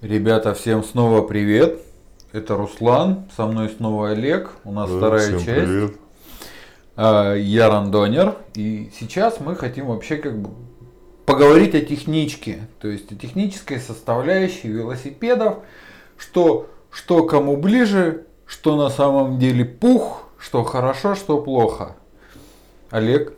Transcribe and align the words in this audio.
Ребята, 0.00 0.54
всем 0.54 0.84
снова 0.84 1.22
привет. 1.22 1.80
Это 2.32 2.56
Руслан, 2.56 3.24
со 3.36 3.46
мной 3.46 3.68
снова 3.68 4.10
Олег. 4.10 4.52
У 4.62 4.70
нас 4.70 4.88
Да, 4.88 4.96
вторая 4.96 5.26
всем 5.26 5.38
часть. 5.40 5.66
привет. 5.66 5.96
А, 6.94 7.34
Я 7.34 7.68
рандонер. 7.68 8.36
И 8.54 8.92
сейчас 8.98 9.40
мы 9.40 9.56
хотим 9.56 9.86
вообще 9.86 10.16
как 10.18 10.38
бы 10.38 10.50
поговорить 11.26 11.74
о 11.74 11.80
техничке. 11.80 12.68
То 12.80 12.86
есть 12.86 13.10
о 13.10 13.16
технической 13.16 13.80
составляющей 13.80 14.68
велосипедов. 14.68 15.58
Что, 16.16 16.68
что 16.92 17.24
кому 17.24 17.56
ближе, 17.56 18.26
что 18.46 18.76
на 18.76 18.90
самом 18.90 19.40
деле 19.40 19.64
пух, 19.64 20.28
что 20.38 20.62
хорошо, 20.62 21.16
что 21.16 21.42
плохо. 21.42 21.96
Олег, 22.90 23.32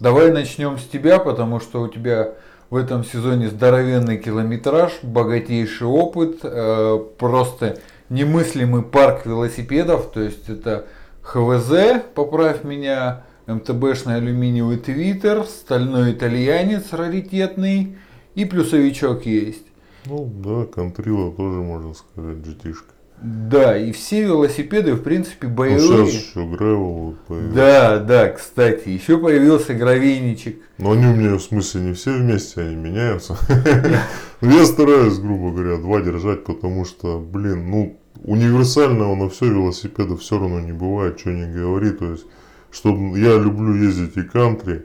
давай 0.00 0.32
начнем 0.32 0.78
с 0.78 0.84
тебя, 0.84 1.20
потому 1.20 1.60
что 1.60 1.80
у 1.82 1.86
тебя 1.88 2.34
в 2.74 2.76
этом 2.76 3.04
сезоне 3.04 3.50
здоровенный 3.50 4.18
километраж, 4.18 4.94
богатейший 5.04 5.86
опыт, 5.86 6.40
э, 6.42 6.98
просто 7.18 7.78
немыслимый 8.08 8.82
парк 8.82 9.26
велосипедов, 9.26 10.10
то 10.10 10.20
есть 10.20 10.48
это 10.48 10.86
ХВЗ, 11.22 12.02
поправь 12.16 12.64
меня, 12.64 13.26
МТБшный 13.46 14.16
алюминиевый 14.16 14.78
твиттер, 14.78 15.44
стальной 15.44 16.14
итальянец 16.14 16.92
раритетный 16.92 17.96
и 18.34 18.44
плюсовичок 18.44 19.24
есть. 19.24 19.66
Ну 20.06 20.28
да, 20.44 20.64
контрила 20.64 21.30
тоже 21.30 21.60
можно 21.60 21.94
сказать, 21.94 22.38
GT-шка. 22.38 22.93
Да, 23.24 23.78
и 23.78 23.90
все 23.92 24.22
велосипеды 24.24 24.92
в 24.92 25.02
принципе 25.02 25.48
Ну, 25.48 25.54
боевые. 25.54 26.06
сейчас 26.10 26.26
еще 26.26 26.40
вот 26.42 27.20
появился. 27.20 27.54
Да, 27.54 27.98
да, 27.98 28.28
кстати, 28.28 28.90
еще 28.90 29.16
появился 29.16 29.72
гравейничек. 29.72 30.58
Но 30.76 30.92
они 30.92 31.06
у 31.06 31.16
меня 31.16 31.36
в 31.36 31.40
смысле 31.40 31.80
не 31.80 31.94
все 31.94 32.12
вместе, 32.12 32.60
они 32.60 32.76
меняются. 32.76 33.38
Я 34.42 34.66
стараюсь, 34.66 35.18
грубо 35.18 35.52
говоря, 35.52 35.78
два 35.78 36.02
держать, 36.02 36.44
потому 36.44 36.84
что, 36.84 37.18
блин, 37.18 37.70
ну, 37.70 37.98
универсального 38.24 39.14
на 39.14 39.30
все 39.30 39.46
велосипеда 39.46 40.18
все 40.18 40.38
равно 40.38 40.60
не 40.60 40.72
бывает, 40.72 41.18
что 41.18 41.30
не 41.30 41.50
говори. 41.50 41.92
То 41.92 42.10
есть, 42.10 42.26
чтобы 42.70 43.18
я 43.18 43.38
люблю 43.38 43.74
ездить 43.74 44.18
и 44.18 44.22
кантри, 44.22 44.84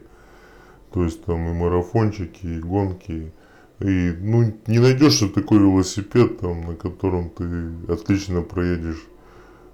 то 0.94 1.04
есть 1.04 1.22
там 1.26 1.46
и 1.46 1.52
марафончики, 1.52 2.46
и 2.46 2.58
гонки. 2.58 3.32
И 3.80 4.12
ну 4.20 4.52
не 4.66 4.78
найдешь 4.78 5.18
ты 5.18 5.28
такой 5.28 5.58
велосипед, 5.58 6.38
там, 6.38 6.66
на 6.66 6.74
котором 6.74 7.30
ты 7.30 7.44
отлично 7.92 8.42
проедешь. 8.42 9.02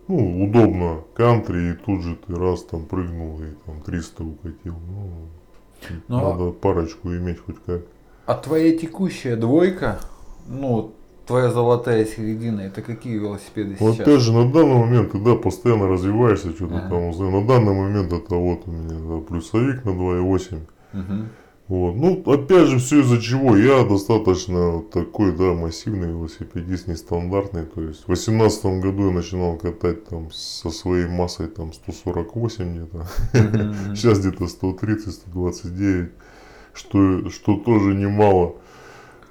Ну, 0.08 0.44
удобно 0.44 1.00
кантри, 1.14 1.70
и 1.70 1.72
тут 1.72 2.02
же 2.02 2.16
ты 2.26 2.36
раз 2.36 2.62
там 2.62 2.84
прыгнул 2.86 3.40
и 3.42 3.46
там 3.66 3.80
300 3.82 4.22
укатил. 4.22 4.74
Ну, 4.88 5.10
Ну, 6.06 6.16
а- 6.18 6.30
надо 6.30 6.52
парочку 6.52 7.08
иметь 7.08 7.40
хоть 7.44 7.56
как. 7.66 7.82
А 8.24 8.34
твоя 8.34 8.76
текущая 8.78 9.34
двойка, 9.36 9.98
ну, 10.46 10.92
твоя 11.26 11.50
золотая 11.50 12.04
середина, 12.04 12.60
это 12.60 12.82
какие 12.82 13.18
велосипеды 13.18 13.76
Ну, 13.80 13.92
сейчас? 13.92 14.00
опять 14.00 14.20
же, 14.20 14.32
на 14.32 14.50
данный 14.52 14.76
момент 14.76 15.10
ты 15.12 15.18
да, 15.18 15.34
постоянно 15.34 15.88
развиваешься, 15.88 16.52
что-то 16.52 16.76
Ага. 16.78 16.88
там. 16.88 17.32
На 17.32 17.44
данный 17.46 17.74
момент 17.74 18.12
это 18.12 18.36
вот 18.36 18.60
у 18.66 18.70
меня 18.70 18.94
да, 19.00 19.20
плюсовик 19.26 19.84
на 19.84 19.90
2.8. 19.90 20.60
Мгм. 20.92 21.28
Вот. 21.68 21.96
Ну, 21.96 22.22
опять 22.32 22.68
же, 22.68 22.78
все 22.78 23.00
из-за 23.00 23.20
чего. 23.20 23.56
Я 23.56 23.84
достаточно 23.84 24.82
такой, 24.82 25.32
да, 25.32 25.52
массивный 25.52 26.08
велосипедист, 26.08 26.86
нестандартный. 26.86 27.66
То 27.66 27.82
есть 27.82 28.02
в 28.04 28.06
2018 28.06 28.64
году 28.80 29.06
я 29.06 29.12
начинал 29.12 29.56
катать 29.56 30.04
там 30.04 30.30
со 30.30 30.70
своей 30.70 31.08
массой 31.08 31.48
там 31.48 31.72
148 31.72 32.76
где-то. 32.76 33.06
Сейчас 33.96 34.20
где-то 34.20 34.46
130, 34.46 35.12
129, 35.12 36.10
что, 36.72 37.30
что 37.30 37.56
тоже 37.56 37.94
немало. 37.94 38.54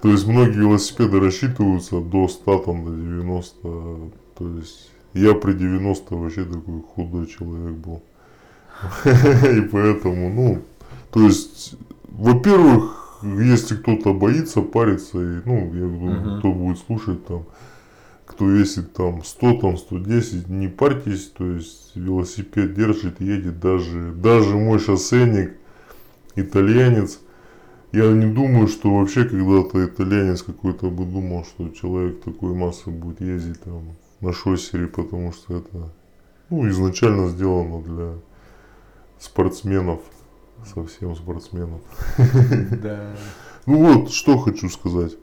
То 0.02 0.09
есть 0.09 0.28
многие 0.28 0.59
велосипеды 0.59 1.22
рассчитываются 1.22 2.02
до 2.02 2.28
100, 2.28 2.59
там, 2.59 2.86
до 2.86 2.91
90. 2.91 3.56
То 4.38 4.58
есть 4.58 4.91
я 5.13 5.33
при 5.36 5.53
90 5.53 6.16
вообще 6.16 6.44
такой 6.44 6.81
худой 6.81 7.28
человек 7.28 7.78
был. 7.78 8.03
И 9.06 9.62
поэтому, 9.62 10.29
ну, 10.29 10.62
то 11.12 11.22
есть, 11.22 11.78
во-первых, 12.18 13.20
если 13.24 13.76
кто-то 13.76 14.14
боится 14.14 14.62
париться, 14.62 15.20
и, 15.20 15.42
ну, 15.46 15.74
я 15.74 15.86
думаю, 15.86 16.20
Мгм. 16.20 16.40
кто 16.40 16.52
будет 16.52 16.80
слушать 16.80 17.26
там, 17.26 17.46
кто 18.26 18.50
весит 18.50 18.94
там 18.94 19.24
100, 19.24 19.53
там 19.56 19.78
110, 19.78 20.50
не 20.50 20.68
парьтесь, 20.68 21.28
то 21.30 21.46
есть 21.46 21.92
велосипед 21.96 22.74
держит, 22.74 23.22
едет 23.22 23.59
даже, 23.59 24.12
даже 24.12 24.56
мой 24.56 24.80
шоссейник, 24.80 25.53
итальянец, 26.36 27.20
я 27.92 28.12
не 28.12 28.26
думаю, 28.26 28.68
что 28.68 28.94
вообще 28.94 29.26
когда-то 29.26 29.86
итальянец 29.86 30.42
какой-то 30.42 30.90
бы 30.90 31.06
думал, 31.06 31.46
что 31.46 31.70
человек 31.70 32.22
такой 32.22 32.53
массы 32.53 32.90
будет 32.90 33.22
ездить 33.22 33.62
там 33.62 33.96
на 34.22 34.34
шоссере, 34.34 34.88
потому 34.88 35.32
что 35.32 35.58
это 35.58 35.94
ну, 36.50 36.68
изначально 36.70 37.30
сделано 37.30 37.82
для 37.82 38.14
спортсменов, 39.20 40.02
совсем 40.73 41.16
спортсменов. 41.16 41.81
Да. 42.81 43.16
Ну 43.66 43.77
вот, 43.83 44.11
что 44.11 44.38
хочу 44.38 44.69
сказать 44.69 45.13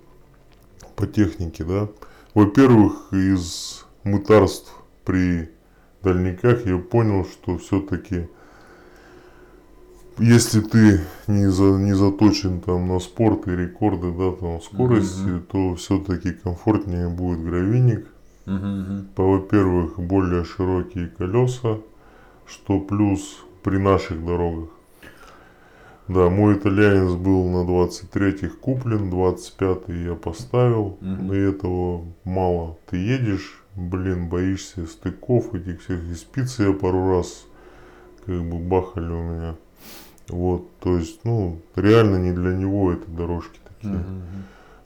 по 0.97 1.06
технике, 1.06 1.65
да. 1.65 1.88
Во-первых, 2.34 3.12
из 3.12 3.84
мытарств 4.04 4.75
при 5.04 5.50
дальниках 6.03 6.66
я 6.66 6.78
понял, 6.78 7.25
что 7.25 7.59
все-таки 7.59 8.28
если 10.19 10.60
ты 10.60 11.00
не, 11.26 11.47
за, 11.50 11.64
не 11.78 11.94
заточен 11.94 12.60
там 12.60 12.87
на 12.88 12.99
спорт 12.99 13.49
и 13.49 13.53
рекорды, 13.53 14.12
да, 14.12 14.32
там 14.32 14.60
скорости, 14.60 15.20
Мгм. 15.20 15.43
то 15.50 15.75
все-таки 15.76 16.32
комфортнее 16.32 17.09
будет 17.09 17.43
гравийник. 17.43 18.06
Мгм. 18.44 19.09
По, 19.14 19.22
во-первых, 19.22 19.99
более 19.99 20.44
широкие 20.44 21.06
колеса, 21.09 21.78
что 22.47 22.81
плюс 22.81 23.38
при 23.62 23.78
наших 23.78 24.25
дорогах. 24.25 24.69
Да, 26.09 26.29
мой 26.29 26.57
итальянец 26.57 27.15
был 27.15 27.49
на 27.49 27.69
23-х 27.69 28.57
куплен, 28.61 29.11
25-й 29.11 30.05
я 30.05 30.15
поставил. 30.15 30.99
Мгм. 31.01 31.33
И 31.33 31.37
этого 31.37 32.05
мало. 32.25 32.77
Ты 32.91 32.97
едешь, 32.97 33.63
блин, 33.77 34.29
боишься 34.29 34.87
стыков 34.87 35.55
этих 35.55 35.83
всех. 35.83 36.03
И 36.05 36.15
спицы 36.15 36.65
я 36.65 36.73
пару 36.73 37.11
раз 37.11 37.47
как 38.27 38.43
бы 38.43 38.59
бахали 38.59 39.12
у 39.12 39.23
меня. 39.23 39.57
Вот, 40.29 40.69
то 40.79 40.97
есть, 40.97 41.21
ну, 41.25 41.59
реально 41.77 42.17
не 42.17 42.33
для 42.33 42.55
него 42.55 42.93
это 42.93 43.11
дорожки 43.11 43.59
такие. 43.69 43.99
Мгм, 43.99 44.23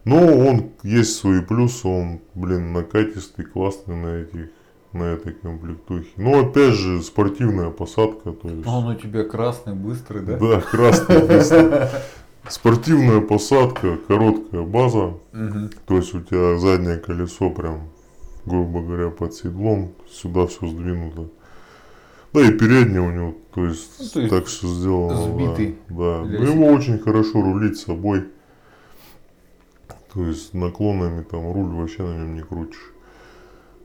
Но 0.04 0.16
он 0.16 0.70
есть 0.82 1.16
свои 1.16 1.40
плюсы, 1.40 1.86
он, 1.86 2.20
блин, 2.34 2.72
накатистый, 2.72 3.44
классный 3.44 3.96
на 3.96 4.08
этих, 4.22 4.50
на 4.92 5.02
этой 5.04 5.32
комплектухе. 5.32 6.08
Но 6.16 6.40
опять 6.40 6.74
же, 6.74 7.02
спортивная 7.02 7.70
посадка, 7.70 8.32
то 8.32 8.48
есть. 8.48 8.66
Он 8.66 8.86
у 8.86 8.94
тебя 8.94 9.24
красный, 9.24 9.74
быстрый, 9.74 10.22
да? 10.22 10.36
Да, 10.38 10.60
красный. 10.60 11.26
быстро. 11.26 11.88
Спортивная 12.48 13.20
посадка, 13.20 13.96
короткая 14.06 14.62
база, 14.62 15.14
Мгм. 15.32 15.70
то 15.86 15.96
есть 15.96 16.14
у 16.14 16.20
тебя 16.20 16.56
заднее 16.58 16.96
колесо 16.98 17.50
прям, 17.50 17.88
грубо 18.44 18.82
говоря, 18.82 19.10
под 19.10 19.34
седлом, 19.34 19.92
сюда 20.08 20.46
все 20.46 20.66
сдвинуто. 20.68 21.28
Да 22.32 22.42
и 22.42 22.52
переднее 22.52 23.00
у 23.00 23.10
него, 23.10 23.34
то 23.52 23.64
есть, 23.64 23.98
Ну, 23.98 24.06
то 24.12 24.20
есть 24.20 24.30
так 24.32 24.44
все 24.46 24.68
сделано. 24.68 25.16
сбитый 25.22 25.76
Да, 25.88 26.22
да. 26.22 26.24
Ну, 26.24 26.44
его 26.44 26.66
очень 26.66 26.98
хорошо 27.00 27.42
рулить 27.42 27.78
собой. 27.78 28.28
То 30.14 30.22
есть 30.24 30.54
наклонами 30.54 31.22
там 31.24 31.52
руль 31.52 31.74
вообще 31.74 32.02
на 32.02 32.14
нем 32.16 32.34
не 32.36 32.42
крутишь. 32.42 32.92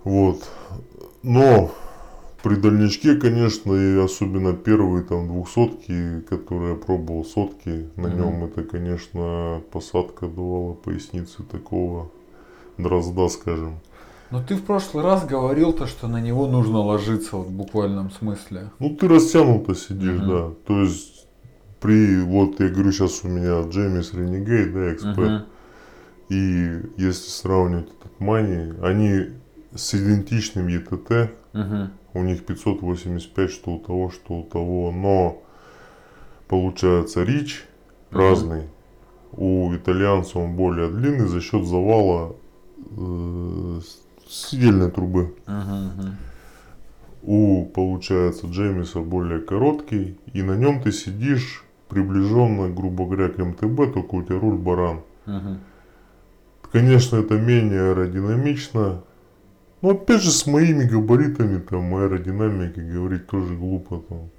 Вот. 0.04 0.44
Но 1.24 1.72
при 2.44 2.56
дальничке, 2.56 3.16
конечно, 3.16 3.74
и 3.74 3.98
особенно 4.04 4.54
первые 4.54 5.04
там 5.04 5.28
двухсотки, 5.28 6.22
которые 6.22 6.72
я 6.72 6.76
пробовал 6.76 7.24
сотки, 7.24 7.90
на 7.96 8.08
Мгм. 8.08 8.18
нем 8.18 8.44
это, 8.46 8.64
конечно, 8.64 9.62
посадка 9.72 10.28
давала 10.28 10.74
поясницы 10.74 11.44
такого 11.44 12.10
дрозда, 12.78 13.28
скажем. 13.28 13.80
Но 14.32 14.42
ты 14.42 14.56
в 14.56 14.64
прошлый 14.64 15.04
раз 15.04 15.26
говорил 15.26 15.74
то, 15.74 15.86
что 15.86 16.08
на 16.08 16.22
него 16.22 16.48
нужно 16.48 16.80
ложиться 16.80 17.36
вот 17.36 17.48
в 17.48 17.52
буквальном 17.52 18.10
смысле. 18.12 18.72
Ну, 18.80 18.96
ты 18.96 19.08
растянуто 19.08 19.76
сидишь, 19.76 20.18
Мгм. 20.18 20.28
да. 20.28 20.50
То 20.66 20.82
есть, 20.82 21.28
при, 21.80 22.22
вот 22.22 22.60
я 22.60 22.70
говорю, 22.70 22.92
сейчас 22.92 23.24
у 23.24 23.28
меня 23.28 23.62
Джеймис 23.70 24.14
Renegade, 24.14 24.72
да, 24.72 24.94
эксперт. 24.94 25.32
Мгм. 25.32 25.46
И 26.30 26.82
если 26.98 27.30
сравнивать 27.30 27.90
этот 28.00 28.20
Мани, 28.20 28.74
они 28.82 29.41
с 29.74 29.94
идентичным 29.96 30.68
ЕТТ, 30.68 31.32
Мгм. 31.54 31.92
у 32.14 32.24
них 32.24 32.46
585, 32.46 33.52
что 33.52 33.72
у 33.72 33.80
того, 33.80 34.10
что 34.12 34.34
у 34.40 34.44
того, 34.44 34.92
но 34.92 35.42
получается 36.48 37.24
Рич 37.24 37.66
Мгм. 38.12 38.20
разный. 38.20 38.64
У 39.34 39.74
итальянца 39.74 40.40
он 40.40 40.56
более 40.56 40.90
длинный 40.90 41.28
за 41.28 41.40
счет 41.40 41.66
завала 41.66 42.36
э, 42.98 43.80
сидельной 44.28 44.92
трубы. 44.92 45.34
Мгм, 45.48 45.86
мгм. 45.86 46.16
У, 47.24 47.66
получается, 47.66 48.48
Джеймиса 48.48 49.00
более 49.00 49.40
короткий, 49.40 50.18
и 50.34 50.42
на 50.42 50.56
нем 50.58 50.82
ты 50.82 50.92
сидишь 50.92 51.64
приближенно, 51.88 52.68
грубо 52.70 53.06
говоря, 53.06 53.30
к 53.30 53.38
МТБ, 53.38 53.94
только 53.94 54.16
у 54.16 54.24
тебя 54.24 54.40
руль 54.40 54.58
баран. 54.58 55.02
Мгм. 55.26 55.60
конечно, 56.72 57.18
это 57.18 57.36
менее 57.36 57.92
аэродинамично. 57.92 59.04
Но 59.82 59.90
опять 59.92 60.22
же, 60.22 60.32
с 60.32 60.46
моими 60.46 60.84
габаритами, 60.84 61.60
там, 61.60 61.96
аэродинамикой 61.96 62.84
говорить 62.92 63.28
тоже 63.28 63.56
глупо. 63.56 64.04
Там. 64.08 64.30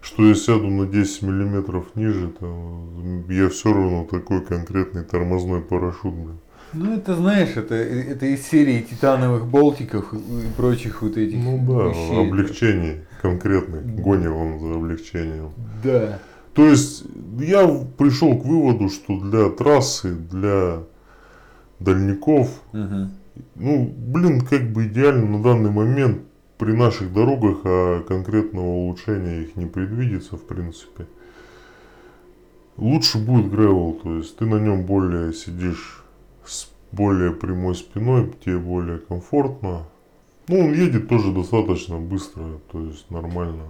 Что 0.00 0.26
я 0.26 0.34
сяду 0.34 0.68
на 0.68 0.86
10 0.86 1.22
миллиметров 1.22 1.86
ниже, 1.96 2.28
там, 2.38 3.28
я 3.30 3.48
все 3.48 3.72
равно 3.72 4.06
такой 4.08 4.40
конкретный 4.44 5.02
тормозной 5.02 5.62
парашют. 5.62 6.14
Блин. 6.14 6.38
Ну, 6.74 6.96
это 6.96 7.14
знаешь, 7.14 7.56
это, 7.56 7.74
это 7.74 8.26
из 8.26 8.46
серии 8.46 8.80
титановых 8.82 9.46
болтиков 9.46 10.12
и 10.12 10.46
прочих 10.56 11.02
вот 11.02 11.16
этих 11.16 11.38
Ну 11.38 11.58
да, 11.58 11.88
вещей. 11.88 12.28
облегчений 12.28 12.96
конкретных. 13.22 13.84
Вам 14.04 14.60
за 14.60 14.74
облегчением. 14.74 15.50
Да. 15.82 16.18
То 16.52 16.66
есть 16.68 17.04
я 17.40 17.66
пришел 17.96 18.36
к 18.38 18.44
выводу, 18.44 18.88
что 18.88 19.18
для 19.20 19.50
трассы, 19.50 20.14
для 20.14 20.80
дальников, 21.80 22.48
Мгм. 22.72 23.10
Ну, 23.56 23.92
блин, 23.96 24.40
как 24.42 24.72
бы 24.72 24.86
идеально 24.86 25.26
на 25.26 25.42
данный 25.42 25.70
момент 25.70 26.22
при 26.58 26.72
наших 26.72 27.12
дорогах, 27.12 27.58
а 27.64 28.02
конкретного 28.02 28.66
улучшения 28.66 29.42
их 29.42 29.56
не 29.56 29.66
предвидится, 29.66 30.36
в 30.36 30.46
принципе. 30.46 31.06
Лучше 32.76 33.18
будет 33.18 33.50
гревел, 33.50 33.98
то 34.02 34.16
есть 34.16 34.36
ты 34.36 34.46
на 34.46 34.56
нем 34.56 34.84
более 34.84 35.32
сидишь 35.32 36.04
с 36.44 36.68
более 36.90 37.32
прямой 37.32 37.74
спиной, 37.74 38.32
тебе 38.44 38.58
более 38.58 38.98
комфортно. 38.98 39.84
Ну, 40.48 40.58
он 40.58 40.72
едет 40.72 41.08
тоже 41.08 41.32
достаточно 41.32 41.98
быстро, 41.98 42.44
то 42.70 42.80
есть 42.80 43.10
нормально. 43.10 43.64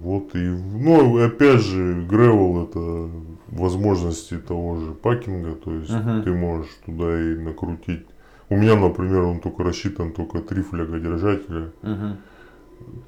Вот 0.00 0.34
и, 0.34 0.38
ну, 0.38 1.24
опять 1.24 1.60
же, 1.60 2.04
гревел 2.08 2.64
это 2.64 3.08
возможности 3.48 4.38
того 4.38 4.76
же 4.76 4.92
пакинга, 4.92 5.54
то 5.54 5.72
есть 5.72 5.90
Мгм. 5.90 6.22
ты 6.24 6.32
можешь 6.32 6.70
туда 6.84 7.20
и 7.20 7.34
накрутить. 7.36 8.06
У 8.48 8.56
меня, 8.56 8.76
например, 8.76 9.22
он 9.22 9.40
только 9.40 9.62
рассчитан 9.62 10.12
только 10.12 10.40
три 10.40 10.62
флягодержателя, 10.62 11.72
Мгм. 11.82 12.16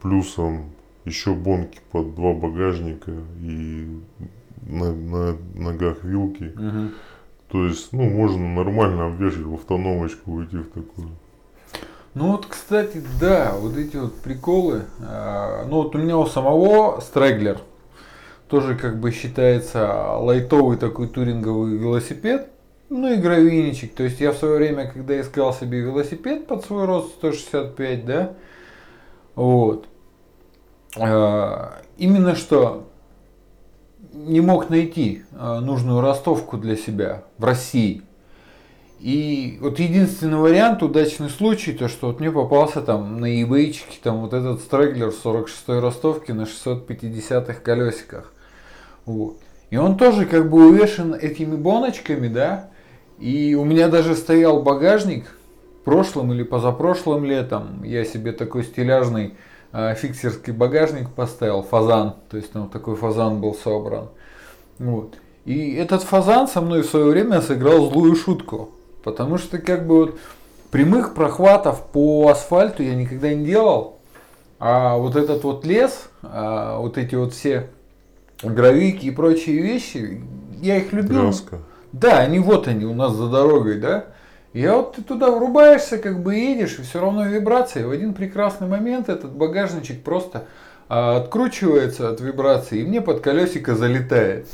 плюсом 0.01 0.71
еще 1.05 1.35
бонки 1.35 1.81
под 1.91 2.15
два 2.15 2.33
багажника 2.33 3.13
и 3.41 3.89
на, 4.67 4.93
на 4.93 5.37
ногах 5.55 6.05
вилки. 6.05 6.53
Мгм. 6.55 6.91
То 7.49 7.67
есть, 7.67 7.93
ну, 7.93 8.09
можно 8.09 8.55
нормально 8.55 9.07
обвешать 9.07 9.43
в 9.43 9.55
автономочку, 9.55 10.33
уйти 10.33 10.57
в 10.59 10.69
такую. 10.69 11.09
Ну 12.15 12.31
вот, 12.33 12.47
кстати, 12.47 13.03
да, 13.21 13.55
вот 13.59 13.77
эти 13.77 13.97
вот 13.97 14.15
приколы. 14.21 14.85
а, 15.01 15.65
Ну 15.67 15.83
вот 15.83 15.95
у 15.97 15.99
меня 15.99 16.17
у 16.17 16.27
самого 16.27 17.01
Страйглер 17.01 17.61
тоже 18.49 18.77
как 18.77 19.01
бы 19.01 19.11
считается 19.11 20.13
лайтовый 20.19 20.77
такой 20.77 21.09
туринговый 21.09 21.77
велосипед. 21.77 22.51
Ну 22.89 23.13
и 23.13 23.17
гравийничек. 23.17 23.95
То 23.95 24.05
есть 24.05 24.21
я 24.21 24.31
в 24.31 24.37
свое 24.37 24.59
время, 24.59 24.87
когда 24.87 25.21
искал 25.21 25.53
себе 25.53 25.81
велосипед 25.81 26.47
под 26.47 26.65
свой 26.65 26.85
рост 26.85 27.15
165, 27.15 28.07
да, 28.07 28.35
вот, 29.35 29.87
а, 30.97 31.81
именно 31.97 32.37
что 32.37 32.89
не 34.13 34.41
мог 34.41 34.71
найти 34.71 35.25
а, 35.33 35.61
нужную 35.61 36.01
ростовку 36.01 36.59
для 36.59 36.77
себя 36.77 37.25
в 37.39 37.45
России. 37.45 38.03
И 39.05 39.59
вот 39.61 39.81
единственный 39.81 40.39
вариант, 40.39 40.83
удачный 40.83 41.29
случай, 41.29 41.75
то 41.75 41.89
что 41.89 42.07
вот 42.07 42.21
мне 42.21 42.31
попался 42.31 42.81
там 42.81 43.21
на 43.21 43.27
eBay 43.27 43.79
там 44.03 44.23
вот 44.23 44.33
этот 44.33 44.61
стреглер 44.61 45.13
46 45.13 45.69
ростовки 45.69 46.33
на 46.33 46.47
650 46.47 47.55
колесиках. 47.59 48.33
Вот. 49.05 49.37
И 49.69 49.77
он 49.77 49.99
тоже 49.99 50.25
как 50.25 50.49
бы 50.49 50.69
увешан 50.69 51.13
этими 51.13 51.55
боночками, 51.55 52.29
да. 52.29 52.71
И 53.19 53.55
у 53.55 53.65
меня 53.67 53.89
даже 53.89 54.17
стоял 54.17 54.63
багажник 54.63 55.27
прошлым 55.85 56.33
или 56.33 56.43
позапрошлым 56.43 57.27
летом. 57.27 57.83
Я 57.85 58.07
себе 58.07 58.33
такой 58.33 58.65
стиляжный 58.65 59.35
э, 59.73 59.95
фиксерский 59.97 60.55
багажник 60.55 61.11
поставил, 61.11 61.63
фазан. 61.63 62.15
То 62.31 62.39
есть 62.39 62.53
там 62.53 62.71
такой 62.71 62.97
фазан 62.97 63.43
был 63.43 63.55
собран. 63.55 64.09
Вот. 64.79 65.17
И 65.45 65.75
этот 65.75 66.03
фазан 66.05 66.49
со 66.49 66.63
мной 66.63 66.81
в 66.81 66.87
свое 66.87 67.05
время 67.11 67.43
сыграл 67.43 67.91
злую 67.91 68.17
шутку. 68.17 68.71
Потому 69.05 69.39
что 69.39 69.59
как 69.59 69.87
бы 69.87 70.07
вот 70.07 70.19
прямых 70.71 71.15
прохватов 71.15 71.87
по 71.93 72.29
асфальту 72.29 72.83
я 72.83 72.95
никогда 72.95 73.33
не 73.33 73.45
делал. 73.45 74.01
А 74.59 74.97
вот 74.97 75.15
этот 75.15 75.45
вот 75.45 75.65
лес, 75.65 76.09
а 76.23 76.79
вот 76.79 76.97
эти 76.97 77.15
вот 77.15 77.35
все 77.35 77.69
гравики 78.43 79.07
и 79.07 79.11
прочие 79.11 79.61
вещи, 79.61 80.23
я 80.61 80.79
их 80.79 80.93
любил. 80.93 81.31
Тряска. 81.31 81.59
Да, 81.93 82.19
они 82.19 82.39
вот 82.41 82.67
они 82.67 82.87
у 82.87 82.95
нас 82.95 83.13
за 83.13 83.29
дорогой, 83.29 83.79
да. 83.79 84.07
И 84.55 84.61
я 84.61 84.77
вот 84.77 84.97
ты 84.97 85.03
туда 85.03 85.31
врубаешься, 85.31 85.99
как 85.99 86.23
бы 86.23 86.35
едешь, 86.35 86.79
и 86.79 86.83
все 86.83 87.01
равно 87.01 87.27
вибрации. 87.27 87.85
В 87.85 87.91
один 87.91 88.15
прекрасный 88.15 88.67
момент 88.67 89.09
этот 89.09 89.33
багажничек 89.33 90.03
просто 90.03 90.45
а, 90.89 91.19
откручивается 91.19 92.09
от 92.09 92.21
вибрации, 92.21 92.81
и 92.81 92.85
мне 92.85 93.01
под 93.01 93.21
колесико 93.21 93.75
залетает. 93.75 94.47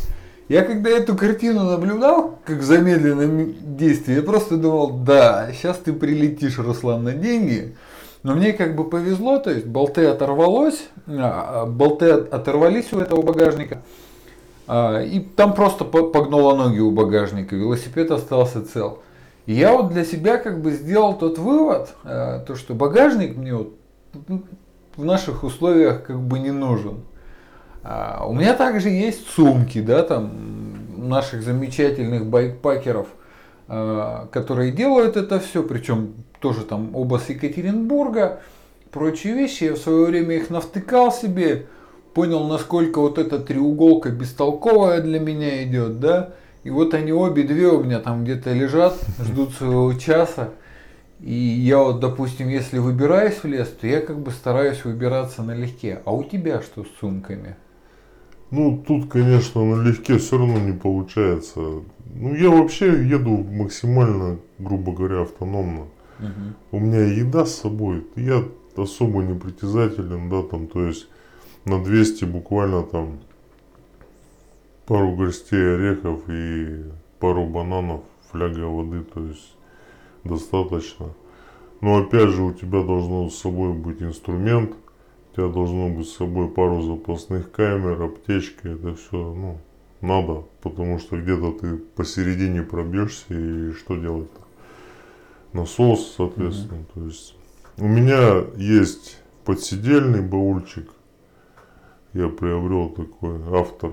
Я 0.51 0.63
когда 0.63 0.91
эту 0.91 1.15
картину 1.15 1.63
наблюдал, 1.63 2.41
как 2.45 2.57
в 2.59 2.63
замедленном 2.65 3.55
действии, 3.77 4.17
я 4.17 4.23
просто 4.23 4.57
думал, 4.57 4.91
да, 4.91 5.49
сейчас 5.53 5.77
ты 5.77 5.93
прилетишь, 5.93 6.59
Руслан, 6.59 7.05
на 7.05 7.13
деньги. 7.13 7.77
Но 8.25 8.35
мне 8.35 8.53
как 8.53 8.75
бы 8.75 8.83
повезло, 8.91 9.39
то 9.39 9.53
есть 9.53 9.65
болты 9.65 10.07
оторвалось, 10.07 10.89
а, 11.07 11.67
болты 11.67 12.11
от- 12.11 12.35
оторвались 12.35 12.93
у 12.93 12.99
этого 12.99 13.23
багажника. 13.23 13.83
А, 14.67 15.01
И 15.01 15.21
там 15.21 15.55
просто 15.55 15.85
по- 15.85 16.09
погнуло 16.09 16.57
ноги 16.57 16.81
у 16.81 16.91
багажника, 16.91 17.55
велосипед 17.55 18.11
остался 18.11 18.65
цел. 18.67 18.99
И 19.47 19.53
я 19.55 19.73
вот 19.77 19.93
для 19.93 20.05
себя 20.05 20.37
как 20.37 20.61
бы 20.63 20.73
сделал 20.73 21.17
тот 21.17 21.39
вывод, 21.39 21.95
то 22.03 22.57
что 22.57 22.75
багажник 22.75 23.37
мне 23.37 23.55
вот 23.55 23.73
м, 24.29 24.45
в 24.97 25.05
наших 25.05 25.45
условиях 25.45 26.03
как 26.03 26.19
бы 26.21 26.41
не 26.41 26.51
нужен. 26.51 27.03
А, 27.83 28.27
У 28.27 28.35
меня 28.35 28.55
также 28.55 28.91
есть 28.91 29.27
сумки, 29.29 29.81
да, 29.81 30.03
там 30.03 30.31
наших 30.97 31.43
замечательных 31.43 32.27
байкпакеров, 32.27 33.09
э, 33.69 34.27
которые 34.31 34.73
делают 34.73 35.17
это 35.17 35.41
все, 35.41 35.63
причем 35.63 36.15
тоже 36.41 36.63
там 36.63 36.95
оба 36.95 37.19
с 37.19 37.29
Екатеринбурга, 37.29 38.41
прочие 38.91 39.35
вещи. 39.35 39.65
Я 39.65 39.75
в 39.75 39.79
свое 39.79 40.07
время 40.07 40.37
их 40.37 40.51
навтыкал 40.51 41.13
себе, 41.13 41.67
понял, 42.15 42.47
насколько 42.47 43.01
вот 43.01 43.19
эта 43.19 43.39
треуголка 43.39 44.11
бестолковая 44.11 45.01
для 45.01 45.21
меня 45.21 45.65
идет, 45.65 46.01
да. 46.01 46.35
И 46.65 46.71
вот 46.71 46.93
они 46.93 47.13
обе 47.13 47.45
две 47.45 47.69
у 47.69 47.83
меня 47.83 48.01
там 48.01 48.25
где-то 48.25 48.53
лежат, 48.53 48.95
ждут 49.23 49.55
своего 49.55 49.93
часа. 49.95 50.51
И 51.21 51.33
я 51.33 51.79
вот, 51.79 52.01
допустим, 52.01 52.49
если 52.49 52.79
выбираюсь 52.79 53.37
в 53.37 53.45
лес, 53.45 53.69
то 53.69 53.87
я 53.87 54.01
как 54.01 54.19
бы 54.19 54.31
стараюсь 54.31 54.85
выбираться 54.85 55.43
налегке. 55.43 56.01
А 56.05 56.15
у 56.15 56.25
тебя 56.25 56.61
что 56.61 56.85
с 56.85 56.89
сумками? 57.01 57.57
Ну, 58.51 58.83
тут, 58.87 59.09
конечно, 59.09 59.65
налегке 59.65 60.19
все 60.19 60.39
равно 60.39 60.59
не 60.59 60.73
получается. 60.73 61.61
Ну, 61.61 62.35
я 62.35 62.51
вообще 62.51 62.87
еду 63.07 63.39
максимально, 63.39 64.39
грубо 64.59 64.93
говоря, 64.93 65.23
автономно. 65.23 65.87
Мгм. 66.19 66.55
У 66.73 66.81
меня 66.81 67.05
еда 67.05 67.47
с 67.47 67.55
собой. 67.55 68.05
Я 68.17 68.45
особо 68.77 69.23
не 69.23 69.39
притязателен, 69.39 70.29
да, 70.29 70.43
там, 70.43 70.67
то 70.67 70.85
есть 70.85 71.09
на 71.65 71.83
200 71.83 72.25
буквально 72.25 72.83
там 72.83 73.21
пару 74.87 75.15
горстей 75.15 75.77
орехов 75.77 76.21
и 76.29 76.85
пару 77.21 77.47
бананов, 77.47 78.01
фляга 78.31 78.67
воды, 78.67 79.03
то 79.03 79.25
есть 79.25 79.55
достаточно. 80.25 81.11
Но 81.81 81.99
опять 81.99 82.31
же 82.31 82.43
у 82.43 82.53
тебя 82.53 82.83
должно 82.83 83.31
с 83.31 83.39
собой 83.39 83.73
быть 83.73 84.03
инструмент, 84.03 84.73
тебя 85.35 85.49
должно 85.49 85.89
быть 85.89 86.09
с 86.09 86.17
собой 86.17 86.49
пару 86.49 86.83
запасных 86.83 87.51
камер, 87.51 88.03
аптечка, 88.03 88.69
это 88.71 88.95
все, 88.95 89.17
ну, 89.17 89.59
надо, 90.01 90.45
потому 90.63 90.99
что 90.99 91.21
где-то 91.21 91.53
ты 91.53 91.77
посередине 91.77 92.63
пробьешься 92.63 93.35
и 93.35 93.73
что 93.73 93.97
делать-то? 93.97 94.41
Насос, 95.53 96.15
соответственно, 96.17 96.85
то 96.95 97.05
есть 97.05 97.35
у 97.77 97.87
меня 97.87 98.45
есть 98.57 99.19
подсидельный 99.45 100.23
баульчик, 100.23 100.89
я 102.13 102.29
приобрел 102.29 102.91
такой 102.91 103.37
автор, 103.53 103.93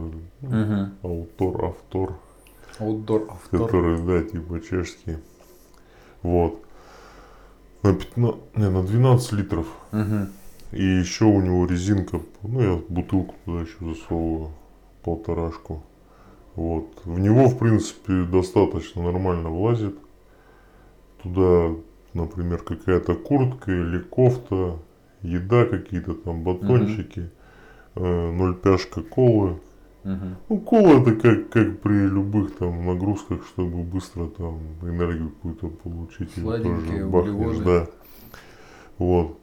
автор, 1.04 1.66
автор, 1.66 2.16
Outdoor, 2.80 3.28
автор. 3.30 3.60
который, 3.60 3.98
да, 4.02 4.24
типа 4.24 4.62
чешский. 4.62 5.18
Вот. 6.22 6.62
На, 7.84 7.94
15, 7.94 8.56
не, 8.56 8.70
на 8.70 8.84
12 8.84 9.32
литров. 9.34 9.68
Мгм. 9.92 10.30
И 10.72 10.84
еще 10.84 11.26
у 11.26 11.42
него 11.42 11.66
резинка, 11.66 12.20
ну 12.44 12.62
я 12.62 12.82
бутылку 12.90 13.36
туда 13.46 13.62
еще 13.62 13.78
засовываю, 13.82 14.52
полторашку. 15.04 15.84
Вот. 16.56 16.88
В 17.06 17.20
него, 17.20 17.48
в 17.48 17.58
принципе, 17.58 18.24
достаточно 18.24 19.04
нормально 19.04 19.50
влазит. 19.50 19.96
Туда, 21.24 21.76
например, 22.14 22.64
какая-то 22.64 23.16
куртка 23.16 23.72
или 23.72 24.00
кофта, 24.00 24.78
еда 25.22 25.66
какие-то 25.66 26.14
там 26.16 26.44
батончики, 26.44 27.30
э, 27.96 28.32
ноль 28.32 28.56
пяшка 28.56 29.02
колы, 29.02 29.60
Мгм. 30.08 30.38
Ну, 30.48 30.60
кола 30.60 31.02
это 31.02 31.12
как, 31.16 31.50
как 31.50 31.82
при 31.82 32.08
любых 32.08 32.56
там 32.56 32.86
нагрузках, 32.86 33.46
чтобы 33.46 33.84
быстро 33.84 34.28
там 34.28 34.60
энергию 34.82 35.32
какую-то 35.32 35.68
получить. 35.68 36.32
Сладенькие 36.34 37.00
тоже 37.00 37.08
бахнешь, 37.08 37.36
углеводы. 37.36 37.64
да. 37.66 37.88
Вот. 38.98 39.38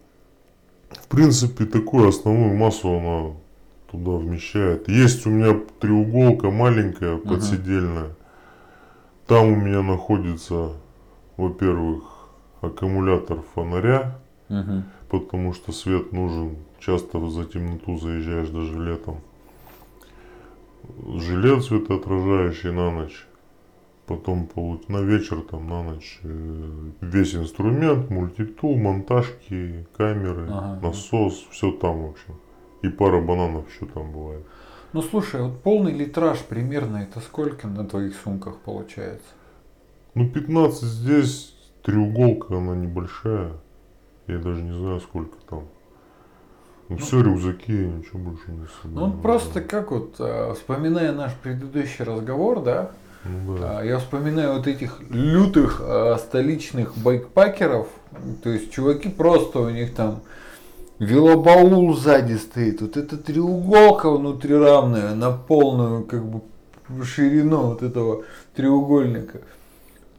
В 0.90 1.08
принципе, 1.08 1.64
такую 1.64 2.08
основную 2.08 2.54
массу 2.56 2.88
она 2.88 3.32
туда 3.90 4.12
вмещает. 4.12 4.88
Есть 4.88 5.26
у 5.26 5.30
меня 5.30 5.58
треуголка 5.80 6.50
маленькая, 6.50 7.16
подседельная. 7.16 8.10
Там 9.26 9.52
у 9.52 9.56
меня 9.56 9.82
находится, 9.82 10.72
во-первых, 11.36 12.28
аккумулятор 12.60 13.42
фонаря, 13.54 14.18
Мгм. 14.48 14.84
потому 15.08 15.54
что 15.54 15.72
свет 15.72 16.12
нужен. 16.12 16.56
Часто 16.80 17.26
за 17.30 17.44
темноту 17.44 17.98
заезжаешь 17.98 18.48
даже 18.50 18.78
летом. 18.78 19.20
Жилет 21.16 21.64
светоотражающий 21.64 22.70
на 22.72 22.90
ночь. 22.90 23.26
Потом 24.06 24.50
на 24.88 24.98
вечер, 25.00 25.40
там 25.40 25.66
на 25.68 25.82
ночь 25.82 26.20
э, 26.22 26.90
весь 27.00 27.34
инструмент, 27.34 28.10
мультитул, 28.10 28.76
монтажки, 28.76 29.86
камеры, 29.96 30.46
Ага. 30.50 30.78
насос, 30.82 31.46
все 31.50 31.72
там 31.72 32.02
в 32.02 32.10
общем. 32.10 32.34
И 32.82 32.88
пара 32.88 33.22
бананов 33.22 33.64
еще 33.74 33.86
там 33.86 34.12
бывает. 34.12 34.44
Ну 34.92 35.00
слушай, 35.00 35.40
вот 35.40 35.62
полный 35.62 35.92
литраж 35.92 36.38
примерно 36.40 36.98
это 36.98 37.20
сколько 37.20 37.66
на 37.66 37.84
твоих 37.86 38.14
сумках 38.16 38.58
получается? 38.58 39.26
Ну 40.14 40.28
15 40.28 40.82
здесь, 40.82 41.56
треуголка 41.82 42.58
она 42.58 42.76
небольшая. 42.76 43.52
Я 44.26 44.38
даже 44.38 44.62
не 44.62 44.72
знаю 44.72 45.00
сколько 45.00 45.36
там. 45.48 45.64
Ну, 46.90 46.98
все, 46.98 47.22
рюкзаки, 47.22 47.72
ничего 47.72 48.18
больше 48.18 48.50
не 48.50 48.66
собираю. 48.82 49.06
Ну 49.06 49.12
просто 49.22 49.62
как 49.62 49.90
вот, 49.90 50.16
э, 50.18 50.52
вспоминая 50.54 51.12
наш 51.12 51.32
предыдущий 51.34 52.04
разговор, 52.04 52.62
да, 52.62 52.90
Ну 52.92 53.03
да. 53.24 53.82
Я 53.82 53.98
вспоминаю 53.98 54.54
вот 54.54 54.66
этих 54.66 55.00
лютых 55.10 55.80
а, 55.82 56.16
столичных 56.18 56.96
байкпакеров. 56.96 57.88
То 58.42 58.50
есть 58.50 58.70
чуваки 58.72 59.08
просто 59.08 59.60
у 59.60 59.70
них 59.70 59.94
там 59.94 60.20
велобаул 60.98 61.94
сзади 61.94 62.34
стоит. 62.34 62.80
Вот 62.80 62.96
эта 62.96 63.16
треуголка 63.16 64.10
внутрирамная 64.10 65.14
на 65.14 65.30
полную 65.32 66.04
как 66.04 66.24
бы 66.24 66.42
ширину 67.04 67.68
вот 67.68 67.82
этого 67.82 68.24
треугольника. 68.54 69.40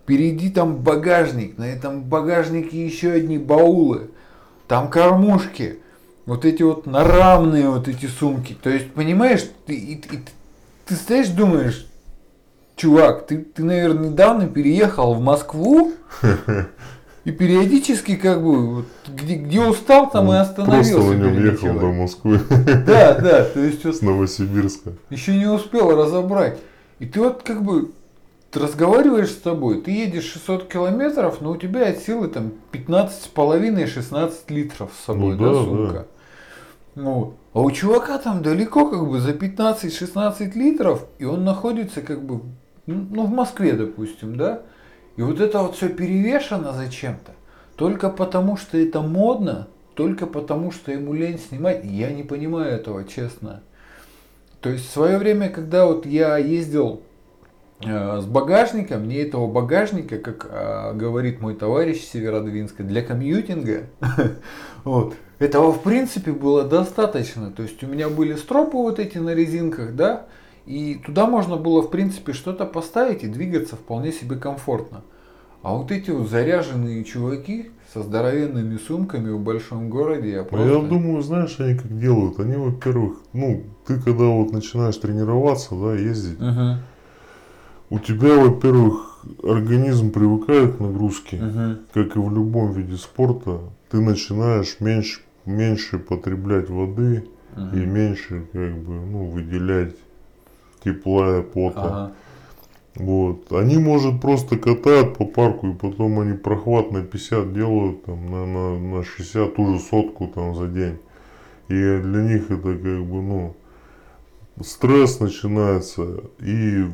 Впереди 0.03 0.49
там 0.49 0.77
багажник, 0.77 1.57
на 1.57 1.63
этом 1.63 2.03
багажнике 2.03 2.85
еще 2.85 3.11
одни 3.11 3.37
баулы, 3.37 4.09
там 4.67 4.89
кормушки, 4.89 5.79
вот 6.25 6.45
эти 6.45 6.61
вот 6.63 6.85
нарамные 6.85 7.69
вот 7.69 7.87
эти 7.87 8.05
сумки. 8.05 8.55
То 8.61 8.69
есть, 8.69 8.91
понимаешь, 8.91 9.43
ты, 9.65 9.73
и- 9.73 9.93
и- 9.95 10.19
ты 10.85 10.95
стоишь, 10.95 11.29
думаешь, 11.29 11.87
чувак, 12.75 13.27
ты, 13.27 13.37
ты, 13.39 13.63
наверное, 13.63 14.09
недавно 14.09 14.47
переехал 14.47 15.13
в 15.13 15.21
Москву 15.21 15.93
и 17.23 17.31
периодически 17.31 18.15
как 18.15 18.43
бы 18.43 18.75
вот, 18.75 18.85
где, 19.07 19.35
где 19.35 19.61
устал, 19.61 20.09
там 20.09 20.25
и 20.27 20.29
Он 20.29 20.35
остановился. 20.35 20.93
Просто 20.93 21.13
на 21.13 21.23
нем 21.23 21.45
ехал 21.45 21.79
до 21.79 21.91
Москвы 21.91 22.39
Да, 22.85 23.13
да, 23.19 23.43
то 23.43 23.59
есть 23.59 23.83
вот 23.85 23.95
с 23.95 24.01
Новосибирска. 24.01 24.93
еще 25.09 25.35
не 25.35 25.47
успел 25.47 25.95
разобрать. 25.95 26.59
И 26.99 27.05
ты 27.05 27.19
вот 27.19 27.43
как 27.43 27.63
бы 27.63 27.91
ты 28.51 28.59
разговариваешь 28.61 29.31
с 29.31 29.35
тобой, 29.35 29.81
ты 29.81 29.91
едешь 29.91 30.31
600 30.31 30.69
километров, 30.69 31.41
но 31.41 31.51
у 31.51 31.57
тебя 31.57 31.89
от 31.89 31.97
силы 31.97 32.29
там 32.29 32.53
15,5-16 32.71 34.31
литров 34.49 34.91
с 34.97 35.05
собой, 35.05 35.35
Ну 35.35 35.43
да, 35.43 35.51
да, 35.51 35.63
сумка. 35.63 36.07
Ну, 36.95 37.33
а 37.51 37.59
у 37.59 37.71
чувака 37.71 38.17
там 38.17 38.41
далеко 38.41 38.87
как 38.87 39.09
бы 39.09 39.19
за 39.19 39.31
15-16 39.31 40.53
литров, 40.55 41.05
и 41.19 41.25
он 41.25 41.43
находится 41.43 42.01
как 42.01 42.23
бы, 42.23 42.41
ну, 42.85 43.07
ну, 43.09 43.25
в 43.25 43.31
Москве, 43.31 43.73
допустим, 43.73 44.37
да? 44.37 44.61
И 45.17 45.21
вот 45.21 45.39
это 45.39 45.59
вот 45.59 45.75
все 45.75 45.89
перевешено 45.89 46.73
зачем-то. 46.73 47.31
Только 47.75 48.09
потому, 48.09 48.57
что 48.57 48.77
это 48.77 49.01
модно, 49.01 49.67
только 49.95 50.27
потому, 50.27 50.71
что 50.71 50.91
ему 50.91 51.13
лень 51.13 51.39
снимать. 51.39 51.83
Я 51.83 52.11
не 52.11 52.23
понимаю 52.23 52.71
этого, 52.71 53.05
честно. 53.05 53.61
То 54.61 54.69
есть 54.69 54.87
в 54.87 54.91
свое 54.91 55.17
время, 55.17 55.49
когда 55.49 55.85
вот 55.85 56.05
я 56.05 56.37
ездил 56.37 57.01
э, 57.85 58.19
с 58.21 58.25
багажником, 58.25 59.05
мне 59.05 59.21
этого 59.21 59.47
багажника, 59.47 60.17
как 60.17 60.47
э, 60.49 60.93
говорит 60.95 61.39
мой 61.39 61.55
товарищ 61.55 62.01
Северодвинска, 62.01 62.83
для 62.83 63.01
комьютинга, 63.01 63.83
вот, 64.83 65.15
этого 65.39 65.71
в 65.71 65.81
принципе 65.81 66.31
было 66.31 66.63
достаточно. 66.63 67.51
То 67.51 67.63
есть 67.63 67.83
у 67.83 67.87
меня 67.87 68.09
были 68.09 68.35
стропы 68.35 68.77
вот 68.77 68.99
эти 68.99 69.17
на 69.17 69.33
резинках, 69.33 69.95
да, 69.95 70.25
и 70.65 70.95
туда 71.05 71.27
можно 71.27 71.57
было 71.57 71.81
в 71.81 71.89
принципе 71.91 72.33
что-то 72.33 72.65
поставить 72.65 73.23
и 73.23 73.27
двигаться 73.27 73.75
вполне 73.75 74.11
себе 74.11 74.35
комфортно. 74.35 75.03
А 75.61 75.73
вот 75.75 75.91
эти 75.91 76.11
вот 76.11 76.29
заряженные 76.29 77.03
чуваки 77.03 77.71
со 77.91 78.03
здоровенными 78.03 78.77
сумками 78.77 79.31
в 79.31 79.39
большом 79.39 79.89
городе, 79.89 80.31
я 80.31 80.41
А 80.41 80.45
просто... 80.45 80.67
я 80.67 80.79
думаю, 80.81 81.21
знаешь, 81.23 81.59
они 81.59 81.75
как 81.75 81.97
делают? 81.97 82.39
Они, 82.39 82.55
во-первых, 82.55 83.17
ну, 83.33 83.63
ты 83.87 83.99
когда 83.99 84.25
вот 84.25 84.51
начинаешь 84.51 84.97
тренироваться, 84.97 85.75
да, 85.75 85.95
ездить, 85.95 86.39
Мгм, 86.39 86.79
у 87.89 87.99
тебя, 87.99 88.35
во-первых, 88.35 89.25
организм 89.43 90.11
привыкает 90.11 90.75
к 90.75 90.79
нагрузке, 90.79 91.37
мгм. 91.37 91.79
как 91.93 92.15
и 92.15 92.19
в 92.19 92.33
любом 92.33 92.71
виде 92.71 92.97
спорта, 92.97 93.59
ты 93.89 94.01
начинаешь 94.01 94.77
меньше, 94.79 95.21
меньше 95.45 95.97
потреблять 95.99 96.69
воды 96.69 97.27
и 97.55 97.59
Мгм. 97.59 97.93
меньше, 97.93 98.47
как 98.51 98.77
бы, 98.79 98.93
ну, 98.93 99.25
выделять 99.25 99.95
тепла, 100.85 101.41
пота. 101.41 101.81
Ага. 101.81 102.11
Вот. 102.95 103.51
Они, 103.51 103.77
может, 103.77 104.21
просто 104.21 104.57
катают 104.57 105.17
по 105.17 105.25
парку, 105.25 105.67
и 105.67 105.73
потом 105.73 106.19
они 106.19 106.33
прохват 106.33 106.91
на 106.91 107.01
50 107.01 107.53
делают, 107.53 108.05
там, 108.05 108.31
на, 108.31 108.45
на, 108.45 108.79
на 108.79 109.03
60, 109.03 109.55
ту 109.55 109.73
же 109.73 109.79
сотку 109.79 110.27
там 110.27 110.55
за 110.55 110.67
день. 110.67 110.97
И 111.67 111.73
для 111.73 112.21
них 112.21 112.51
это 112.51 112.73
как 112.73 113.05
бы, 113.05 113.21
ну, 113.21 113.55
стресс 114.61 115.19
начинается, 115.19 116.23
и, 116.39 116.85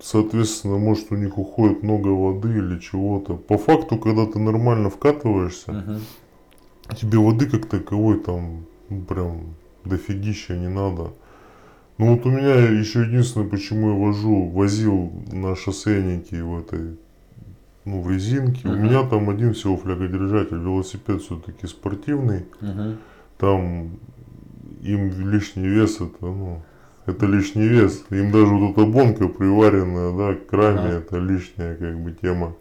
соответственно, 0.00 0.78
может, 0.78 1.10
у 1.10 1.16
них 1.16 1.38
уходит 1.38 1.82
много 1.82 2.08
воды 2.08 2.50
или 2.50 2.78
чего-то. 2.78 3.34
По 3.34 3.58
факту, 3.58 3.98
когда 3.98 4.26
ты 4.26 4.38
нормально 4.38 4.90
вкатываешься, 4.90 5.72
Мгм. 5.72 6.00
тебе 6.94 7.18
воды 7.18 7.46
как 7.46 7.66
таковой 7.66 8.20
там, 8.20 8.66
ну, 8.90 9.00
прям 9.00 9.54
дофигища 9.84 10.56
не 10.56 10.68
надо. 10.68 11.10
Ну 12.02 12.16
вот 12.16 12.26
у 12.26 12.30
меня 12.30 12.54
еще 12.56 13.02
единственное, 13.02 13.46
почему 13.48 13.92
я 13.92 13.96
вожу, 13.96 14.48
возил 14.48 15.12
на 15.30 15.54
шоссейнике 15.54 16.42
в 16.42 16.58
этой, 16.58 16.96
ну 17.84 18.00
в 18.00 18.10
резинке. 18.10 18.66
У 18.66 18.72
Мгм. 18.72 18.82
меня 18.82 19.04
там 19.04 19.30
один 19.30 19.54
всего 19.54 19.76
флягодержатель, 19.76 20.56
велосипед 20.56 21.22
все-таки 21.22 21.68
спортивный. 21.68 22.46
Мгм. 22.60 22.96
Там 23.38 23.90
им 24.82 25.30
лишний 25.30 25.68
вес 25.68 26.00
это, 26.00 26.26
ну, 26.26 26.62
это 27.06 27.26
лишний 27.26 27.68
вес. 27.68 28.02
Им 28.10 28.32
даже 28.32 28.52
вот 28.52 28.72
эта 28.72 28.84
бонка 28.84 29.28
приваренная, 29.28 30.12
да, 30.12 30.34
к 30.34 30.52
раме, 30.52 30.80
Ага. 30.80 30.88
это 30.88 31.18
лишняя 31.18 31.76
как 31.76 32.00
бы 32.00 32.16
тема. 32.20 32.56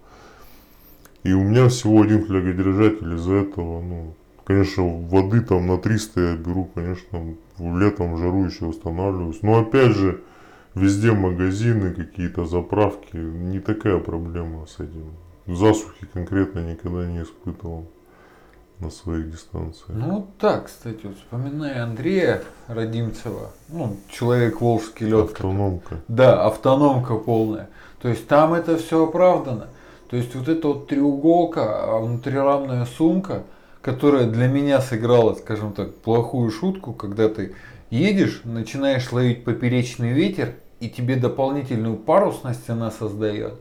И 1.23 1.33
у 1.33 1.41
меня 1.41 1.67
всего 1.69 2.03
один 2.03 2.23
флягодержатель 2.25 3.15
из-за 3.15 3.33
этого, 3.37 3.81
ну, 3.81 4.13
конечно, 4.43 4.83
воды 4.83 5.41
там 5.41 5.65
на 5.65 5.79
300 5.79 6.21
я 6.21 6.35
беру, 6.35 6.69
конечно, 6.75 7.33
летом 7.77 8.15
в 8.15 8.17
жару 8.17 8.45
еще 8.45 8.65
устанавливаюсь. 8.65 9.41
Но 9.41 9.59
опять 9.59 9.91
же, 9.91 10.21
везде 10.75 11.11
магазины, 11.11 11.93
какие-то 11.93 12.45
заправки, 12.45 13.15
не 13.15 13.59
такая 13.59 13.99
проблема 13.99 14.65
с 14.65 14.75
этим. 14.75 15.13
Засухи 15.47 16.05
конкретно 16.13 16.59
никогда 16.59 17.05
не 17.07 17.23
испытывал 17.23 17.87
на 18.79 18.89
своих 18.89 19.31
дистанциях. 19.31 19.89
Ну 19.89 20.27
так, 20.39 20.65
кстати, 20.65 21.05
вот 21.05 21.15
вспоминая 21.17 21.83
Андрея 21.83 22.41
Родимцева, 22.67 23.51
ну, 23.69 23.97
человек 24.09 24.59
Волжский 24.59 25.07
лед. 25.07 25.31
Автономка. 25.31 25.97
Да, 26.07 26.45
автономка 26.45 27.15
полная. 27.15 27.69
То 28.01 28.09
есть 28.09 28.27
там 28.27 28.53
это 28.53 28.77
все 28.77 29.05
оправдано. 29.05 29.67
То 30.09 30.17
есть 30.17 30.35
вот 30.35 30.49
эта 30.49 30.67
вот 30.67 30.87
треуголка, 30.87 31.83
а 31.85 31.99
внутрирамная 31.99 32.85
сумка, 32.85 33.43
которая 33.81 34.25
для 34.27 34.47
меня 34.47 34.81
сыграла, 34.81 35.33
скажем 35.33 35.73
так, 35.73 35.95
плохую 35.95 36.51
шутку, 36.51 36.93
когда 36.93 37.29
ты 37.29 37.53
едешь, 37.89 38.41
начинаешь 38.43 39.11
ловить 39.11 39.43
поперечный 39.43 40.13
ветер, 40.13 40.53
и 40.79 40.89
тебе 40.89 41.15
дополнительную 41.15 41.95
парусность 41.95 42.69
она 42.69 42.91
создает. 42.91 43.53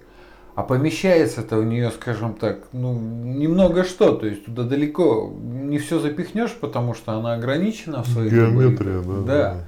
А 0.55 0.63
помещается-то 0.63 1.57
в 1.57 1.65
нее, 1.65 1.91
скажем 1.91 2.35
так, 2.35 2.69
ну, 2.73 2.99
немного 2.99 3.85
что, 3.85 4.15
то 4.15 4.27
есть 4.27 4.45
туда 4.45 4.65
далеко 4.65 5.33
не 5.41 5.79
все 5.79 6.01
запихнешь, 6.01 6.53
потому 6.53 6.95
что 6.95 7.13
она 7.13 7.35
ограничена 7.35 8.03
в 8.03 8.09
своих 8.09 8.33
Геометрия, 8.33 9.01
габаритах. 9.01 9.27
да. 9.27 9.55
да. 9.55 9.67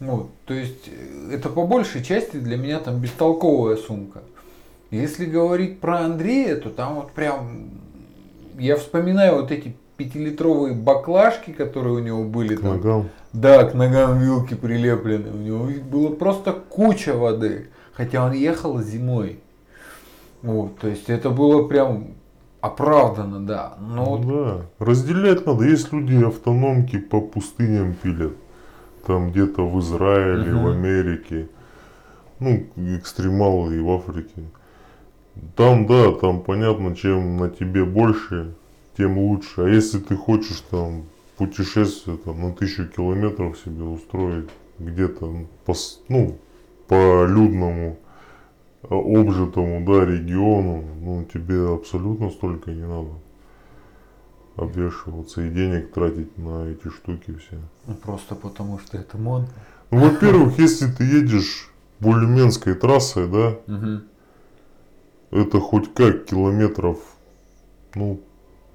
Ну, 0.00 0.30
то 0.44 0.54
есть 0.54 0.88
э, 0.88 1.34
это 1.34 1.48
по 1.48 1.66
большей 1.66 2.02
части 2.02 2.36
для 2.36 2.56
меня 2.56 2.78
там 2.80 3.00
бестолковая 3.00 3.76
сумка. 3.76 4.22
Если 4.90 5.24
говорить 5.24 5.80
про 5.80 6.00
Андрея, 6.00 6.56
то 6.56 6.70
там 6.70 6.96
вот 6.96 7.12
прям 7.12 7.70
я 8.58 8.76
вспоминаю 8.76 9.36
вот 9.36 9.50
эти 9.50 9.74
пятилитровые 9.96 10.74
баклажки, 10.74 11.52
которые 11.52 11.94
у 11.94 11.98
него 12.00 12.24
были 12.24 12.56
К 12.56 12.60
там. 12.60 12.70
ногам. 12.76 13.08
Да, 13.32 13.64
к 13.64 13.74
ногам 13.74 14.18
вилки 14.18 14.54
прилеплены. 14.54 15.30
У 15.30 15.36
него 15.38 15.68
было 15.90 16.12
просто 16.14 16.52
куча 16.52 17.14
воды. 17.16 17.68
Хотя 17.92 18.24
он 18.24 18.32
ехал 18.32 18.80
зимой. 18.80 19.38
Вот, 20.42 20.78
то 20.78 20.88
есть 20.88 21.08
это 21.08 21.30
было 21.30 21.66
прям 21.68 22.08
оправдано, 22.60 23.46
да. 23.46 23.74
Но 23.80 24.04
вот 24.16 24.26
Да, 24.26 24.60
разделять 24.84 25.46
надо. 25.46 25.64
Есть 25.64 25.92
люди 25.92 26.22
автономки 26.24 26.98
по 26.98 27.20
пустыням 27.20 27.94
пилят. 27.94 28.32
Там 29.06 29.30
где-то 29.30 29.66
в 29.68 29.78
Израиле, 29.80 30.50
Мгм. 30.50 30.64
в 30.64 30.68
Америке. 30.68 31.48
Ну, 32.40 32.64
экстремалы 32.98 33.76
и 33.76 33.80
в 33.80 33.90
Африке. 33.90 34.42
Там, 35.56 35.86
да, 35.86 36.12
там 36.12 36.42
понятно, 36.42 36.94
чем 36.94 37.36
на 37.36 37.50
тебе 37.50 37.84
больше, 37.84 38.54
тем 38.96 39.18
лучше. 39.18 39.62
А 39.62 39.68
если 39.68 39.98
ты 39.98 40.16
хочешь 40.16 40.62
там 40.70 41.04
путешествие 41.36 42.16
там, 42.16 42.40
на 42.40 42.52
тысячу 42.52 42.86
километров 42.86 43.58
себе 43.58 43.82
устроить 43.82 44.48
где-то 44.78 45.46
по, 45.64 45.74
ну, 46.08 46.38
по 46.88 47.24
людному 47.26 47.98
а, 48.82 48.94
обжитому 48.94 49.84
да, 49.86 50.04
региону, 50.04 50.84
ну 51.00 51.24
тебе 51.32 51.74
абсолютно 51.74 52.30
столько 52.30 52.70
не 52.70 52.86
надо 52.86 53.10
обвешиваться 54.56 55.42
и 55.42 55.50
денег 55.50 55.92
тратить 55.92 56.38
на 56.38 56.68
эти 56.68 56.88
штуки 56.88 57.34
все. 57.38 57.58
ну, 57.86 57.94
просто 57.94 58.34
потому 58.36 58.78
что 58.78 58.96
это 58.96 59.18
модно. 59.18 59.48
Ну, 59.90 60.00
во-первых, 60.00 60.58
если 60.58 60.90
ты 60.90 61.04
едешь 61.04 61.70
бульменской 62.00 62.74
трассой, 62.74 63.28
да, 63.28 63.58
Мгм. 63.66 64.04
Это 65.34 65.58
хоть 65.58 65.92
как 65.94 66.26
километров, 66.26 66.98
ну, 67.96 68.20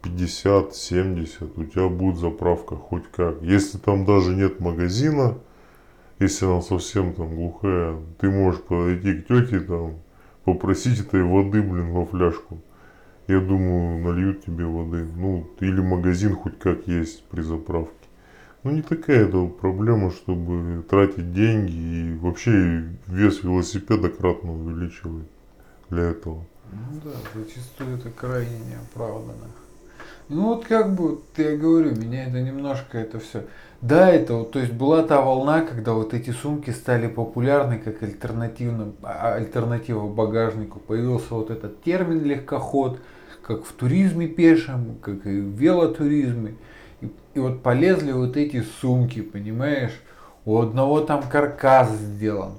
50-70, 0.04 1.54
у 1.56 1.64
тебя 1.64 1.88
будет 1.88 2.18
заправка 2.18 2.76
хоть 2.76 3.10
как. 3.12 3.42
Если 3.42 3.78
там 3.78 4.06
даже 4.06 4.36
нет 4.36 4.60
магазина, 4.60 5.38
если 6.20 6.46
она 6.46 6.62
совсем 6.62 7.14
там 7.14 7.34
глухая, 7.34 7.96
ты 8.20 8.30
можешь 8.30 8.62
подойти 8.62 9.14
к 9.14 9.28
тете 9.28 9.62
там, 9.62 10.00
попросить 10.44 11.00
этой 11.00 11.24
воды, 11.24 11.62
блин, 11.62 11.94
во 11.94 12.06
фляжку. 12.06 12.60
Я 13.28 13.40
думаю, 13.40 14.04
нальют 14.04 14.44
тебе 14.44 14.66
воды. 14.66 15.08
Ну, 15.16 15.50
или 15.62 15.80
магазин 15.80 16.36
хоть 16.36 16.60
как 16.60 16.88
есть 16.88 17.24
при 17.26 17.42
заправке. 17.42 17.94
Ну, 18.64 18.72
не 18.72 18.82
такая 18.82 19.28
это 19.28 19.46
проблема, 19.46 20.12
чтобы 20.12 20.84
тратить 20.90 21.32
деньги 21.32 21.72
и 21.72 22.18
вообще 22.18 22.84
вес 23.08 23.44
велосипеда 23.44 24.10
кратно 24.10 24.52
увеличивать 24.54 25.28
для 25.90 26.04
этого. 26.04 26.46
Ну 26.72 27.02
да, 27.04 27.12
зачастую 27.34 27.98
это 27.98 28.10
крайне 28.10 28.60
неоправданно. 28.60 29.50
Ну 30.30 30.50
вот 30.50 30.66
как 30.66 30.94
бы, 30.94 31.20
я 31.38 31.58
говорю, 31.58 31.96
меня 31.96 32.28
это 32.28 32.40
немножко 32.40 33.00
это 33.00 33.20
все. 33.20 33.46
Да, 33.82 34.10
это 34.10 34.36
вот, 34.36 34.52
то 34.52 34.60
есть 34.60 34.74
была 34.74 35.02
та 35.04 35.22
волна, 35.22 35.62
когда 35.62 35.94
вот 35.94 36.14
эти 36.14 36.30
сумки 36.32 36.70
стали 36.70 37.08
популярны 37.08 37.80
как 37.80 38.04
альтернативно, 38.04 38.94
а- 39.02 39.36
альтернатива 39.36 40.08
багажнику. 40.08 40.80
Появился 40.80 41.34
вот 41.34 41.50
этот 41.50 41.82
термин 41.82 42.24
легкоход, 42.24 43.00
как 43.42 43.66
в 43.66 43.72
туризме 43.72 44.28
пешем, 44.28 44.98
как 45.02 45.26
и 45.26 45.40
в 45.40 45.56
велотуризме. 45.56 46.56
И, 47.02 47.12
и 47.34 47.40
вот 47.40 47.64
полезли 47.64 48.12
вот 48.12 48.38
эти 48.38 48.64
сумки, 48.82 49.22
понимаешь? 49.22 50.00
У 50.46 50.60
одного 50.60 51.02
там 51.02 51.24
каркас 51.24 51.92
сделан, 51.92 52.54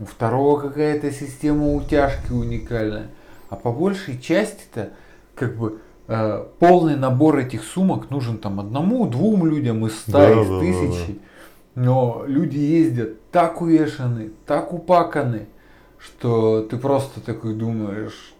у 0.00 0.04
второго 0.04 0.60
какая-то 0.60 1.12
система 1.12 1.72
утяжки 1.72 2.32
уникальная. 2.32 3.08
А 3.48 3.56
по 3.56 3.72
большей 3.72 4.18
части-то, 4.18 4.90
как 5.34 5.56
бы, 5.56 5.80
э, 6.08 6.44
полный 6.58 6.96
набор 6.96 7.38
этих 7.38 7.62
сумок 7.64 8.10
нужен 8.10 8.38
там 8.38 8.60
одному-двум 8.60 9.46
людям 9.46 9.86
из 9.86 9.98
ста, 9.98 10.12
Да, 10.12 10.30
из 10.42 10.48
да, 10.48 10.54
да, 10.54 10.60
тысячи. 10.60 11.18
Но 11.74 12.24
люди 12.26 12.58
ездят 12.58 13.30
так 13.30 13.60
увешаны, 13.60 14.30
так 14.46 14.72
упаканы, 14.72 15.46
что 15.98 16.62
ты 16.62 16.76
просто 16.78 17.20
такой 17.20 17.54
думаешь, 17.54 18.32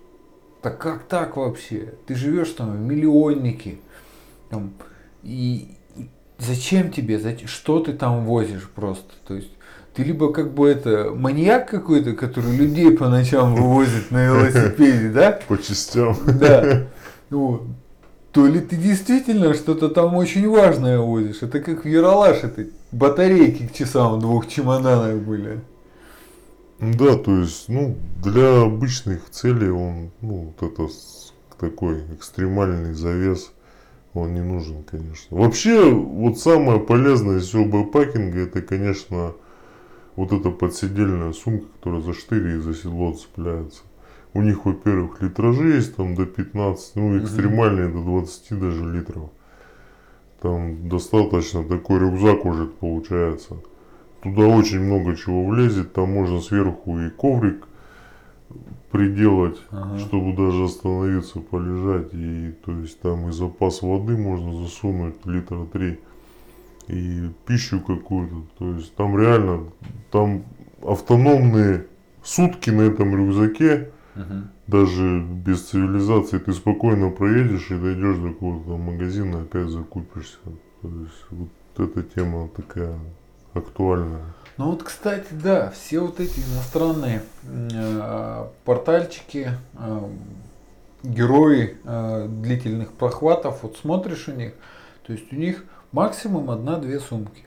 да 0.62 0.70
как 0.70 1.04
так 1.04 1.36
вообще? 1.36 1.94
Ты 2.06 2.14
живешь 2.14 2.50
там 2.50 2.72
в 2.72 2.80
миллионнике. 2.80 3.78
Там, 4.48 4.72
и, 5.22 5.76
и 5.96 6.08
зачем 6.38 6.90
тебе? 6.90 7.18
Зач- 7.18 7.46
Что 7.46 7.80
ты 7.80 7.92
там 7.92 8.24
возишь 8.24 8.68
просто? 8.74 9.12
То 9.26 9.34
есть 9.34 9.50
ты 9.96 10.02
либо 10.02 10.30
как 10.30 10.52
бы 10.52 10.68
это 10.68 11.10
маньяк 11.14 11.70
какой-то, 11.70 12.12
который 12.12 12.54
людей 12.54 12.94
по 12.94 13.08
ночам 13.08 13.54
вывозит 13.54 14.10
на 14.10 14.26
велосипеде, 14.26 15.08
да? 15.08 15.40
По 15.48 15.56
частям. 15.56 16.16
Да. 16.38 16.86
Вот. 17.30 17.62
То 18.30 18.46
ли 18.46 18.60
ты 18.60 18.76
действительно 18.76 19.54
что-то 19.54 19.88
там 19.88 20.14
очень 20.14 20.46
важное 20.50 20.98
возишь. 20.98 21.38
Это 21.40 21.60
как 21.60 21.84
в 21.84 21.88
Яралаш, 21.88 22.44
это 22.44 22.66
батарейки 22.92 23.66
к 23.66 23.72
часам 23.72 24.18
в 24.18 24.20
двух 24.20 24.46
чемоданах 24.46 25.16
были. 25.16 25.60
Да, 26.78 27.16
то 27.16 27.34
есть, 27.38 27.70
ну, 27.70 27.96
для 28.22 28.64
обычных 28.64 29.30
целей 29.30 29.70
он, 29.70 30.10
ну, 30.20 30.52
вот 30.60 30.70
это 30.70 30.92
такой 31.58 32.02
экстремальный 32.12 32.92
завес, 32.92 33.50
он 34.12 34.34
не 34.34 34.42
нужен, 34.42 34.82
конечно. 34.82 35.38
Вообще, 35.38 35.90
вот 35.90 36.38
самое 36.38 36.80
полезное 36.80 37.38
из 37.38 37.46
всего 37.46 37.64
байпакинга, 37.64 38.40
это, 38.40 38.60
конечно, 38.60 39.32
вот 40.16 40.32
эта 40.32 40.50
подседельная 40.50 41.32
сумка, 41.32 41.66
которая 41.76 42.00
за 42.02 42.14
штыри 42.14 42.56
и 42.56 42.58
за 42.58 42.74
седло 42.74 43.12
цепляется. 43.12 43.82
У 44.34 44.42
них, 44.42 44.64
во-первых, 44.66 45.22
литражи 45.22 45.68
есть 45.76 45.96
там 45.96 46.14
до 46.14 46.26
15, 46.26 46.96
ну, 46.96 47.18
экстремальные 47.18 47.88
до 47.88 48.02
20 48.02 48.58
даже 48.58 48.90
литров. 48.92 49.30
Там 50.40 50.88
достаточно 50.88 51.64
такой 51.64 52.00
рюкзак 52.00 52.44
уже 52.44 52.66
получается. 52.66 53.56
Туда 54.22 54.46
очень 54.46 54.80
много 54.80 55.16
чего 55.16 55.46
влезет, 55.46 55.92
там 55.92 56.12
можно 56.12 56.40
сверху 56.40 56.98
и 56.98 57.10
коврик 57.10 57.66
приделать, 58.90 59.58
Ага. 59.70 59.98
чтобы 59.98 60.34
даже 60.36 60.64
остановиться, 60.64 61.40
полежать. 61.40 62.12
И 62.12 62.54
то 62.64 62.72
есть 62.72 63.00
там 63.00 63.28
и 63.28 63.32
запас 63.32 63.82
воды 63.82 64.16
можно 64.16 64.54
засунуть 64.54 65.24
литра 65.24 65.64
три. 65.72 65.98
И 66.88 67.30
пищу 67.46 67.80
какую-то. 67.80 68.42
То 68.58 68.72
есть 68.74 68.94
там 68.94 69.18
реально, 69.18 69.64
там 70.10 70.44
автономные 70.82 71.86
сутки 72.22 72.70
на 72.70 72.82
этом 72.82 73.14
рюкзаке, 73.16 73.90
Мгм. 74.14 74.48
даже 74.66 75.20
без 75.20 75.62
цивилизации, 75.68 76.38
ты 76.38 76.52
спокойно 76.52 77.10
проедешь 77.10 77.70
и 77.70 77.74
дойдешь 77.76 78.16
до 78.18 78.28
какого-то 78.28 78.76
магазина, 78.76 79.42
опять 79.42 79.68
закупишься. 79.68 80.38
То 80.82 80.88
есть 80.88 81.26
вот 81.30 81.48
эта 81.88 82.02
тема 82.02 82.48
такая 82.56 82.98
актуальная. 83.52 84.22
Ну 84.56 84.70
вот, 84.70 84.82
кстати, 84.84 85.26
да, 85.32 85.70
все 85.70 86.00
вот 86.00 86.18
эти 86.18 86.40
иностранные 86.40 87.22
э, 87.44 88.46
портальчики, 88.64 89.50
э, 89.74 90.08
герои 91.02 91.76
э, 91.84 92.26
длительных 92.28 92.92
прохватов, 92.92 93.62
вот 93.62 93.76
смотришь 93.76 94.28
у 94.28 94.32
них, 94.32 94.54
то 95.06 95.12
есть 95.12 95.30
у 95.32 95.36
них 95.36 95.64
максимум 95.92 96.50
одна-две 96.50 97.00
сумки. 97.00 97.44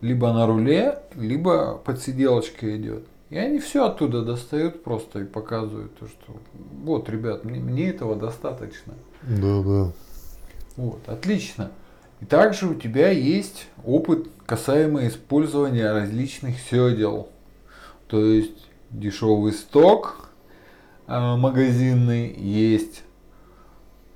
Либо 0.00 0.32
на 0.32 0.46
руле, 0.46 1.00
либо 1.14 1.76
подсиделочка 1.76 2.76
идет. 2.76 3.06
И 3.28 3.36
они 3.36 3.58
все 3.60 3.86
оттуда 3.86 4.22
достают 4.22 4.82
просто 4.82 5.20
и 5.20 5.24
показывают 5.24 5.96
то, 5.98 6.08
что 6.08 6.36
вот, 6.82 7.08
ребят, 7.08 7.44
мне, 7.44 7.60
мне 7.60 7.90
этого 7.90 8.16
достаточно. 8.16 8.94
Да, 9.22 9.62
да. 9.62 9.92
Вот, 10.76 11.00
отлично. 11.06 11.70
И 12.20 12.24
также 12.24 12.66
у 12.66 12.74
тебя 12.74 13.10
есть 13.10 13.68
опыт 13.84 14.28
касаемо 14.46 15.06
использования 15.06 15.92
различных 15.92 16.58
седел. 16.58 17.28
То 18.08 18.24
есть 18.24 18.66
дешевый 18.90 19.52
сток 19.52 20.30
а, 21.06 21.36
магазинный, 21.36 22.34
есть 22.34 23.02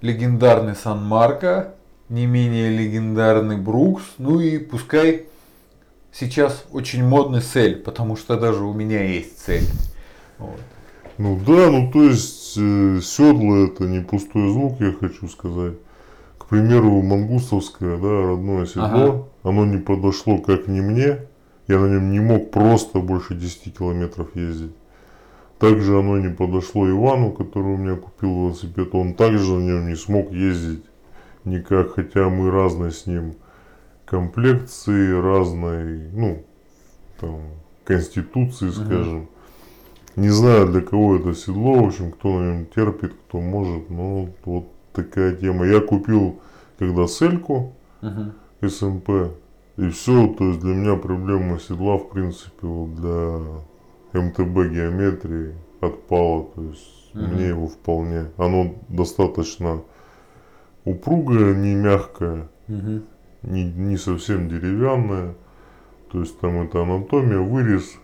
легендарный 0.00 0.74
Сан 0.74 1.04
Марко, 1.04 1.74
не 2.08 2.26
менее 2.26 2.70
легендарный 2.70 3.56
Брукс, 3.56 4.04
ну 4.18 4.40
и 4.40 4.58
пускай 4.58 5.26
сейчас 6.12 6.64
очень 6.72 7.04
модный 7.04 7.40
цель, 7.40 7.76
потому 7.76 8.16
что 8.16 8.36
даже 8.38 8.64
у 8.64 8.72
меня 8.72 9.02
есть 9.02 9.38
цель. 9.44 9.64
Вот. 10.38 10.60
Ну 11.16 11.38
да, 11.46 11.70
ну 11.70 11.90
то 11.92 12.02
есть 12.02 12.54
э, 12.56 13.00
седло 13.02 13.64
это 13.64 13.84
не 13.84 14.00
пустой 14.00 14.50
звук, 14.50 14.80
я 14.80 14.92
хочу 14.92 15.28
сказать. 15.28 15.74
К 16.38 16.46
примеру, 16.46 17.00
мангустовское, 17.02 17.96
да, 17.96 18.22
родное 18.22 18.66
седло, 18.66 18.84
Ага. 18.84 19.24
оно 19.42 19.64
не 19.64 19.78
подошло 19.78 20.38
как 20.38 20.66
ни 20.68 20.80
мне. 20.80 21.20
Я 21.68 21.78
на 21.78 21.86
нем 21.86 22.12
не 22.12 22.20
мог 22.20 22.50
просто 22.50 22.98
больше 22.98 23.34
10 23.34 23.78
километров 23.78 24.36
ездить. 24.36 24.72
Также 25.58 25.98
оно 25.98 26.18
не 26.18 26.28
подошло 26.28 26.88
Ивану, 26.90 27.30
который 27.30 27.74
у 27.74 27.76
меня 27.78 27.96
купил 27.96 28.28
велосипед. 28.46 28.94
Он 28.94 29.14
также 29.14 29.52
на 29.54 29.60
нем 29.60 29.88
не 29.88 29.94
смог 29.94 30.30
ездить 30.30 30.84
никак, 31.44 31.94
хотя 31.94 32.28
мы 32.28 32.50
разные 32.50 32.90
с 32.90 33.06
ним 33.06 33.34
комплекции, 34.04 35.12
разной, 35.12 36.10
ну, 36.12 36.44
там, 37.20 37.40
конституции, 37.84 38.70
скажем. 38.70 39.28
Не 40.16 40.28
знаю, 40.28 40.68
для 40.68 40.80
кого 40.80 41.16
это 41.16 41.34
седло, 41.34 41.82
в 41.82 41.86
общем, 41.88 42.12
кто 42.12 42.38
на 42.38 42.52
нем 42.52 42.66
терпит, 42.66 43.14
кто 43.26 43.40
может, 43.40 43.90
но 43.90 44.28
вот 44.44 44.66
такая 44.92 45.34
тема. 45.34 45.66
Я 45.66 45.80
купил 45.80 46.40
когда 46.78 47.06
сельку, 47.06 47.72
Угу. 48.02 48.68
СМП, 48.68 49.08
и 49.76 49.88
все, 49.88 50.26
то 50.28 50.44
есть 50.48 50.60
для 50.60 50.74
меня 50.74 50.96
проблема 50.96 51.58
седла, 51.58 51.96
в 51.96 52.10
принципе, 52.10 52.66
вот 52.66 52.94
для 52.96 54.20
МТБ 54.20 54.72
геометрии 54.72 55.54
отпала, 55.80 56.44
то 56.54 56.62
есть 56.62 57.10
Мгм. 57.14 57.34
мне 57.34 57.48
его 57.48 57.66
вполне, 57.66 58.26
оно 58.36 58.74
достаточно 58.88 59.82
упругое, 60.84 61.54
не 61.54 61.74
мягкое, 61.74 62.48
Угу. 62.68 63.02
не, 63.42 63.64
не 63.64 63.96
совсем 63.96 64.48
деревянное, 64.48 65.34
то 66.10 66.20
есть 66.20 66.38
там 66.40 66.62
это 66.62 66.82
анатомия, 66.82 67.38
вырез, 67.38 67.96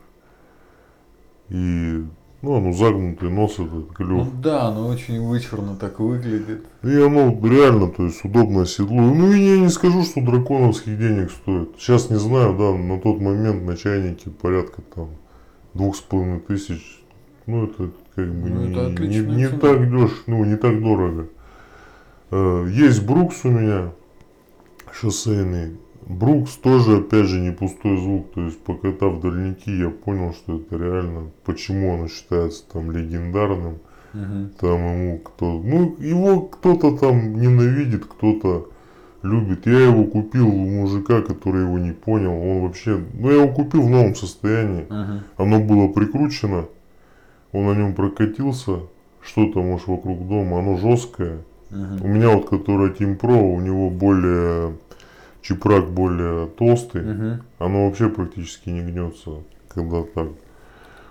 и, 1.49 2.05
ну, 2.43 2.57
оно 2.57 2.73
загнутый 2.73 3.31
нос 3.31 3.55
этот, 3.59 3.93
клев. 3.93 4.09
Ну 4.11 4.31
да, 4.43 4.69
оно 4.69 4.87
очень 4.89 5.21
вычурно 5.21 5.77
так 5.77 5.99
выглядит. 5.99 6.65
И 6.83 6.95
оно 6.95 7.31
реально, 7.43 7.89
то 7.89 8.05
есть 8.05 8.25
удобное 8.25 8.67
седло. 8.67 9.01
Ну 9.01 9.33
и 9.33 9.41
я 9.41 9.59
не 9.59 9.69
скажу, 9.69 10.03
что 10.03 10.21
драконовских 10.25 10.99
денег 10.99 11.31
стоит. 11.31 11.71
Сейчас 11.79 12.09
не 12.11 12.17
знаю, 12.19 12.57
да, 12.57 12.73
на 12.75 13.01
тот 13.01 13.21
момент 13.21 13.65
на 13.65 13.77
чайнике 13.77 14.31
порядка 14.31 14.83
там 14.95 15.09
двух 15.75 15.97
с 15.97 16.01
половиной 16.01 16.41
тысяч. 16.41 17.03
Ну 17.47 17.65
это 17.65 17.91
как 18.15 18.27
бы 18.33 18.49
Ну, 18.49 18.67
не, 18.67 19.09
не- 19.09 19.37
не 19.37 19.49
так 19.49 19.91
деш, 19.91 20.11
ну 20.27 20.45
не 20.45 20.57
так 20.57 20.81
дорого. 20.81 21.29
Э, 22.31 22.67
Есть 22.71 23.05
Брукс 23.07 23.45
у 23.45 23.51
меня 23.51 23.93
шоссейный. 24.93 25.77
Брукс 26.07 26.57
тоже, 26.57 26.99
опять 26.99 27.27
же, 27.27 27.41
не 27.41 27.53
пустой 27.53 27.97
звук. 27.99 28.33
То 28.33 28.43
есть, 28.43 28.61
покатав 28.63 29.21
дальники, 29.21 29.71
я 29.71 29.91
понял, 29.91 30.33
что 30.33 30.57
это 30.59 30.77
реально, 30.77 31.31
почему 31.45 31.95
оно 31.95 32.09
считается 32.09 32.65
там 32.73 32.91
легендарным 32.91 33.79
Угу. 34.13 34.49
там 34.59 34.81
ему 34.81 35.19
кто 35.19 35.45
ну 35.63 35.95
его 36.01 36.41
кто-то 36.41 36.97
там 36.97 37.41
ненавидит 37.41 38.07
кто-то 38.07 38.69
любит 39.23 39.69
я 39.69 39.85
его 39.85 40.03
купил 40.03 40.49
у 40.49 40.67
мужика 40.67 41.23
который 41.23 41.63
его 41.63 41.79
не 41.79 41.93
понял 41.93 42.33
он 42.33 42.63
вообще 42.63 42.99
ну 43.15 43.31
я 43.31 43.45
его 43.45 43.55
купил 43.55 43.83
в 43.83 43.89
новом 43.89 44.17
состоянии 44.17 44.83
Угу. 44.83 45.45
оно 45.45 45.61
было 45.61 45.87
прикручено 45.87 46.65
он 47.53 47.67
на 47.67 47.75
нем 47.77 47.95
прокатился 47.95 48.81
что-то 49.23 49.63
может 49.63 49.87
вокруг 49.87 50.27
дома 50.27 50.59
оно 50.59 50.77
жесткое 50.77 51.45
у 51.71 51.77
Угу. 51.77 52.09
меня 52.09 52.31
вот 52.31 52.49
которая 52.49 52.91
Team 52.91 53.19
Pro 53.19 53.41
у 53.41 53.61
него 53.61 53.91
более 53.91 54.77
чепрак 55.43 55.89
более 55.91 56.47
толстый 56.49 57.03
Угу. 57.03 57.43
оно 57.59 57.87
вообще 57.87 58.09
практически 58.09 58.71
не 58.71 58.83
гнется, 58.83 59.31
когда 59.69 60.03
так. 60.03 60.29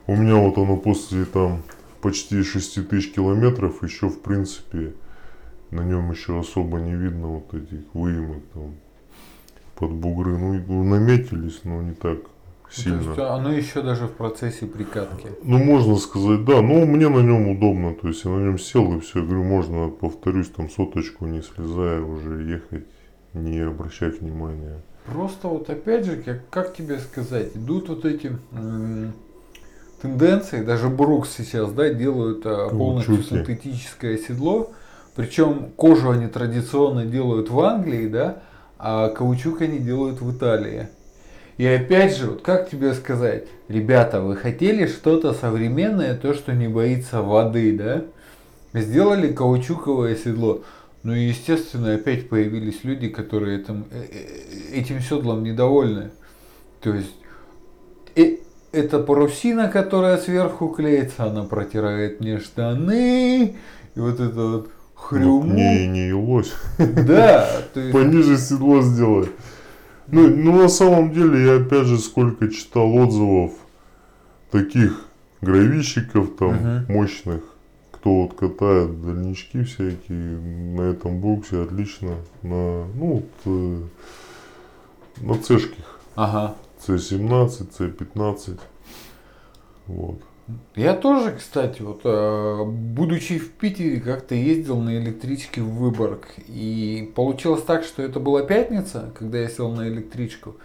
У 0.07 0.15
меня 0.15 0.35
вот 0.35 0.57
оно 0.57 0.75
после 0.77 1.25
там 1.25 1.61
почти 2.01 2.41
6 2.43 2.87
тысяч 2.89 3.11
километров 3.13 3.83
еще 3.83 4.09
в 4.09 4.19
принципе 4.21 4.93
на 5.71 5.81
нем 5.81 6.11
еще 6.11 6.39
особо 6.39 6.79
не 6.79 6.95
видно 6.95 7.27
вот 7.27 7.53
этих 7.53 7.81
выемок 7.93 8.41
там 8.53 8.73
под 9.75 9.91
бугры. 9.91 10.37
Ну, 10.37 10.83
наметились, 10.83 11.61
но 11.63 11.81
не 11.81 11.93
так 11.93 12.17
То 12.75 12.81
сильно. 12.81 12.99
есть 12.99 13.17
оно 13.17 13.51
еще 13.51 13.81
даже 13.81 14.05
в 14.05 14.11
процессе 14.11 14.67
прикатки. 14.67 15.27
Ну, 15.43 15.57
можно 15.57 15.95
сказать, 15.95 16.45
да, 16.45 16.61
но 16.61 16.85
мне 16.85 17.09
на 17.09 17.19
нем 17.19 17.47
удобно, 17.47 17.95
то 17.95 18.07
есть 18.07 18.23
я 18.25 18.31
на 18.31 18.43
нем 18.43 18.59
сел 18.59 18.95
и 18.95 18.99
все, 18.99 19.23
говорю, 19.23 19.43
можно, 19.43 19.89
повторюсь, 19.89 20.49
там 20.49 20.69
соточку 20.69 21.25
не 21.25 21.41
слезая 21.41 22.01
уже 22.01 22.43
ехать, 22.43 22.85
не 23.33 23.59
обращать 23.59 24.21
внимания. 24.21 24.81
Просто 25.05 25.47
вот 25.47 25.67
опять 25.69 26.05
же, 26.05 26.17
как, 26.17 26.47
как 26.49 26.75
тебе 26.75 26.99
сказать, 26.99 27.55
идут 27.55 27.89
вот 27.89 28.05
эти 28.05 28.31
м, 28.51 29.13
тенденции, 30.01 30.63
даже 30.63 30.89
Брукс 30.89 31.35
сейчас, 31.35 31.71
да, 31.71 31.89
делают 31.89 32.41
а, 32.45 32.69
полностью 32.69 33.23
синтетическое 33.23 34.17
седло, 34.17 34.71
причем 35.15 35.71
кожу 35.75 36.11
они 36.11 36.27
традиционно 36.27 37.05
делают 37.05 37.49
в 37.49 37.59
Англии, 37.59 38.07
да, 38.07 38.43
а 38.77 39.09
каучук 39.09 39.61
они 39.61 39.79
делают 39.79 40.21
в 40.21 40.37
Италии. 40.37 40.89
И 41.59 41.65
опять 41.65 42.15
же, 42.15 42.27
вот 42.27 42.41
как 42.41 42.69
тебе 42.69 42.93
сказать, 42.93 43.43
ребята, 43.67 44.21
вы 44.21 44.37
хотели 44.37 44.87
что-то 44.87 45.33
современное, 45.33 46.15
то, 46.15 46.33
что 46.33 46.53
не 46.53 46.69
боится 46.69 47.21
воды, 47.21 47.77
да? 47.77 48.05
Сделали 48.79 49.33
каучуковое 49.33 50.15
седло. 50.15 50.63
Ну 51.03 51.13
и 51.13 51.25
естественно 51.25 51.95
опять 51.95 52.29
появились 52.29 52.85
люди, 52.85 53.09
которые 53.09 53.59
этим, 53.59 53.85
э, 53.91 54.05
э, 54.09 54.79
этим 54.79 55.01
седлом 55.01 55.43
недовольны. 55.43 56.11
То 56.79 56.93
есть 56.93 57.13
э, 58.15 58.37
это 58.71 58.99
парусина, 58.99 59.67
которая 59.67 60.15
сверху 60.15 60.69
клеится, 60.69 61.25
она 61.25 61.43
протирает 61.43 62.21
мне 62.21 62.39
штаны, 62.39 63.57
и 63.95 63.99
вот 63.99 64.21
это 64.21 64.47
вот 64.47 64.69
хрюму. 64.95 65.43
Ну, 65.43 65.55
не, 65.55 65.87
не 65.87 66.13
лось. 66.13 66.53
Да, 66.77 67.49
то 67.73 67.81
есть, 67.81 67.91
Пониже 67.91 68.37
седло 68.37 68.81
сделай. 68.81 69.27
Ну, 70.11 70.27
ну, 70.27 70.61
на 70.61 70.69
самом 70.69 71.11
деле, 71.13 71.45
я 71.45 71.55
опять 71.57 71.85
же 71.85 71.97
сколько 71.99 72.49
читал 72.49 72.93
отзывов 72.95 73.51
таких 74.51 75.05
гравищиков 75.41 76.35
там 76.37 76.55
Мгм. 76.55 76.85
мощных, 76.93 77.43
кто 77.91 78.23
вот 78.23 78.33
катает 78.33 79.01
дальнички 79.03 79.63
всякие 79.63 80.37
на 80.39 80.81
этом 80.81 81.19
бруксе 81.21 81.61
отлично 81.63 82.15
на, 82.43 82.85
ну, 82.95 83.23
вот, 83.23 83.29
э, 83.45 83.81
на 85.21 85.37
цешких. 85.37 85.99
ага. 86.15 86.55
C17, 86.87 87.67
C15. 87.77 88.59
Вот. 89.87 90.21
Я 90.75 90.93
тоже, 90.93 91.35
кстати, 91.37 91.81
вот 91.81 92.01
э, 92.03 92.63
будучи 92.65 93.37
в 93.37 93.51
Питере, 93.51 93.99
как-то 93.99 94.35
ездил 94.35 94.79
на 94.79 94.97
электричке 94.97 95.61
в 95.61 95.69
Выборг. 95.69 96.27
И 96.47 97.11
получилось 97.15 97.63
так, 97.63 97.83
что 97.83 98.01
это 98.01 98.19
была 98.19 98.43
пятница, 98.43 99.11
когда 99.17 99.39
я 99.39 99.49
сел 99.49 99.71
на 99.71 99.87
электричку. 99.87 100.55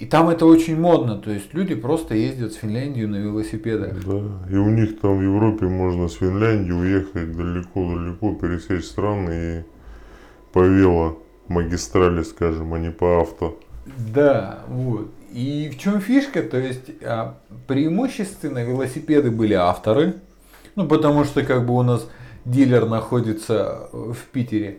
И 0.00 0.06
там 0.06 0.30
это 0.30 0.46
очень 0.46 0.80
модно, 0.80 1.18
то 1.18 1.30
есть 1.30 1.52
люди 1.52 1.74
просто 1.74 2.14
ездят 2.14 2.54
в 2.54 2.58
Финляндию 2.58 3.06
на 3.06 3.16
велосипедах. 3.16 4.02
Да. 4.02 4.48
И 4.50 4.56
у 4.56 4.70
них 4.70 4.98
там 4.98 5.18
в 5.18 5.22
Европе 5.22 5.66
можно 5.66 6.08
с 6.08 6.14
Финляндии 6.14 6.72
уехать 6.72 7.36
далеко-далеко, 7.36 8.34
пересечь 8.34 8.86
страны 8.86 9.30
и 9.30 10.52
по 10.54 10.60
вело 10.60 11.18
магистрали, 11.48 12.22
скажем, 12.22 12.72
а 12.72 12.78
не 12.78 12.90
по 12.90 13.20
авто. 13.20 13.60
Да, 14.14 14.60
вот. 14.68 15.10
И 15.32 15.70
в 15.72 15.78
чем 15.78 16.00
фишка? 16.00 16.42
То 16.42 16.58
есть 16.58 16.90
а, 17.02 17.36
преимущественно 17.66 18.64
велосипеды 18.64 19.30
были 19.30 19.54
авторы, 19.54 20.14
ну 20.74 20.88
потому 20.88 21.24
что 21.24 21.44
как 21.44 21.66
бы 21.66 21.74
у 21.74 21.82
нас 21.82 22.06
дилер 22.44 22.86
находится 22.86 23.88
в 23.92 24.18
Питере, 24.32 24.78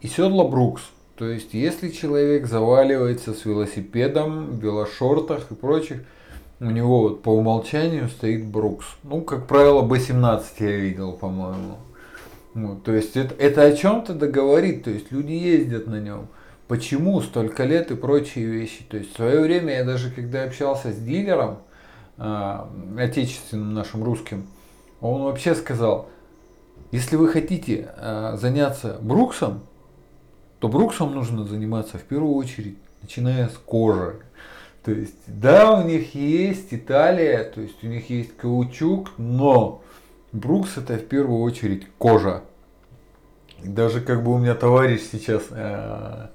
и 0.00 0.08
седла 0.08 0.44
Брукс. 0.44 0.82
То 1.16 1.26
есть 1.26 1.54
если 1.54 1.90
человек 1.90 2.46
заваливается 2.46 3.34
с 3.34 3.44
велосипедом, 3.44 4.52
в 4.52 4.62
велошортах 4.62 5.50
и 5.50 5.54
прочих, 5.54 6.00
у 6.60 6.70
него 6.70 7.02
вот 7.02 7.22
по 7.22 7.30
умолчанию 7.30 8.08
стоит 8.08 8.44
Брукс. 8.44 8.86
Ну, 9.02 9.20
как 9.20 9.46
правило, 9.46 9.82
B17 9.82 10.44
я 10.60 10.76
видел, 10.76 11.12
по-моему. 11.12 11.76
Вот, 12.54 12.84
то 12.84 12.92
есть 12.92 13.16
это, 13.16 13.34
это 13.34 13.62
о 13.62 13.72
чем-то 13.72 14.14
договорит, 14.14 14.84
то 14.84 14.90
есть 14.90 15.10
люди 15.10 15.32
ездят 15.32 15.88
на 15.88 16.00
нем. 16.00 16.28
Почему 16.74 17.20
столько 17.20 17.62
лет 17.62 17.92
и 17.92 17.94
прочие 17.94 18.46
вещи. 18.46 18.82
То 18.90 18.96
есть 18.96 19.12
в 19.12 19.14
свое 19.14 19.40
время 19.42 19.74
я 19.74 19.84
даже 19.84 20.10
когда 20.10 20.42
общался 20.42 20.92
с 20.92 20.96
дилером, 20.96 21.58
а, 22.18 22.68
отечественным 22.98 23.74
нашим 23.74 24.02
русским, 24.02 24.48
он 25.00 25.22
вообще 25.22 25.54
сказал, 25.54 26.08
если 26.90 27.14
вы 27.14 27.28
хотите 27.28 27.94
а, 27.96 28.36
заняться 28.36 28.98
Бруксом, 29.00 29.60
то 30.58 30.66
Бруксом 30.66 31.14
нужно 31.14 31.44
заниматься 31.44 31.96
в 31.96 32.02
первую 32.02 32.34
очередь, 32.34 32.76
начиная 33.02 33.50
с 33.50 33.56
кожи. 33.56 34.16
То 34.82 34.90
есть, 34.90 35.14
да, 35.28 35.78
у 35.78 35.86
них 35.86 36.16
есть 36.16 36.74
Италия, 36.74 37.44
то 37.44 37.60
есть 37.60 37.84
у 37.84 37.86
них 37.86 38.10
есть 38.10 38.36
каучук, 38.36 39.12
но 39.16 39.80
Брукс 40.32 40.76
это 40.76 40.94
в 40.94 41.06
первую 41.06 41.40
очередь 41.42 41.86
кожа. 41.98 42.42
Даже 43.62 44.00
как 44.00 44.24
бы 44.24 44.32
у 44.32 44.38
меня 44.38 44.56
товарищ 44.56 45.02
сейчас, 45.12 45.44
э, 45.52 46.30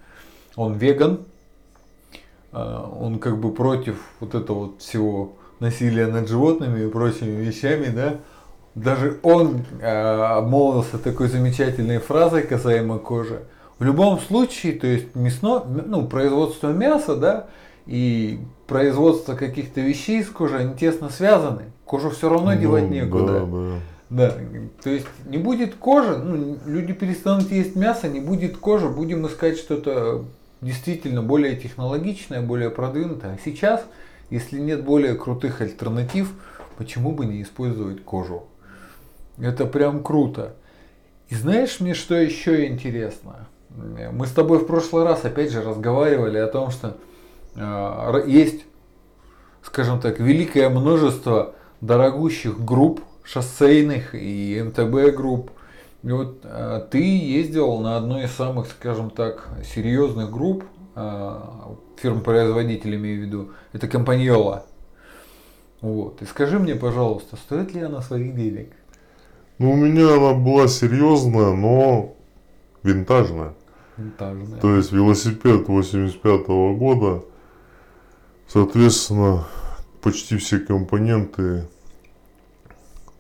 он 0.60 0.74
веган, 0.74 1.20
э, 2.52 2.86
он 3.00 3.20
как 3.20 3.40
бы 3.40 3.54
против 3.54 3.96
вот 4.20 4.36
этого 4.36 4.58
вот 4.66 4.82
всего 4.82 5.34
насилия 5.62 6.08
над 6.08 6.28
животными 6.28 6.86
и 6.86 6.90
прочими 6.90 7.42
вещами, 7.42 7.88
да. 7.88 8.18
Даже 8.76 9.20
он 9.24 9.64
э, 9.80 9.88
обмолвился 9.88 10.98
такой 10.98 11.30
замечательной 11.30 12.00
фразой 12.00 12.44
касаемо 12.44 13.00
кожи. 13.00 13.44
В 13.80 13.86
любом 13.86 14.20
случае, 14.20 14.74
то 14.74 14.86
есть 14.86 15.16
мясно, 15.16 15.64
ну, 15.64 16.06
производство 16.08 16.74
мяса, 16.74 17.16
да, 17.16 17.48
и 17.86 18.40
производство 18.68 19.36
каких-то 19.36 19.80
вещей 19.80 20.20
из 20.20 20.30
кожи, 20.30 20.58
они 20.58 20.76
тесно 20.76 21.10
связаны. 21.10 21.64
Кожу 21.86 22.10
все 22.10 22.28
равно 22.28 22.54
девать 22.56 22.90
Ну, 22.90 22.90
некуда. 22.90 23.40
Да, 23.40 23.46
да. 23.46 23.76
Да, 24.10 24.34
то 24.84 24.90
есть 24.90 25.06
не 25.26 25.38
будет 25.38 25.76
кожи, 25.76 26.18
ну, 26.18 26.58
люди 26.66 26.94
перестанут 26.94 27.50
есть 27.52 27.76
мясо, 27.76 28.10
не 28.10 28.20
будет 28.20 28.58
кожи, 28.58 28.90
будем 28.90 29.26
искать 29.28 29.58
что-то 29.58 30.26
действительно 30.62 31.22
более 31.22 31.56
технологичное, 31.56 32.42
более 32.42 32.70
продвинутое. 32.70 33.36
А 33.36 33.38
сейчас, 33.44 33.86
если 34.30 34.60
нет 34.60 34.84
более 34.84 35.16
крутых 35.16 35.62
альтернатив, 35.62 36.32
почему 36.78 37.12
бы 37.12 37.26
не 37.26 37.42
использовать 37.42 38.04
кожу? 38.04 38.48
Это 39.38 39.66
прям 39.66 40.04
круто. 40.04 40.56
И 41.30 41.36
знаешь 41.36 41.80
мне, 41.80 41.94
что 41.94 42.16
еще 42.16 42.68
интересно? 42.68 43.48
Мы 43.70 44.26
с 44.26 44.32
тобой 44.32 44.60
в 44.60 44.66
прошлый 44.66 45.06
раз 45.06 45.24
опять 45.26 45.52
же 45.52 45.62
разговаривали 45.62 46.38
о 46.38 46.48
том, 46.48 46.72
что 46.72 46.98
э, 47.56 48.24
есть, 48.28 48.66
скажем 49.62 50.02
так, 50.02 50.20
великое 50.20 50.70
множество 50.70 51.54
дорогущих 51.80 52.60
групп, 52.64 53.02
шоссейных 53.24 54.16
и 54.16 54.62
МТБ 54.66 55.16
групп. 55.16 55.52
И 56.04 56.12
вот 56.12 56.42
э, 56.44 56.88
ты 56.90 57.00
ездил 57.00 57.80
на 57.80 57.98
одной 57.98 58.26
из 58.26 58.32
самых, 58.32 58.68
скажем 58.68 59.10
так, 59.10 59.50
серьезных 59.64 60.32
групп, 60.32 60.64
э, 60.96 61.40
фирм-производителей 61.98 62.98
имею 62.98 63.20
в 63.20 63.26
виду, 63.26 63.52
это 63.74 63.88
Компаньола. 63.88 64.66
Вот. 65.82 66.22
И 66.22 66.26
скажи 66.26 66.58
мне, 66.58 66.76
пожалуйста, 66.76 67.36
стоит 67.36 67.74
ли 67.74 67.82
она 67.82 68.02
своих 68.02 68.36
денег? 68.36 68.72
Ну, 69.58 69.72
у 69.72 69.76
меня 69.76 70.14
она 70.16 70.34
была 70.34 70.68
серьезная, 70.70 71.54
но 71.54 72.16
винтажная. 72.84 73.54
Винтажная. 73.98 74.60
То 74.62 74.76
есть 74.76 74.94
велосипед 74.94 75.68
85 75.68 76.48
-го 76.48 76.76
года, 76.78 77.24
соответственно, 78.48 79.46
почти 80.02 80.38
все 80.38 80.60
компоненты 80.60 81.68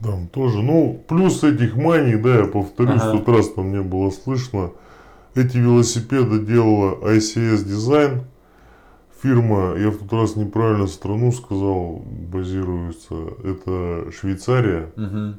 там 0.01 0.27
тоже. 0.27 0.61
Ну, 0.61 1.03
плюс 1.07 1.43
этих 1.43 1.75
маний, 1.75 2.15
да, 2.15 2.39
я 2.39 2.45
повторюсь, 2.45 3.01
ага. 3.01 3.13
в 3.13 3.19
тот 3.19 3.35
раз 3.35 3.49
там 3.49 3.71
не 3.71 3.81
было 3.81 4.09
слышно. 4.09 4.71
Эти 5.35 5.57
велосипеды 5.57 6.39
делала 6.39 6.95
ICS 7.15 7.65
Design. 7.65 8.23
Фирма, 9.21 9.75
я 9.77 9.89
в 9.89 9.97
тот 9.97 10.13
раз 10.13 10.35
неправильно 10.35 10.87
страну 10.87 11.31
сказал, 11.31 12.03
базируется. 12.31 13.15
Это 13.43 14.11
Швейцария. 14.11 14.91
Угу. 14.95 15.35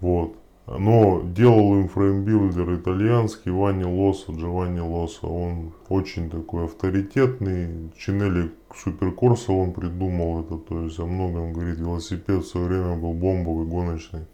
Вот. 0.00 0.36
Но 0.66 1.22
делал 1.24 1.74
им 1.78 1.88
фреймбилдер 1.88 2.74
итальянский 2.74 3.50
Ванни 3.50 3.84
Лоса, 3.84 4.32
Джованни 4.32 4.80
Лоса. 4.80 5.26
Он 5.26 5.72
очень 5.88 6.30
такой 6.30 6.64
авторитетный. 6.64 7.90
Cinelli 7.96 8.50
Суперкорса 8.76 9.52
он 9.52 9.72
придумал 9.72 10.40
это. 10.40 10.56
То 10.56 10.82
есть 10.82 10.98
о 10.98 11.06
многом 11.06 11.52
говорит. 11.52 11.78
Велосипед 11.78 12.44
в 12.44 12.46
свое 12.46 12.66
время 12.66 12.96
был 12.96 13.12
бомбовый, 13.12 13.66
гоночный. 13.66 14.26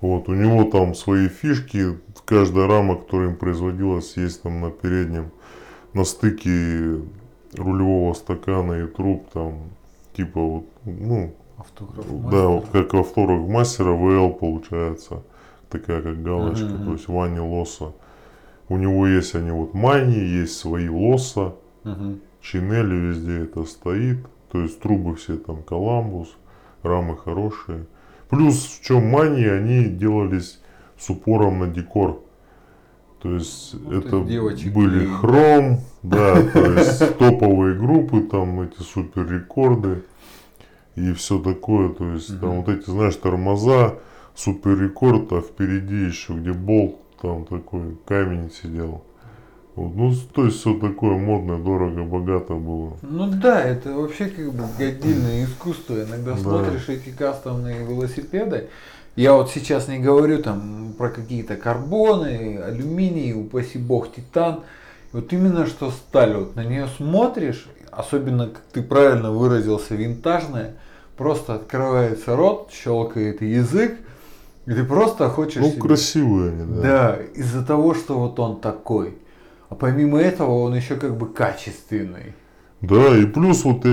Вот, 0.00 0.28
у 0.28 0.34
него 0.34 0.64
там 0.64 0.94
свои 0.94 1.28
фишки. 1.28 1.98
Каждая 2.24 2.66
рама, 2.66 2.96
которая 2.96 3.30
им 3.30 3.36
производилась, 3.36 4.16
есть 4.16 4.42
там 4.42 4.60
на 4.60 4.70
переднем, 4.70 5.30
на 5.94 6.04
стыке 6.04 7.00
рулевого 7.54 8.12
стакана 8.12 8.84
и 8.84 8.86
труб, 8.86 9.28
там, 9.32 9.70
типа 10.14 10.40
вот, 10.40 10.66
ну, 10.84 11.32
Автограф 11.58 12.30
да, 12.30 12.48
вот 12.48 12.68
как 12.70 12.92
автограф 12.94 13.48
мастера 13.48 13.92
ВЛ 13.92 14.34
получается. 14.34 15.22
Такая 15.70 16.02
как 16.02 16.22
галочка, 16.22 16.66
uh-huh. 16.66 16.84
то 16.84 16.92
есть 16.92 17.08
Вани 17.08 17.40
Лоса. 17.40 17.92
У 18.68 18.76
него 18.76 19.06
есть 19.06 19.34
они 19.34 19.50
вот 19.50 19.74
мани, 19.74 20.18
есть 20.18 20.58
свои 20.58 20.88
лоса. 20.88 21.54
Uh-huh. 21.84 22.20
Чинели 22.46 22.94
везде 22.94 23.42
это 23.44 23.64
стоит. 23.64 24.18
То 24.52 24.60
есть 24.62 24.80
трубы 24.80 25.16
все 25.16 25.36
там 25.36 25.62
Коламбус, 25.62 26.36
рамы 26.82 27.16
хорошие. 27.16 27.86
Плюс 28.28 28.64
в 28.64 28.84
чем 28.84 29.06
мани, 29.06 29.44
они 29.44 29.84
делались 29.84 30.60
с 30.96 31.10
упором 31.10 31.58
на 31.58 31.66
декор. 31.66 32.22
То 33.20 33.34
есть 33.34 33.74
вот 33.74 33.92
это 33.94 34.18
были 34.18 35.04
и... 35.04 35.06
хром, 35.06 35.80
да, 36.02 36.40
то 36.42 36.72
есть 36.72 37.18
топовые 37.18 37.76
группы, 37.76 38.22
там 38.22 38.60
эти 38.60 38.80
супер 38.82 39.28
рекорды 39.28 40.04
и 40.94 41.12
все 41.12 41.40
такое. 41.40 41.88
То 41.88 42.12
есть 42.12 42.40
там 42.40 42.62
вот 42.62 42.68
эти, 42.68 42.88
знаешь, 42.88 43.16
тормоза, 43.16 43.98
супер 44.34 44.80
рекорд, 44.80 45.32
а 45.32 45.40
впереди 45.40 46.06
еще 46.06 46.34
где 46.34 46.52
болт, 46.52 46.96
там 47.20 47.44
такой 47.44 47.96
камень 48.06 48.50
сидел. 48.50 49.02
Вот, 49.76 49.94
ну, 49.94 50.14
то 50.32 50.46
есть 50.46 50.60
все 50.60 50.72
такое 50.78 51.18
модное, 51.18 51.58
дорого, 51.58 52.02
богато 52.02 52.54
было. 52.54 52.96
Ну 53.02 53.30
да, 53.30 53.62
это 53.62 53.92
вообще 53.92 54.26
как 54.26 54.52
бы 54.54 54.64
отдельное 54.78 55.44
искусство. 55.44 56.02
Иногда 56.02 56.32
да. 56.32 56.38
смотришь 56.38 56.88
эти 56.88 57.10
кастомные 57.10 57.84
велосипеды. 57.86 58.68
Я 59.16 59.34
вот 59.34 59.50
сейчас 59.50 59.88
не 59.88 59.98
говорю 59.98 60.42
там 60.42 60.94
про 60.96 61.10
какие-то 61.10 61.56
карбоны, 61.56 62.58
алюминий, 62.64 63.34
упаси 63.34 63.76
бог, 63.76 64.12
титан. 64.14 64.60
Вот 65.12 65.30
именно 65.34 65.66
что 65.66 65.90
сталь, 65.90 66.34
вот 66.34 66.56
на 66.56 66.64
нее 66.64 66.88
смотришь, 66.96 67.66
особенно, 67.90 68.48
как 68.48 68.62
ты 68.72 68.82
правильно 68.82 69.30
выразился, 69.30 69.94
винтажная, 69.94 70.74
просто 71.18 71.54
открывается 71.54 72.34
рот, 72.34 72.70
щелкает 72.72 73.42
язык, 73.42 73.98
и 74.64 74.72
ты 74.72 74.84
просто 74.84 75.28
хочешь... 75.28 75.62
Ну, 75.62 75.70
себе... 75.70 75.80
красивые 75.80 76.52
они, 76.52 76.74
да. 76.76 76.82
Да, 76.82 77.18
из-за 77.34 77.64
того, 77.64 77.94
что 77.94 78.18
вот 78.18 78.38
он 78.38 78.60
такой. 78.60 79.16
А 79.68 79.74
помимо 79.74 80.18
этого 80.18 80.50
он 80.50 80.74
еще 80.74 80.96
как 80.96 81.16
бы 81.16 81.28
качественный. 81.28 82.34
Да, 82.80 83.16
и 83.16 83.24
плюс 83.26 83.64
вот 83.64 83.84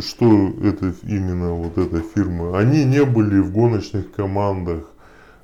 что 0.00 0.52
это 0.62 0.94
именно 1.02 1.52
вот 1.52 1.76
эта 1.76 2.00
фирма, 2.00 2.58
они 2.58 2.84
не 2.84 3.04
были 3.04 3.40
в 3.40 3.52
гоночных 3.52 4.12
командах, 4.12 4.84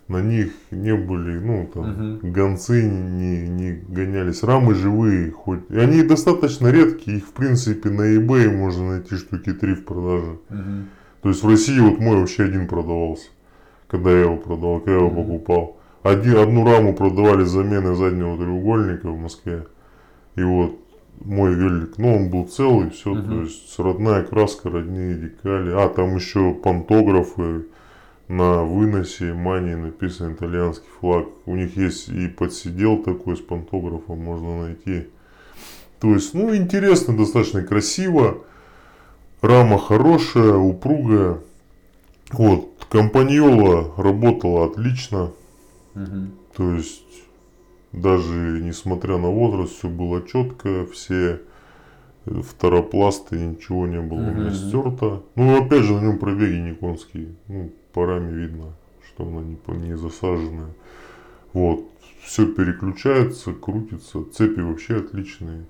на 0.07 0.22
них 0.22 0.52
не 0.70 0.94
были, 0.94 1.38
ну 1.38 1.68
там, 1.72 2.16
угу. 2.16 2.28
гонцы 2.28 2.83
не, 2.83 3.46
не 3.46 3.72
гонялись, 3.72 4.42
рамы 4.42 4.74
живые, 4.74 5.31
хоть. 5.31 5.68
И 5.68 5.76
они 5.76 6.02
достаточно 6.02 6.68
редкие, 6.68 7.18
их 7.18 7.24
в 7.24 7.33
принципе 7.33 7.90
на 7.90 8.16
eBay 8.16 8.57
можно 8.57 8.92
найти 8.92 9.16
штуки 9.16 9.52
три 9.52 9.74
в 9.74 9.85
продаже. 9.85 10.38
Угу. 10.48 10.59
То 11.22 11.28
есть 11.28 11.42
в 11.42 11.48
России 11.48 11.78
вот 11.78 11.98
мой 11.98 12.16
вообще 12.16 12.44
один 12.44 12.68
продавался, 12.68 13.28
когда 13.87 14.12
я 14.12 14.20
его 14.20 14.37
продавал, 14.37 14.78
когда 14.78 14.92
я 14.92 14.98
его 14.98 15.11
покупал. 15.11 15.78
Один, 16.02 16.38
одну 16.38 16.64
раму 16.64 16.94
продавали 16.94 17.44
с 17.44 17.50
заменой 17.50 17.96
заднего 17.96 18.37
треугольника 18.37 19.08
в 19.11 19.18
Москве. 19.18 19.66
И 20.37 20.42
вот 20.42 20.78
мой 21.20 21.54
велик, 21.54 21.98
ну 21.98 22.14
он 22.14 22.30
был 22.30 22.46
целый, 22.46 22.90
все, 22.90 23.12
uh-huh. 23.12 23.28
то 23.28 23.42
есть 23.42 23.78
родная 23.78 24.22
краска, 24.22 24.70
родные 24.70 25.14
декали. 25.14 25.72
А, 25.72 25.88
там 25.88 26.14
еще 26.14 26.54
пантографы 26.54 27.66
на 28.28 28.62
выносе 28.62 29.32
мани 29.32 29.74
написан 29.74 30.34
итальянский 30.34 30.88
флаг. 31.00 31.26
У 31.46 31.56
них 31.56 31.76
есть 31.76 32.08
и 32.08 32.28
подсидел 32.28 32.98
такой 32.98 33.37
с 33.37 33.40
пантографом, 33.40 34.18
можно 34.18 34.62
найти. 34.64 35.08
То 35.98 36.14
есть, 36.14 36.34
ну, 36.34 36.54
интересно, 36.54 37.16
достаточно 37.16 37.62
красиво. 37.62 38.38
Рама 39.40 39.78
хорошая, 39.78 40.54
упругая. 40.54 41.38
Вот, 42.30 42.87
компаньола 42.90 43.94
работала 43.96 44.66
отлично. 44.66 45.32
Угу. 45.94 46.31
То 46.57 46.72
есть, 46.72 47.24
даже 47.92 48.61
несмотря 48.61 49.18
на 49.18 49.29
возраст, 49.29 49.72
все 49.72 49.88
было 49.88 50.27
четко, 50.27 50.87
все 50.87 51.40
второпласты, 52.27 53.38
ничего 53.38 53.87
не 53.87 54.01
было 54.01 54.18
угу. 54.18 54.31
у 54.31 54.35
меня 54.35 54.51
стерто. 54.53 55.22
Ну, 55.35 55.64
опять 55.64 55.85
же, 55.85 55.94
на 55.94 56.01
нем 56.01 56.18
пробеги 56.18 56.57
не 56.57 56.74
конские. 56.74 57.35
Ну, 57.48 57.72
по 57.92 58.07
раме 58.07 58.33
видно, 58.33 58.74
что 59.07 59.27
она 59.27 59.42
не, 59.42 59.57
не 59.87 59.96
засаженная. 59.96 60.74
Вот, 61.53 61.85
все 62.22 62.46
переключается, 62.46 63.53
крутится. 63.53 64.22
Цепи 64.24 64.61
вообще 64.61 64.96
отличные. 64.96 65.64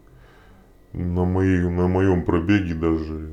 На, 0.92 1.24
моей, 1.24 1.68
на 1.68 1.86
моем 1.86 2.24
пробеге 2.24 2.74
даже 2.74 3.30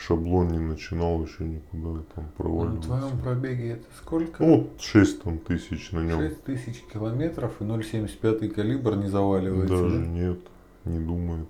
шаблон 0.00 0.48
не 0.48 0.58
начинал 0.58 1.22
еще 1.24 1.44
никуда 1.44 2.02
там 2.14 2.24
проваливаться. 2.36 2.88
На 2.88 2.98
твоем 2.98 3.18
пробеге 3.18 3.70
это 3.72 3.84
сколько? 3.98 4.42
Ну, 4.42 4.56
вот 4.56 4.80
6 4.80 5.22
там, 5.22 5.38
тысяч 5.38 5.92
на 5.92 6.00
нем. 6.00 6.20
6 6.20 6.44
тысяч 6.44 6.82
километров 6.92 7.52
и 7.60 7.64
0,75 7.64 8.48
калибр 8.48 8.96
не 8.96 9.08
заваливается, 9.08 9.76
Даже 9.76 9.98
да? 9.98 10.06
нет, 10.06 10.38
не 10.84 10.98
думает. 11.00 11.48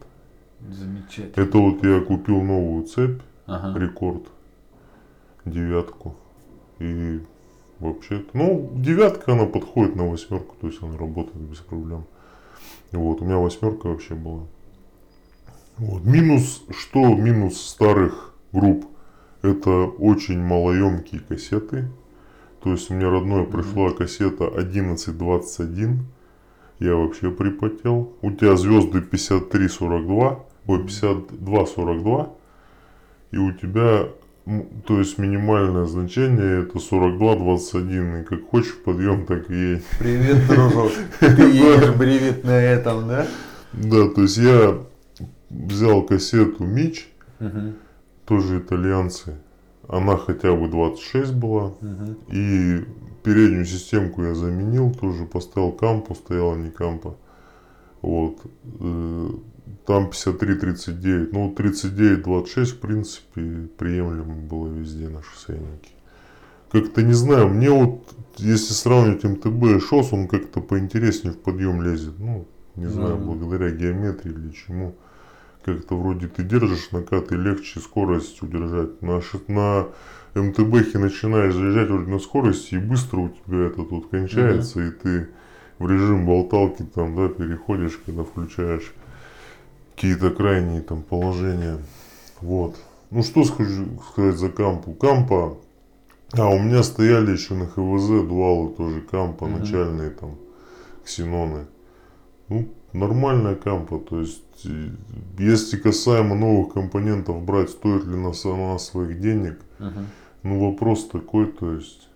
Замечательно. 0.69 1.43
Это 1.43 1.59
вот 1.59 1.85
я 1.85 2.01
купил 2.01 2.43
новую 2.43 2.85
цепь, 2.85 3.21
ага. 3.47 3.79
рекорд, 3.79 4.25
девятку. 5.45 6.17
И 6.81 7.21
вообще, 7.79 8.25
ну, 8.33 8.73
девятка 8.75 9.33
она 9.33 9.47
подходит 9.47 9.95
на 9.95 10.09
восьмерку, 10.09 10.57
то 10.61 10.67
есть 10.67 10.83
она 10.83 10.99
работает 10.99 11.37
без 11.37 11.59
проблем. 11.59 12.05
Вот, 12.91 13.23
у 13.23 13.25
меня 13.25 13.39
восьмерка 13.39 13.87
вообще 13.87 14.15
была. 14.15 14.43
Вот. 15.79 16.05
Минус, 16.05 16.63
что 16.71 17.15
минус 17.15 17.61
старых 17.61 18.30
групп. 18.53 18.87
Это 19.43 19.71
очень 19.71 20.41
малоемкие 20.41 21.21
кассеты. 21.21 21.89
То 22.63 22.73
есть 22.73 22.91
мне 22.91 23.09
родной 23.09 23.47
пришла 23.47 23.91
кассета 23.91 24.47
1121. 24.49 26.07
Я 26.79 26.95
вообще 26.95 27.31
припотел. 27.31 28.13
У 28.21 28.31
тебя 28.33 28.57
звезды 28.57 29.01
5342, 29.01 30.45
ой, 30.67 30.79
5242. 30.79 32.31
И 33.33 33.37
у 33.39 33.53
тебя, 33.53 34.09
то 34.87 34.99
есть 34.99 35.17
минимальное 35.17 35.87
значение 35.87 36.65
это 36.65 36.79
4221. 36.79 38.17
И 38.17 38.25
как 38.25 38.47
хочешь 38.51 38.77
подъем, 38.85 39.25
так 39.25 39.51
и 39.51 39.55
едь. 39.55 39.85
Привет, 39.99 40.47
дружок. 40.47 40.93
Ты 41.21 41.51
едешь 41.51 41.95
бревет 41.95 42.45
на 42.45 42.61
этом, 42.61 43.09
да? 43.09 43.27
Да, 43.73 44.09
то 44.09 44.23
есть 44.23 44.37
я 44.37 44.79
взял 45.49 46.03
кассету 46.03 46.65
Мич. 46.65 47.09
Угу 47.39 47.73
тоже 48.31 48.59
итальянцы. 48.61 49.35
Она 49.89 50.17
хотя 50.17 50.55
бы 50.55 50.69
26 50.69 51.35
была. 51.35 51.65
Угу. 51.67 52.17
И 52.29 52.85
переднюю 53.25 53.65
системку 53.67 54.23
я 54.23 54.35
заменил, 54.35 54.95
тоже 54.95 55.25
поставил 55.27 55.73
кампу, 55.73 56.15
стояла 56.15 56.55
не 56.55 56.71
кампа. 56.71 57.17
Вот. 58.03 58.39
Э, 58.79 59.29
Там 59.87 60.11
53-39. 60.11 61.31
Ну, 61.33 61.53
39-26, 61.57 62.65
в 62.67 62.79
принципе, 62.79 63.69
приемлемо 63.77 64.35
было 64.35 64.69
везде 64.69 65.09
на 65.09 65.23
шоссейнике. 65.23 65.91
Как-то 66.71 67.03
не 67.03 67.15
знаю, 67.15 67.49
мне 67.49 67.71
вот, 67.71 68.05
если 68.37 68.73
сравнивать 68.75 69.25
МТБ 69.25 69.65
и 69.77 69.81
ШОС, 69.81 70.13
он 70.13 70.29
как-то 70.29 70.61
поинтереснее 70.61 71.33
в 71.35 71.39
подъем 71.39 71.83
лезет. 71.83 72.15
Ну, 72.19 72.47
не 72.77 72.87
знаю, 72.87 73.17
Ну. 73.19 73.25
благодаря 73.35 73.71
геометрии 73.71 74.33
или 74.33 74.53
чему. 74.53 74.95
Как-то 75.65 75.97
вроде 75.97 76.27
ты 76.29 76.43
держишь 76.43 76.91
накат 76.91 77.33
и 77.33 77.37
легче 77.37 77.81
скорость 77.81 78.43
удержать. 78.43 79.03
На, 79.03 79.21
на 79.49 79.87
МТБхе 80.35 80.99
начинаешь 80.99 81.55
заезжать 81.55 81.89
вроде 81.91 82.11
на 82.11 82.19
скорости 82.19 82.77
и 82.77 82.79
быстро 82.79 83.19
у 83.21 83.29
тебя 83.29 83.67
это 83.67 83.85
тут 83.85 84.09
кончается, 84.11 84.81
и 84.81 84.91
ты 84.91 85.29
в 85.79 85.91
режим 85.91 86.27
болталки 86.27 86.83
там, 86.83 87.15
да, 87.17 87.29
переходишь, 87.29 88.01
когда 88.05 88.25
включаешь 88.25 88.93
какие-то 89.95 90.31
крайние 90.31 90.81
там 90.81 91.03
положения. 91.03 91.79
Вот. 92.41 92.77
Ну 93.11 93.23
что 93.23 93.45
скажу, 93.45 93.87
сказать 94.13 94.37
за 94.37 94.49
кампу? 94.49 94.93
Кампа, 94.93 95.59
а 96.33 96.49
у 96.49 96.59
меня 96.59 96.83
стояли 96.83 97.33
еще 97.33 97.55
на 97.55 97.67
ХВЗ 97.67 98.27
дуалы 98.27 98.73
тоже 98.75 99.01
кампа, 99.03 99.47
Мгм. 99.47 99.61
начальные 99.61 100.11
там 100.11 100.37
ксеноны. 101.05 101.67
Ну, 102.49 102.69
нормальная 102.93 103.55
кампа, 103.55 103.99
то 103.99 104.21
есть 104.21 104.43
если 105.39 105.77
касаемо 105.77 106.35
новых 106.35 106.75
компонентов 106.75 107.43
брать, 107.43 107.71
стоит 107.71 108.05
ли 108.05 108.17
на 108.17 108.33
сама 108.33 108.79
своих 108.79 109.21
денег, 109.21 109.59
Мгм. 109.79 110.07
ну 110.43 110.71
вопрос 110.71 111.09
такой, 111.09 111.47
то 111.47 111.73
есть 111.75 112.09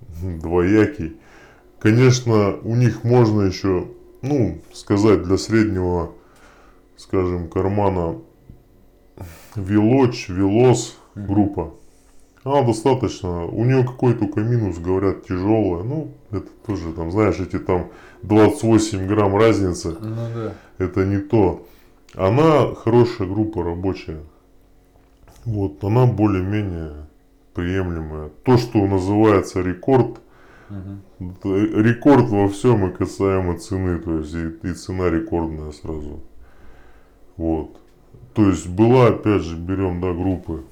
двоякий. 0.22 1.16
Конечно, 1.78 2.56
у 2.62 2.74
них 2.76 3.04
можно 3.04 3.42
еще, 3.42 3.88
ну, 4.22 4.58
сказать 4.72 5.22
для 5.22 5.38
среднего, 5.38 6.12
скажем, 6.96 7.48
кармана 7.48 8.18
Вилоч, 9.56 10.28
Велос 10.28 10.96
группа. 11.14 11.74
Она 12.44 12.62
достаточно, 12.62 13.44
у 13.46 13.64
нее 13.64 13.84
какой 13.84 14.14
только 14.14 14.40
минус, 14.40 14.78
говорят, 14.78 15.26
тяжелая. 15.26 15.82
Ну, 15.82 16.12
это 16.30 16.48
тоже 16.66 16.92
там, 16.92 17.10
знаешь, 17.10 17.38
эти 17.40 17.58
там 17.58 17.90
28 18.22 19.06
грамм 19.06 19.36
разницы 19.36 19.96
Ну 20.00 20.26
да. 20.34 20.54
это 20.78 21.04
не 21.04 21.18
то. 21.18 21.66
Она 22.14 22.74
хорошая 22.74 23.28
группа 23.28 23.62
рабочая. 23.62 24.20
Вот, 25.44 25.82
она 25.84 26.06
более-менее 26.06 27.06
приемлемая. 27.54 28.30
То, 28.44 28.56
что 28.58 28.86
называется 28.86 29.60
рекорд, 29.60 30.20
это 31.18 31.48
рекорд 31.48 32.28
во 32.28 32.48
всем 32.48 32.88
и 32.88 32.92
касаемо 32.92 33.58
цены, 33.58 33.98
то 33.98 34.18
есть 34.18 34.34
и, 34.34 34.68
и 34.68 34.72
цена 34.74 35.10
рекордная 35.10 35.72
сразу. 35.72 36.20
Вот. 37.36 37.80
То 38.34 38.48
есть 38.48 38.68
была, 38.68 39.08
опять 39.08 39.42
же, 39.42 39.56
берем, 39.56 40.00
да, 40.00 40.12
группы. 40.12 40.62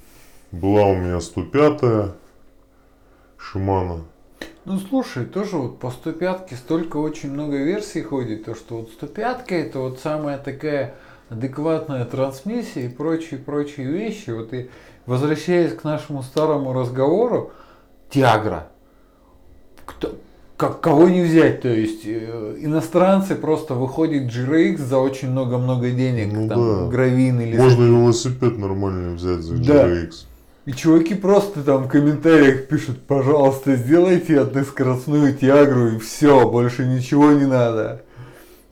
Была 0.53 0.87
у 0.87 0.95
меня 0.97 1.17
105-я 1.17 2.15
Шимана. 3.37 4.05
Ну 4.69 4.79
слушай, 4.79 5.25
тоже 5.25 5.57
вот 5.57 5.79
по 5.79 5.91
105 5.91 6.51
столько 6.59 6.99
очень 6.99 7.33
много 7.33 7.57
версий 7.57 8.03
ходит, 8.03 8.45
то 8.45 8.55
что 8.55 8.77
вот 8.77 8.91
105 8.91 9.45
это 9.49 9.79
вот 9.79 9.99
самая 9.99 10.37
такая 10.37 10.95
адекватная 11.31 12.05
трансмиссия 12.05 12.85
и 12.85 12.89
прочие-прочие 12.89 13.87
вещи. 13.87 14.29
Вот 14.29 14.53
и 14.53 14.69
возвращаясь 15.07 15.73
к 15.73 15.85
нашему 15.85 16.23
старому 16.23 16.75
разговору, 16.75 17.53
Тиагра. 18.11 18.69
Кто, 19.87 20.15
как, 20.59 20.83
кого 20.83 21.09
не 21.09 21.23
взять, 21.23 21.63
то 21.63 21.69
есть 21.69 22.03
э, 22.05 22.57
иностранцы 22.59 23.37
просто 23.37 23.73
выходят 23.73 24.25
GRX 24.25 24.77
за 24.77 24.99
очень 24.99 25.31
много-много 25.31 25.91
денег, 25.93 26.31
Ну 26.31 26.47
там 26.47 26.61
да. 26.61 26.87
гравин 26.89 27.41
или 27.41 27.57
Можно 27.57 27.85
велосипед 27.85 28.59
нормальный 28.59 29.15
взять 29.15 29.41
за 29.41 29.57
Да. 29.57 29.89
И 30.69 30.75
чуваки 30.75 31.15
просто 31.15 31.63
там 31.63 31.85
в 31.85 31.89
комментариях 31.89 32.69
пишут, 32.69 33.01
пожалуйста, 33.07 33.75
сделайте 33.75 34.39
односкоростную 34.39 35.35
тиагру 35.35 35.93
и 35.93 35.99
все, 35.99 36.47
больше 36.47 36.85
ничего 36.85 37.33
не 37.33 37.47
надо. 37.47 38.03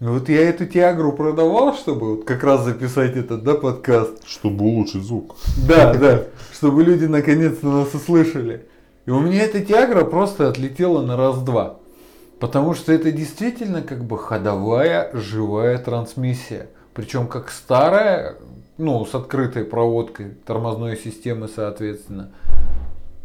Вот 0.01 0.29
я 0.29 0.47
эту 0.47 0.67
тиагру 0.67 1.15
продавал, 1.15 1.75
чтобы 1.75 2.17
вот 2.17 2.27
как 2.27 2.45
раз 2.45 2.65
записать 2.65 3.17
этот, 3.17 3.45
да, 3.45 3.55
подкаст. 3.55 4.29
Чтобы 4.29 4.67
улучшить 4.67 5.05
звук. 5.05 5.37
Да, 5.67 5.95
да, 5.95 6.25
чтобы 6.53 6.85
люди 6.85 7.07
наконец-то 7.07 7.67
нас 7.67 7.95
услышали. 7.95 8.67
И 9.07 9.11
у 9.11 9.21
меня 9.21 9.45
эта 9.45 9.63
тиагра 9.63 10.05
просто 10.05 10.51
отлетела 10.51 11.01
на 11.01 11.17
раз-два. 11.17 11.79
Потому 12.41 12.75
что 12.75 12.93
это 12.93 13.11
действительно 13.11 13.81
как 13.81 14.05
бы 14.05 14.19
ходовая 14.19 15.09
живая 15.15 15.79
трансмиссия. 15.79 16.69
Причем 16.93 17.27
как 17.27 17.51
старая, 17.51 18.37
ну, 18.79 19.05
с 19.05 19.15
открытой 19.15 19.65
проводкой 19.65 20.33
тормозной 20.45 20.97
системы, 20.97 21.49
соответственно, 21.49 22.31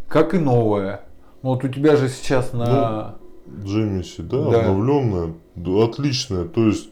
как 0.07 0.33
и 0.33 0.39
новая. 0.39 1.01
Ну, 1.43 1.49
Вот 1.49 1.63
у 1.63 1.67
тебя 1.67 1.95
же 1.95 2.09
сейчас 2.09 2.53
на... 2.53 3.15
Джемиси, 3.63 4.21
да, 4.21 4.49
Да. 4.49 4.59
обновленная, 4.61 5.33
отличная. 5.83 6.45
То 6.45 6.67
есть 6.67 6.89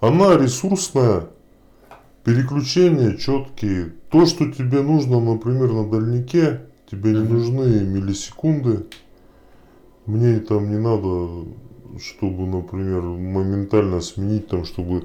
она 0.00 0.36
ресурсная, 0.36 1.24
переключения 2.24 3.16
четкие. 3.16 3.92
То, 4.10 4.24
что 4.26 4.50
тебе 4.50 4.82
нужно, 4.82 5.20
например, 5.20 5.72
на 5.72 5.90
дальнике, 5.90 6.62
тебе 6.90 7.12
не 7.12 7.28
нужны 7.28 7.84
миллисекунды. 7.84 8.86
Мне 10.06 10.38
там 10.40 10.70
не 10.70 10.78
надо, 10.78 11.46
чтобы, 12.00 12.46
например, 12.46 13.02
моментально 13.02 14.00
сменить, 14.00 14.48
там, 14.48 14.64
чтобы 14.64 15.04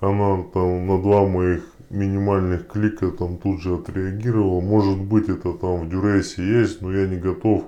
она 0.00 0.44
там 0.52 0.86
на 0.86 1.00
два 1.02 1.26
моих 1.26 1.64
минимальных 1.90 2.66
клика 2.66 3.10
там 3.10 3.38
тут 3.38 3.60
же 3.60 3.74
отреагировала. 3.74 4.60
Может 4.60 4.98
быть 5.00 5.28
это 5.28 5.52
там 5.52 5.80
в 5.80 5.88
дюрейсе 5.88 6.42
есть, 6.42 6.82
но 6.82 6.92
я 6.92 7.06
не 7.06 7.16
готов 7.16 7.64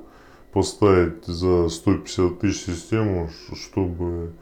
поставить 0.53 1.25
за 1.27 1.69
150 1.69 2.41
тысяч 2.41 2.65
систему, 2.65 3.31
чтобы, 3.55 4.33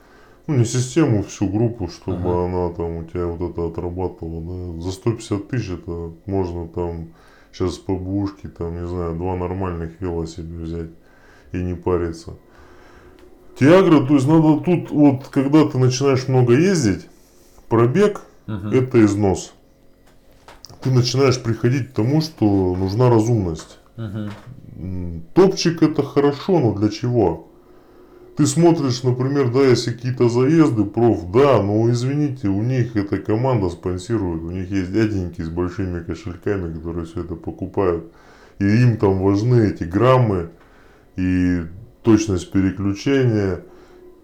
ну 0.46 0.54
не 0.56 0.64
систему, 0.64 1.22
всю 1.22 1.48
группу, 1.48 1.88
чтобы 1.88 2.30
Ага. 2.30 2.44
она 2.46 2.74
там 2.74 2.96
у 2.96 3.04
тебя 3.04 3.26
вот 3.26 3.50
это 3.50 3.66
отрабатывала. 3.66 4.76
Да. 4.76 4.82
За 4.82 4.92
150 4.92 5.48
тысяч 5.48 5.70
это 5.70 6.12
можно 6.26 6.68
там 6.68 7.08
сейчас 7.52 7.78
по 7.78 7.94
бушке, 7.94 8.48
там, 8.48 8.80
не 8.80 8.86
знаю, 8.86 9.14
два 9.16 9.36
нормальных 9.36 10.00
вела 10.00 10.26
себе 10.26 10.58
взять 10.58 10.90
и 11.52 11.58
не 11.58 11.74
париться. 11.74 12.34
Тиагра, 13.58 14.06
то 14.06 14.14
есть 14.14 14.28
надо 14.28 14.60
тут, 14.60 14.90
вот, 14.90 15.28
когда 15.28 15.66
ты 15.66 15.78
начинаешь 15.78 16.28
много 16.28 16.54
ездить, 16.54 17.06
пробег 17.68 18.20
Мгм. 18.46 18.70
это 18.72 19.02
износ. 19.04 19.54
Ты 20.86 20.92
начинаешь 20.92 21.42
приходить 21.42 21.88
к 21.90 21.94
тому, 21.94 22.20
что 22.20 22.76
нужна 22.76 23.10
разумность. 23.10 23.80
М, 23.96 25.24
Топчик 25.34 25.82
это 25.82 26.04
хорошо, 26.04 26.60
но 26.60 26.74
для 26.74 26.90
чего? 26.90 27.48
Ты 28.36 28.46
смотришь, 28.46 29.02
например, 29.02 29.52
да, 29.52 29.62
если 29.66 29.90
какие-то 29.90 30.28
заезды, 30.28 30.84
проф, 30.84 31.32
да, 31.32 31.60
но 31.60 31.90
извините, 31.90 32.46
у 32.46 32.62
них 32.62 32.94
эта 32.94 33.18
команда 33.18 33.68
спонсирует, 33.68 34.42
у 34.42 34.50
них 34.52 34.70
есть 34.70 34.92
дяденьки 34.92 35.42
с 35.42 35.48
большими 35.48 36.04
кошельками, 36.04 36.72
которые 36.72 37.06
все 37.06 37.24
это 37.24 37.34
покупают. 37.34 38.04
И 38.60 38.64
им 38.64 38.96
там 38.96 39.22
важны 39.24 39.66
эти 39.66 39.82
граммы 39.82 40.50
и 41.16 41.62
точность 42.04 42.52
переключения. 42.52 43.62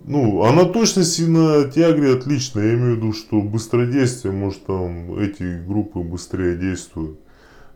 Ну, 0.05 0.43
а 0.43 0.53
на 0.53 0.65
точности 0.65 1.23
на 1.23 1.65
Тиагре 1.65 2.15
отлично. 2.15 2.61
Я 2.61 2.75
имею 2.75 2.95
в 2.95 2.97
виду, 2.97 3.13
что 3.13 3.41
быстродействие, 3.41 4.33
может 4.33 4.65
там 4.67 5.19
эти 5.19 5.65
группы 5.65 6.01
быстрее 6.01 6.57
действуют. 6.57 7.19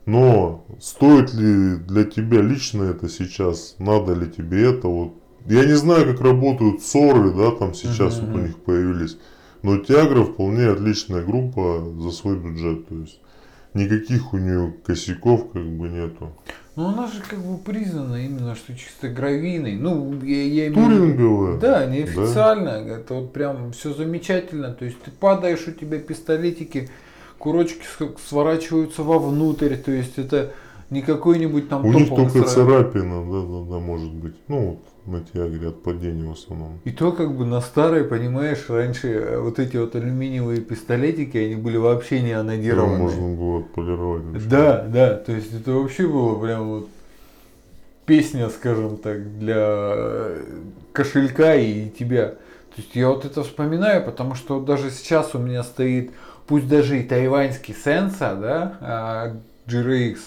Но 0.06 0.64
стоит 0.80 1.34
ли 1.34 1.76
для 1.76 2.04
тебя 2.04 2.40
лично 2.40 2.84
это 2.84 3.08
сейчас? 3.08 3.76
Надо 3.78 4.14
ли 4.14 4.30
тебе 4.30 4.70
это? 4.70 4.88
Вот. 4.88 5.14
Я 5.46 5.64
не 5.64 5.76
знаю, 5.76 6.04
как 6.04 6.20
работают 6.20 6.82
ссоры, 6.82 7.32
да, 7.32 7.50
там 7.52 7.74
сейчас 7.74 8.18
Мгм, 8.18 8.26
вот 8.26 8.36
у 8.36 8.42
них 8.42 8.56
появились. 8.56 9.18
Но 9.62 9.78
Тиагра 9.78 10.22
вполне 10.24 10.66
отличная 10.66 11.24
группа 11.24 11.84
за 11.98 12.10
свой 12.10 12.36
бюджет. 12.36 12.88
То 12.88 12.94
есть 12.96 13.20
никаких 13.74 14.32
у 14.32 14.38
нее 14.38 14.74
косяков 14.84 15.50
как 15.52 15.64
бы 15.64 15.88
нету. 15.88 16.32
Ну, 16.76 16.88
она 16.88 17.06
же 17.06 17.22
как 17.26 17.38
бы 17.38 17.56
признана 17.56 18.22
именно, 18.22 18.54
что 18.54 18.74
чисто 18.76 19.08
гравийной. 19.08 19.76
Ну, 19.76 20.20
я, 20.22 20.42
я 20.42 20.66
имею 20.68 20.74
в 20.74 20.90
виду- 20.90 20.98
Туринговая. 20.98 21.58
Да, 21.58 21.86
неофициально. 21.86 22.68
Это 22.68 23.14
вот 23.14 23.32
прям 23.32 23.72
все 23.72 23.94
замечательно. 23.94 24.72
То 24.74 24.84
есть 24.84 25.00
ты 25.00 25.10
падаешь, 25.10 25.66
у 25.66 25.72
тебя 25.72 25.98
пистолетики, 25.98 26.90
курочки 27.38 27.82
сворачиваются 28.28 29.02
вовнутрь. 29.02 29.76
То 29.76 29.90
есть 29.90 30.18
это 30.18 30.52
не 30.90 31.02
какой-нибудь 31.02 31.68
там 31.68 31.84
У 31.84 31.92
них 31.92 32.08
только 32.08 32.42
царапина, 32.44 33.24
да, 33.24 33.40
да, 33.40 33.70
да, 33.70 33.78
может 33.78 34.12
быть. 34.12 34.34
Ну, 34.48 34.70
вот 34.70 34.78
на 35.06 35.20
Тиагре 35.20 35.68
от 35.68 35.82
падения 35.82 36.28
в 36.28 36.32
основном. 36.32 36.80
И 36.84 36.90
то 36.90 37.12
как 37.12 37.36
бы 37.36 37.44
на 37.44 37.60
старой, 37.60 38.04
понимаешь, 38.04 38.66
раньше 38.68 39.08
э, 39.08 39.38
вот 39.38 39.58
эти 39.58 39.76
вот 39.76 39.94
алюминиевые 39.94 40.60
пистолетики, 40.60 41.36
они 41.36 41.56
были 41.56 41.76
вообще 41.76 42.20
не 42.22 42.32
анодированы. 42.32 42.98
можно 42.98 43.34
было 43.34 43.60
отполировать. 43.60 44.48
Да, 44.48 44.86
да, 44.88 45.14
то 45.14 45.32
есть 45.32 45.52
это 45.52 45.72
вообще 45.72 46.06
было 46.06 46.38
прям 46.38 46.68
вот 46.68 46.88
песня, 48.04 48.48
скажем 48.48 48.96
так, 48.96 49.38
для 49.38 49.56
э, 49.58 50.44
кошелька 50.92 51.54
и 51.54 51.88
тебя. 51.90 52.28
То 52.76 52.82
есть 52.82 52.94
я 52.94 53.08
вот 53.08 53.24
это 53.24 53.42
вспоминаю, 53.42 54.04
потому 54.04 54.34
что 54.34 54.60
даже 54.60 54.90
сейчас 54.90 55.34
у 55.34 55.38
меня 55.38 55.62
стоит, 55.62 56.10
пусть 56.46 56.68
даже 56.68 57.00
и 57.00 57.02
тайваньский 57.02 57.74
сенса, 57.74 58.36
да, 58.40 58.78
а, 58.80 59.36
GRX, 59.66 60.18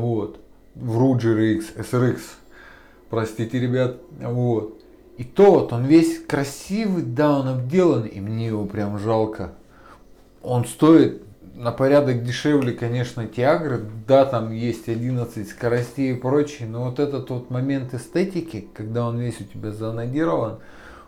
вот, 0.00 0.40
вру 0.74 1.16
GRX, 1.16 1.76
SRX, 1.76 2.20
простите, 3.10 3.58
ребят, 3.58 3.96
вот. 4.20 4.80
И 5.16 5.24
то 5.24 5.52
вот 5.52 5.72
он 5.72 5.84
весь 5.84 6.20
красивый, 6.24 7.02
да, 7.02 7.38
он 7.38 7.48
обделанный, 7.48 8.08
и 8.08 8.20
мне 8.20 8.48
его 8.48 8.66
прям 8.66 8.98
жалко. 8.98 9.52
Он 10.42 10.64
стоит 10.66 11.22
на 11.56 11.72
порядок 11.72 12.22
дешевле, 12.22 12.72
конечно, 12.72 13.26
Тиагры. 13.26 13.80
Да, 14.06 14.26
там 14.26 14.52
есть 14.52 14.88
11 14.88 15.48
скоростей 15.48 16.12
и 16.12 16.14
прочее, 16.14 16.68
но 16.68 16.84
вот 16.84 16.98
этот 16.98 17.30
вот 17.30 17.50
момент 17.50 17.94
эстетики, 17.94 18.68
когда 18.74 19.06
он 19.06 19.18
весь 19.18 19.40
у 19.40 19.44
тебя 19.44 19.72
занодирован, 19.72 20.58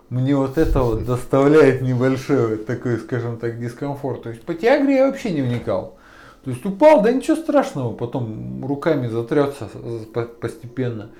мне 0.08 0.34
вот 0.34 0.56
это 0.56 0.82
вот 0.82 1.04
доставляет 1.04 1.82
небольшой 1.82 2.56
такой, 2.56 2.96
скажем 2.96 3.36
так, 3.38 3.60
дискомфорт. 3.60 4.22
То 4.22 4.30
есть 4.30 4.42
по 4.42 4.54
Тиагре 4.54 4.96
я 4.96 5.06
вообще 5.06 5.30
не 5.32 5.42
вникал. 5.42 5.97
То 6.44 6.50
есть 6.50 6.64
упал, 6.64 7.02
да 7.02 7.12
ничего 7.12 7.36
страшного, 7.36 7.92
потом 7.94 8.64
руками 8.64 9.08
затрется 9.08 9.68
постепенно. 10.40 11.10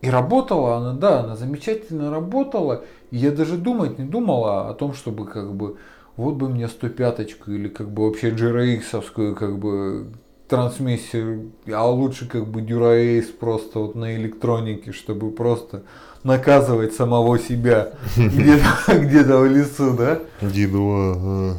И 0.00 0.10
работала 0.10 0.76
она, 0.76 0.92
да, 0.92 1.20
она 1.20 1.36
замечательно 1.36 2.10
работала. 2.10 2.84
И 3.10 3.16
я 3.16 3.30
даже 3.30 3.56
думать 3.56 3.98
не 3.98 4.04
думала 4.04 4.68
о 4.68 4.74
том, 4.74 4.94
чтобы 4.94 5.26
как 5.26 5.54
бы 5.54 5.76
вот 6.16 6.34
бы 6.34 6.48
мне 6.48 6.68
105 6.68 7.36
или 7.46 7.68
как 7.68 7.90
бы 7.90 8.06
вообще 8.06 8.30
GRX 8.30 9.34
как 9.34 9.58
бы 9.58 10.08
трансмиссию, 10.48 11.52
а 11.72 11.88
лучше 11.90 12.28
как 12.28 12.46
бы 12.46 12.60
Dura-Ace 12.60 13.32
просто 13.32 13.78
вот 13.78 13.94
на 13.94 14.14
электронике, 14.14 14.92
чтобы 14.92 15.30
просто 15.30 15.82
наказывать 16.22 16.94
самого 16.94 17.38
себя 17.38 17.94
где-то 18.16 18.98
где 18.98 19.22
в 19.22 19.46
лесу, 19.46 19.94
да? 19.96 20.20
D2, 20.40 21.12
ага. 21.12 21.58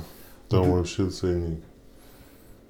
Там 0.50 0.72
вообще 0.72 1.10
ценник. 1.10 1.60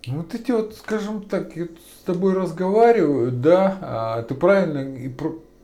Вот 0.07 0.35
эти 0.35 0.51
вот, 0.51 0.75
скажем 0.75 1.23
так, 1.23 1.55
я 1.55 1.65
с 1.65 2.05
тобой 2.05 2.33
разговариваю, 2.33 3.31
да, 3.31 3.77
а 3.81 4.23
ты 4.23 4.35
правильно 4.35 4.95
и 4.97 5.09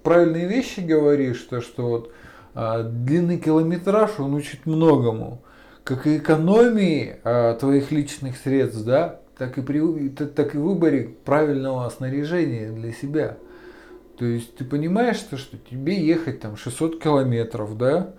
правильные 0.03 0.47
вещи 0.47 0.79
говоришь, 0.79 1.41
то, 1.49 1.61
что 1.61 1.87
вот 1.87 2.11
а, 2.53 2.83
длинный 2.83 3.37
километраж, 3.37 4.19
он 4.19 4.33
учит 4.33 4.65
многому. 4.65 5.41
Как 5.83 6.07
и 6.07 6.17
экономии 6.17 7.17
а, 7.23 7.55
твоих 7.55 7.91
личных 7.91 8.37
средств, 8.37 8.83
да, 8.83 9.19
так 9.37 9.57
и, 9.57 9.61
при, 9.61 10.09
так 10.09 10.55
и 10.55 10.57
выборе 10.57 11.15
правильного 11.25 11.89
снаряжения 11.89 12.71
для 12.71 12.91
себя. 12.91 13.37
То 14.17 14.25
есть 14.25 14.55
ты 14.55 14.65
понимаешь, 14.65 15.19
то, 15.19 15.37
что 15.37 15.57
тебе 15.57 15.99
ехать 15.99 16.39
там 16.41 16.57
600 16.57 17.01
километров, 17.01 17.77
да, 17.77 18.13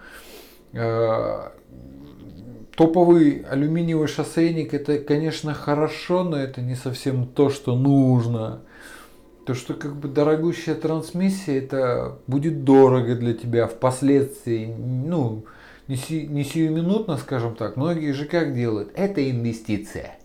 топовый 2.77 3.45
алюминиевый 3.49 4.09
шоссейник 4.09 4.75
это, 4.75 4.99
конечно, 4.99 5.55
хорошо, 5.55 6.25
но 6.25 6.37
это 6.37 6.61
не 6.61 6.75
совсем 6.75 7.27
то, 7.27 7.51
что 7.51 7.77
нужно. 7.77 8.63
То, 9.47 9.55
что 9.55 9.75
как 9.75 9.97
бы 9.97 10.09
дорогущая 10.09 10.75
трансмиссия, 10.75 11.59
это 11.59 12.19
будет 12.27 12.65
дорого 12.65 13.17
для 13.17 13.35
тебя 13.35 13.67
впоследствии. 13.67 14.67
Ну, 14.67 15.45
не, 15.89 15.97
си, 15.97 16.29
не 16.29 16.45
сиюминутно, 16.45 17.17
скажем 17.17 17.57
так. 17.57 17.77
Многие 17.77 18.13
же 18.13 18.25
как 18.25 18.55
делают? 18.55 18.93
Это 18.95 19.29
инвестиция. 19.29 20.17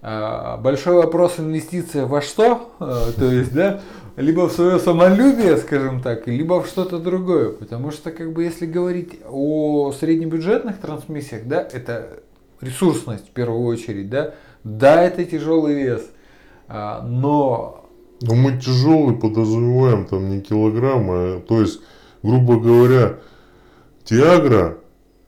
А, 0.00 0.56
большой 0.58 0.96
вопрос 0.96 1.38
инвестиция 1.38 2.06
во 2.06 2.22
что? 2.22 2.72
А, 2.78 3.12
то 3.12 3.24
есть, 3.30 3.52
да, 3.52 3.80
либо 4.16 4.48
в 4.48 4.52
свое 4.52 4.78
самолюбие, 4.78 5.56
скажем 5.56 6.02
так, 6.02 6.26
либо 6.26 6.62
в 6.62 6.66
что-то 6.66 6.98
другое. 6.98 7.50
Потому 7.50 7.90
что, 7.90 8.10
как 8.10 8.32
бы, 8.32 8.44
если 8.44 8.66
говорить 8.66 9.20
о 9.28 9.92
среднебюджетных 9.92 10.78
трансмиссиях, 10.78 11.46
да, 11.46 11.60
это 11.60 12.20
ресурсность 12.60 13.28
в 13.28 13.30
первую 13.30 13.62
очередь, 13.62 14.10
да, 14.10 14.34
да, 14.64 15.02
это 15.02 15.24
тяжелый 15.24 15.74
вес, 15.74 16.02
а, 16.68 17.02
но 17.02 17.84
но 18.20 18.34
мы 18.34 18.58
тяжелый 18.58 19.14
подразумеваем 19.16 20.04
там 20.06 20.28
не 20.28 20.40
килограмм, 20.40 21.08
а 21.10 21.40
то 21.40 21.60
есть, 21.60 21.80
грубо 22.22 22.58
говоря, 22.58 23.20
Тиагра 24.04 24.78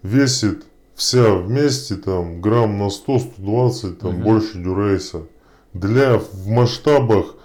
весит 0.03 0.65
вся 1.01 1.35
вместе 1.35 1.97
там 1.97 2.43
грамм 2.43 2.77
на 2.77 2.89
100-120, 2.89 3.95
там 3.95 4.17
угу. 4.17 4.23
больше 4.23 4.59
дюрейса. 4.59 5.23
Для 5.73 6.19
в 6.19 6.47
масштабах 6.47 7.37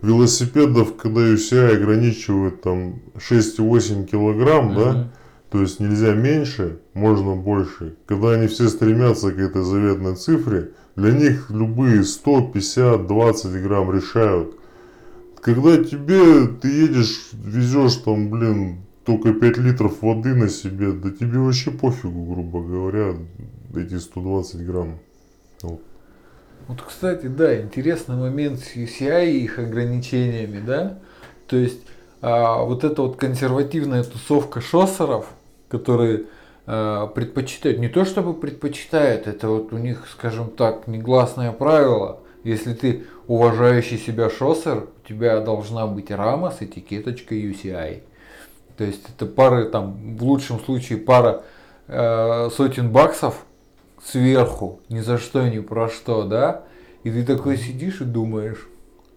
велосипедов, 0.00 0.96
когда 0.96 1.20
UCI 1.20 1.76
ограничивают 1.76 2.62
там 2.62 3.02
6,8 3.16 4.06
килограмм, 4.06 4.70
угу. 4.70 4.80
да, 4.80 5.12
то 5.50 5.60
есть 5.60 5.78
нельзя 5.78 6.14
меньше, 6.14 6.78
можно 6.94 7.36
больше. 7.36 7.96
Когда 8.06 8.30
они 8.30 8.46
все 8.46 8.70
стремятся 8.70 9.30
к 9.30 9.38
этой 9.38 9.62
заветной 9.62 10.16
цифре, 10.16 10.70
для 10.96 11.12
них 11.12 11.50
любые 11.50 12.02
100, 12.02 12.52
50, 12.54 13.06
20 13.06 13.62
грамм 13.62 13.92
решают. 13.92 14.56
Когда 15.42 15.76
тебе, 15.84 16.46
ты 16.46 16.68
едешь, 16.68 17.28
везешь 17.34 17.96
там, 17.96 18.30
блин, 18.30 18.86
только 19.04 19.32
5 19.32 19.58
литров 19.58 20.02
воды 20.02 20.34
на 20.34 20.48
себе, 20.48 20.92
да 20.92 21.10
тебе 21.10 21.38
вообще 21.38 21.70
пофигу, 21.70 22.24
грубо 22.24 22.62
говоря, 22.62 23.14
эти 23.74 23.98
120 23.98 24.66
грамм. 24.66 24.98
Вот. 25.62 25.80
вот, 26.68 26.82
кстати, 26.82 27.26
да, 27.26 27.60
интересный 27.60 28.16
момент 28.16 28.60
с 28.60 28.76
UCI 28.76 29.30
и 29.30 29.44
их 29.44 29.58
ограничениями, 29.58 30.62
да? 30.64 30.98
То 31.46 31.56
есть, 31.56 31.80
а, 32.22 32.62
вот 32.62 32.84
эта 32.84 33.02
вот 33.02 33.16
консервативная 33.16 34.04
тусовка 34.04 34.60
шоссеров, 34.60 35.26
которые 35.68 36.24
а, 36.66 37.06
предпочитают, 37.08 37.78
не 37.78 37.88
то 37.88 38.04
чтобы 38.04 38.34
предпочитают, 38.34 39.26
это 39.26 39.48
вот 39.48 39.72
у 39.72 39.78
них, 39.78 40.06
скажем 40.10 40.50
так, 40.50 40.86
негласное 40.86 41.52
правило. 41.52 42.20
Если 42.44 42.72
ты 42.74 43.04
уважающий 43.26 43.98
себя 43.98 44.30
шоссер, 44.30 44.86
у 45.04 45.08
тебя 45.08 45.40
должна 45.40 45.86
быть 45.86 46.10
рама 46.10 46.50
с 46.50 46.62
этикеточкой 46.62 47.50
UCI. 47.50 48.02
То 48.80 48.86
есть 48.86 49.02
это 49.14 49.26
пары, 49.26 49.66
там, 49.66 50.16
в 50.16 50.24
лучшем 50.24 50.58
случае 50.58 50.96
пара 50.96 51.42
э, 51.86 52.48
сотен 52.50 52.90
баксов 52.90 53.44
сверху, 54.02 54.80
ни 54.88 55.00
за 55.00 55.18
что, 55.18 55.46
ни 55.46 55.58
про 55.58 55.90
что, 55.90 56.24
да? 56.24 56.62
И 57.04 57.10
ты 57.10 57.22
такой 57.24 57.58
сидишь 57.58 58.00
и 58.00 58.04
думаешь. 58.04 58.66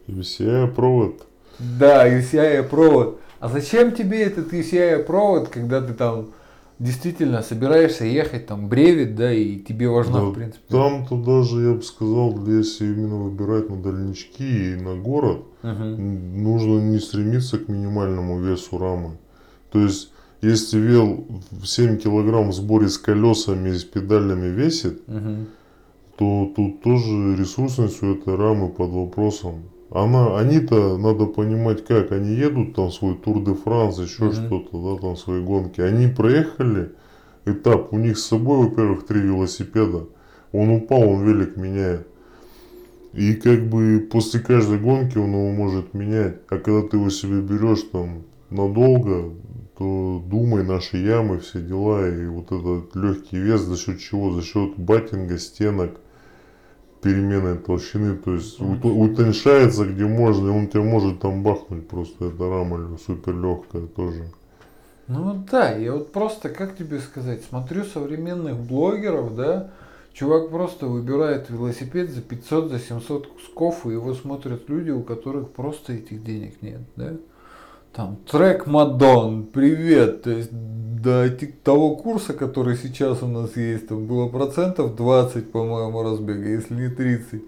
UCI 0.08 0.68
провод. 0.68 1.26
Да, 1.60 2.06
UCI 2.10 2.64
провод. 2.64 3.22
А 3.40 3.48
зачем 3.48 3.94
тебе 3.94 4.24
этот 4.24 4.52
UCI 4.52 5.02
провод, 5.06 5.48
когда 5.48 5.80
ты 5.80 5.94
там 5.94 6.32
действительно 6.78 7.42
собираешься 7.42 8.04
ехать 8.04 8.46
там 8.48 8.68
бревит, 8.68 9.16
да, 9.16 9.32
и 9.32 9.60
тебе 9.60 9.88
важна, 9.88 10.20
да, 10.20 10.26
в 10.26 10.34
принципе. 10.34 10.66
Там-то 10.68 11.16
даже, 11.16 11.70
я 11.70 11.74
бы 11.76 11.84
сказал, 11.84 12.38
если 12.48 12.88
именно 12.88 13.16
выбирать 13.16 13.70
на 13.70 13.82
дальнички 13.82 14.74
и 14.74 14.76
на 14.76 14.96
город, 14.96 15.46
угу. 15.64 15.72
нужно 15.72 16.82
не 16.82 17.00
стремиться 17.00 17.60
к 17.60 17.70
минимальному 17.70 18.42
весу 18.42 18.78
рамы. 18.78 19.12
То 19.74 19.80
есть, 19.80 20.12
если 20.44 20.78
вел 20.78 21.26
7 21.64 21.98
килограмм 21.98 22.52
в 22.52 22.54
сборе 22.54 22.90
с 22.90 23.00
колесами 23.00 23.70
и 23.70 23.74
с 23.74 23.84
педалями 23.84 24.48
весит, 24.48 25.02
угу. 25.08 25.48
то 26.16 26.54
тут 26.56 26.84
тоже 26.84 27.36
ресурсность 27.36 28.04
у 28.04 28.14
этой 28.14 28.36
рамы 28.36 28.70
под 28.70 28.92
вопросом. 28.92 29.64
Она, 29.90 30.38
они-то, 30.38 30.98
надо 31.00 31.26
понимать 31.26 31.86
как, 31.86 32.12
они 32.12 32.36
едут 32.36 32.76
там 32.76 32.92
свой 32.92 33.16
Тур 33.16 33.44
де 33.44 33.56
Франс, 33.56 33.98
еще 33.98 34.26
угу. 34.26 34.34
что-то, 34.34 34.96
да, 34.96 35.02
там 35.02 35.18
свои 35.18 35.42
гонки. 35.42 35.82
Они 35.82 36.06
проехали 36.06 36.92
этап, 37.46 37.92
у 37.92 37.98
них 37.98 38.20
с 38.20 38.28
собой, 38.28 38.68
во-первых, 38.68 39.08
три 39.08 39.22
велосипеда. 39.22 40.06
Он 40.52 40.70
упал, 40.70 41.02
он 41.02 41.24
велик 41.24 41.58
меняет. 41.58 42.08
И 43.14 43.34
как 43.34 43.68
бы 43.70 44.08
после 44.12 44.40
каждой 44.40 44.80
гонки 44.80 45.18
он 45.18 45.32
его 45.32 45.52
может 45.52 45.96
менять. 45.96 46.36
А 46.50 46.60
когда 46.60 46.88
ты 46.88 46.98
его 46.98 47.10
себе 47.10 47.42
берешь 47.42 47.82
там 47.92 48.24
надолго, 48.54 49.32
то 49.78 50.22
думай, 50.26 50.64
наши 50.64 50.98
ямы, 50.98 51.40
все 51.40 51.60
дела, 51.60 52.08
и 52.08 52.26
вот 52.28 52.52
этот 52.52 52.96
легкий 52.96 53.38
вес, 53.38 53.62
за 53.62 53.78
счет 53.78 54.00
чего? 54.00 54.32
За 54.32 54.44
счет 54.44 54.78
батинга, 54.78 55.38
стенок, 55.40 56.00
перемены 57.02 57.56
толщины, 57.56 58.16
то 58.16 58.34
есть 58.36 58.60
утоньшается 58.60 59.86
где 59.86 60.06
можно, 60.06 60.48
и 60.48 60.52
он 60.52 60.68
тебя 60.68 60.84
может 60.84 61.20
там 61.20 61.44
бахнуть 61.44 61.88
просто, 61.88 62.26
эта 62.26 62.50
рама 62.50 62.98
супер 63.06 63.36
легкая 63.36 63.88
тоже. 63.88 64.26
Ну 65.08 65.44
да, 65.52 65.72
я 65.72 65.94
вот 65.94 66.14
просто, 66.14 66.50
как 66.50 66.78
тебе 66.78 67.00
сказать, 67.00 67.44
смотрю 67.44 67.84
современных 67.84 68.58
блогеров, 68.58 69.36
да, 69.36 69.72
чувак 70.14 70.50
просто 70.50 70.86
выбирает 70.86 71.50
велосипед 71.50 72.12
за 72.12 72.22
500, 72.22 72.70
за 72.70 72.80
700 72.80 73.28
кусков, 73.28 73.86
и 73.86 73.90
его 73.90 74.14
смотрят 74.14 74.70
люди, 74.70 74.92
у 74.92 75.02
которых 75.02 75.50
просто 75.50 75.94
этих 75.94 76.24
денег 76.24 76.62
нет, 76.62 76.82
да 76.96 77.18
там 77.94 78.18
трек 78.30 78.66
Мадон, 78.66 79.46
привет, 79.46 80.24
то 80.24 80.32
есть 80.32 80.50
до 80.52 81.30
того 81.64 81.96
курса, 81.96 82.34
который 82.34 82.76
сейчас 82.76 83.22
у 83.22 83.28
нас 83.28 83.56
есть, 83.56 83.88
там 83.88 84.08
было 84.08 84.28
процентов 84.30 84.96
20, 84.96 85.52
по-моему, 85.52 86.02
разбега, 86.02 86.50
если 86.50 86.74
не 86.74 86.90
30. 86.90 87.42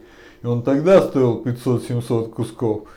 И 0.44 0.46
он 0.46 0.62
тогда 0.62 1.02
стоил 1.02 1.42
500-700 1.44 2.30
кусков. 2.30 2.88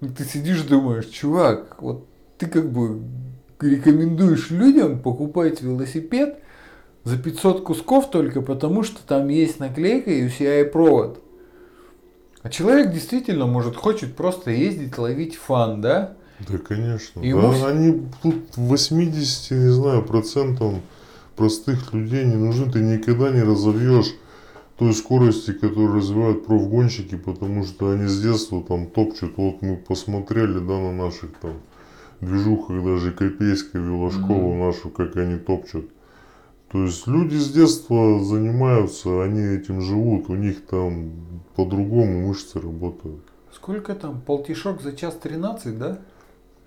И 0.00 0.06
ты 0.06 0.24
сидишь 0.24 0.62
думаешь, 0.62 1.06
чувак, 1.06 1.76
вот 1.80 2.06
ты 2.38 2.46
как 2.46 2.70
бы 2.70 3.00
рекомендуешь 3.60 4.50
людям 4.50 5.00
покупать 5.00 5.60
велосипед 5.60 6.38
за 7.02 7.18
500 7.18 7.64
кусков 7.64 8.10
только 8.10 8.40
потому, 8.40 8.82
что 8.82 9.06
там 9.06 9.28
есть 9.28 9.60
наклейка 9.60 10.10
и 10.10 10.26
UCI 10.26 10.64
провод. 10.66 11.20
А 12.42 12.48
человек 12.48 12.92
действительно, 12.92 13.46
может, 13.46 13.76
хочет 13.76 14.16
просто 14.16 14.50
ездить, 14.50 14.96
ловить 14.96 15.36
фан, 15.36 15.80
да? 15.80 16.14
Да, 16.48 16.58
конечно. 16.58 17.20
Ему 17.20 17.40
Да, 17.42 17.48
вс- 17.52 17.66
они 17.70 18.02
тут 18.22 18.56
80, 18.56 19.50
не 19.52 19.72
знаю, 19.72 20.02
процентам 20.02 20.82
простых 21.36 21.92
людей 21.94 22.24
не 22.24 22.36
нужны. 22.36 22.70
Ты 22.70 22.80
никогда 22.80 23.30
не 23.30 23.42
разовьешь 23.42 24.14
той 24.78 24.92
скорости, 24.92 25.52
которую 25.52 25.94
развивают 25.94 26.46
профгонщики, 26.46 27.16
потому 27.16 27.64
что 27.64 27.90
они 27.90 28.06
с 28.06 28.20
детства 28.20 28.62
там 28.62 28.86
топчут. 28.86 29.36
Вот 29.36 29.62
мы 29.62 29.76
посмотрели, 29.76 30.58
да, 30.58 30.78
на 30.80 30.92
наших 30.92 31.30
там 31.40 31.52
движухах, 32.20 32.82
даже 32.84 33.12
Копейска, 33.12 33.78
Велошкова 33.78 34.54
нашу, 34.66 34.90
как 34.90 35.16
они 35.16 35.36
топчут. 35.36 35.88
То 36.72 36.82
есть 36.84 37.06
люди 37.06 37.36
с 37.36 37.52
детства 37.52 38.18
занимаются, 38.24 39.22
они 39.22 39.40
этим 39.40 39.80
живут, 39.80 40.28
у 40.28 40.34
них 40.34 40.66
там 40.66 41.12
по-другому 41.54 42.26
мышцы 42.26 42.60
работают. 42.60 43.22
Сколько 43.52 43.94
там? 43.94 44.20
Полтишок 44.20 44.82
за 44.82 44.92
час 44.96 45.16
13, 45.22 45.78
да? 45.78 45.98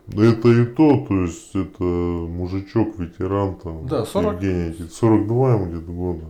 Да 0.07 0.25
это 0.25 0.49
и 0.49 0.65
то, 0.65 1.05
то 1.07 1.21
есть 1.23 1.53
это 1.53 1.83
мужичок, 1.83 2.97
ветеран 2.97 3.55
там, 3.55 3.87
Да, 3.87 4.05
40. 4.05 4.33
Евгений, 4.35 4.69
где-то 4.71 4.93
42 4.93 5.53
ему 5.53 5.65
где-то 5.65 5.91
года. 5.91 6.25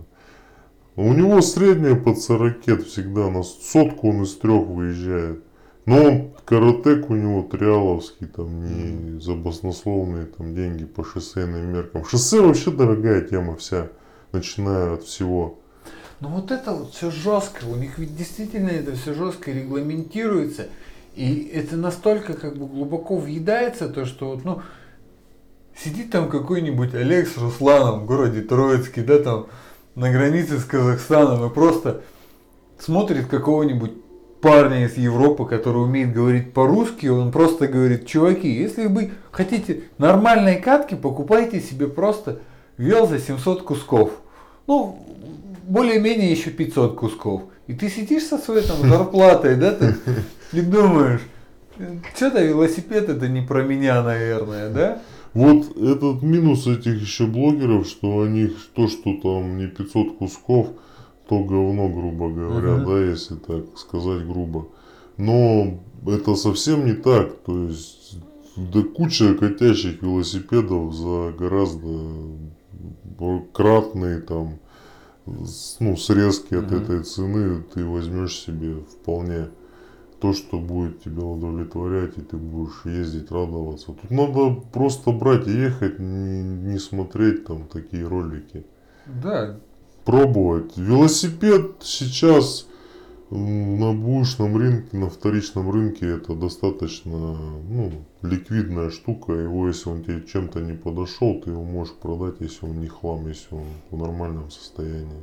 У 0.96 1.12
него 1.12 1.40
средняя 1.42 1.94
под 1.94 2.18
40 2.18 2.84
всегда, 2.84 3.30
на 3.30 3.44
сотку 3.44 4.10
он 4.10 4.24
из 4.24 4.36
трех 4.36 4.66
выезжает. 4.66 5.44
Но 5.86 6.02
он, 6.02 6.30
каратек 6.44 7.08
у 7.08 7.14
него 7.14 7.42
триаловский, 7.44 8.26
там 8.26 8.62
не 8.62 9.20
за 9.20 9.34
баснословные 9.34 10.26
там 10.26 10.54
деньги 10.54 10.84
по 10.84 11.04
шоссейным 11.04 11.72
меркам. 11.72 12.04
Шоссе 12.04 12.40
вообще 12.40 12.72
дорогая 12.72 13.22
тема 13.22 13.56
вся, 13.56 13.88
начиная 14.32 14.94
от 14.94 15.04
всего. 15.04 15.60
Ну 16.20 16.28
вот 16.30 16.50
это 16.50 16.72
вот 16.72 16.92
все 16.92 17.12
жестко, 17.12 17.64
у 17.64 17.76
них 17.76 17.96
ведь 17.96 18.16
действительно 18.16 18.70
это 18.70 18.96
все 18.96 19.14
жестко 19.14 19.52
регламентируется. 19.52 20.66
И 21.18 21.50
это 21.52 21.76
настолько 21.76 22.34
как 22.34 22.56
бы 22.56 22.68
глубоко 22.68 23.16
въедается, 23.16 23.88
то 23.88 24.04
что 24.04 24.28
вот, 24.28 24.44
ну, 24.44 24.62
сидит 25.76 26.12
там 26.12 26.28
какой-нибудь 26.28 26.94
Олег 26.94 27.26
с 27.26 27.36
Русланом 27.36 28.02
в 28.02 28.06
городе 28.06 28.40
Троицкий, 28.40 29.02
да, 29.02 29.18
там 29.18 29.46
на 29.96 30.12
границе 30.12 30.58
с 30.58 30.64
Казахстаном 30.64 31.44
и 31.44 31.52
просто 31.52 32.02
смотрит 32.78 33.26
какого-нибудь 33.26 33.94
парня 34.40 34.84
из 34.84 34.96
Европы, 34.96 35.44
который 35.46 35.82
умеет 35.82 36.12
говорить 36.12 36.52
по-русски, 36.52 37.08
он 37.08 37.32
просто 37.32 37.66
говорит, 37.66 38.06
чуваки, 38.06 38.48
если 38.48 38.86
вы 38.86 39.10
хотите 39.32 39.80
нормальной 39.98 40.60
катки, 40.60 40.94
покупайте 40.94 41.60
себе 41.60 41.88
просто 41.88 42.38
вел 42.76 43.08
за 43.08 43.18
700 43.18 43.64
кусков. 43.64 44.12
Ну, 44.68 45.04
более-менее 45.64 46.30
еще 46.30 46.50
500 46.50 46.94
кусков. 46.94 47.42
И 47.68 47.74
ты 47.74 47.88
сидишь 47.88 48.24
со 48.24 48.38
своей 48.38 48.66
там 48.66 48.80
зарплатой, 48.88 49.56
да, 49.56 49.72
ты, 49.72 49.94
и 50.52 50.60
думаешь, 50.62 51.20
что-то 52.16 52.42
велосипед 52.42 53.08
это 53.08 53.28
не 53.28 53.42
про 53.42 53.62
меня, 53.62 54.02
наверное, 54.02 54.70
да? 54.70 55.02
Вот 55.34 55.76
этот 55.76 56.22
минус 56.22 56.66
этих 56.66 57.00
еще 57.00 57.26
блогеров, 57.26 57.86
что 57.86 58.22
они 58.22 58.50
то, 58.74 58.88
что 58.88 59.14
там 59.22 59.58
не 59.58 59.66
500 59.66 60.16
кусков, 60.16 60.68
то 61.28 61.44
говно, 61.44 61.88
грубо 61.88 62.30
говоря, 62.30 62.76
Мгм. 62.76 62.86
да, 62.86 62.98
если 63.04 63.34
так 63.34 63.78
сказать 63.78 64.26
грубо. 64.26 64.68
Но 65.18 65.78
это 66.06 66.34
совсем 66.36 66.86
не 66.86 66.94
так. 66.94 67.36
То 67.44 67.68
есть 67.68 68.16
да 68.56 68.82
куча 68.82 69.34
катящих 69.34 70.02
велосипедов 70.02 70.94
за 70.94 71.32
гораздо 71.38 71.88
кратные 73.52 74.20
там 74.20 74.58
ну, 75.80 75.96
срезки 75.96 76.54
от 76.54 76.70
Мгм. 76.70 76.82
этой 76.82 77.02
цены 77.02 77.62
ты 77.74 77.84
возьмешь 77.84 78.38
себе 78.38 78.76
вполне 78.76 79.48
то, 80.20 80.32
что 80.32 80.58
будет 80.58 81.02
тебя 81.02 81.22
удовлетворять, 81.22 82.18
и 82.18 82.20
ты 82.20 82.36
будешь 82.36 82.84
ездить, 82.84 83.30
радоваться. 83.30 83.86
Тут 83.92 84.10
надо 84.10 84.50
просто 84.72 85.12
брать 85.12 85.46
и 85.46 85.52
ехать, 85.52 85.98
не, 85.98 86.42
не 86.42 86.78
смотреть 86.78 87.44
там 87.44 87.66
такие 87.68 88.06
ролики. 88.06 88.64
Да, 89.06 89.58
Пробовать. 90.04 90.76
Велосипед 90.76 91.76
сейчас 91.80 92.67
на 93.30 93.92
бушном 93.92 94.56
рынке, 94.56 94.96
на 94.96 95.10
вторичном 95.10 95.70
рынке 95.70 96.06
это 96.06 96.34
достаточно 96.34 97.36
ну, 97.68 97.92
ликвидная 98.22 98.90
штука. 98.90 99.32
Его, 99.32 99.68
если 99.68 99.90
он 99.90 100.02
тебе 100.02 100.22
чем-то 100.26 100.60
не 100.60 100.72
подошел, 100.72 101.40
ты 101.40 101.50
его 101.50 101.62
можешь 101.62 101.94
продать, 101.94 102.36
если 102.40 102.64
он 102.66 102.80
не 102.80 102.88
хлам, 102.88 103.28
если 103.28 103.54
он 103.54 103.66
в 103.90 103.98
нормальном 103.98 104.50
состоянии. 104.50 105.22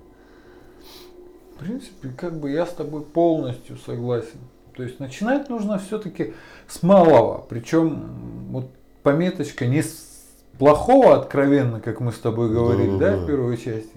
в 1.55 1.59
принципе, 1.59 2.09
как 2.09 2.39
бы 2.39 2.51
я 2.51 2.65
с 2.65 2.73
тобой 2.73 3.01
полностью 3.01 3.77
согласен. 3.77 4.39
То 4.75 4.83
есть 4.83 4.99
начинать 4.99 5.49
нужно 5.49 5.79
все-таки 5.79 6.33
с 6.67 6.83
малого. 6.83 7.43
Причем 7.49 8.49
вот 8.51 8.69
пометочка 9.03 9.65
не 9.65 9.81
с 9.81 10.27
плохого 10.59 11.15
откровенно, 11.15 11.79
как 11.79 12.01
мы 12.01 12.11
с 12.11 12.19
тобой 12.19 12.51
говорили, 12.51 12.91
да, 12.91 13.11
Да-да-да. 13.11 13.23
в 13.23 13.27
первой 13.27 13.57
части, 13.57 13.93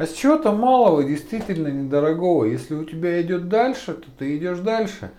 а 0.00 0.06
с 0.06 0.14
чего-то 0.14 0.52
малого, 0.52 1.04
действительно 1.04 1.68
недорогого. 1.68 2.44
Если 2.46 2.74
у 2.74 2.84
тебя 2.84 3.20
идет 3.20 3.50
дальше, 3.50 3.92
то 3.92 4.06
ты 4.18 4.38
идешь 4.38 4.60
дальше. 4.60 5.10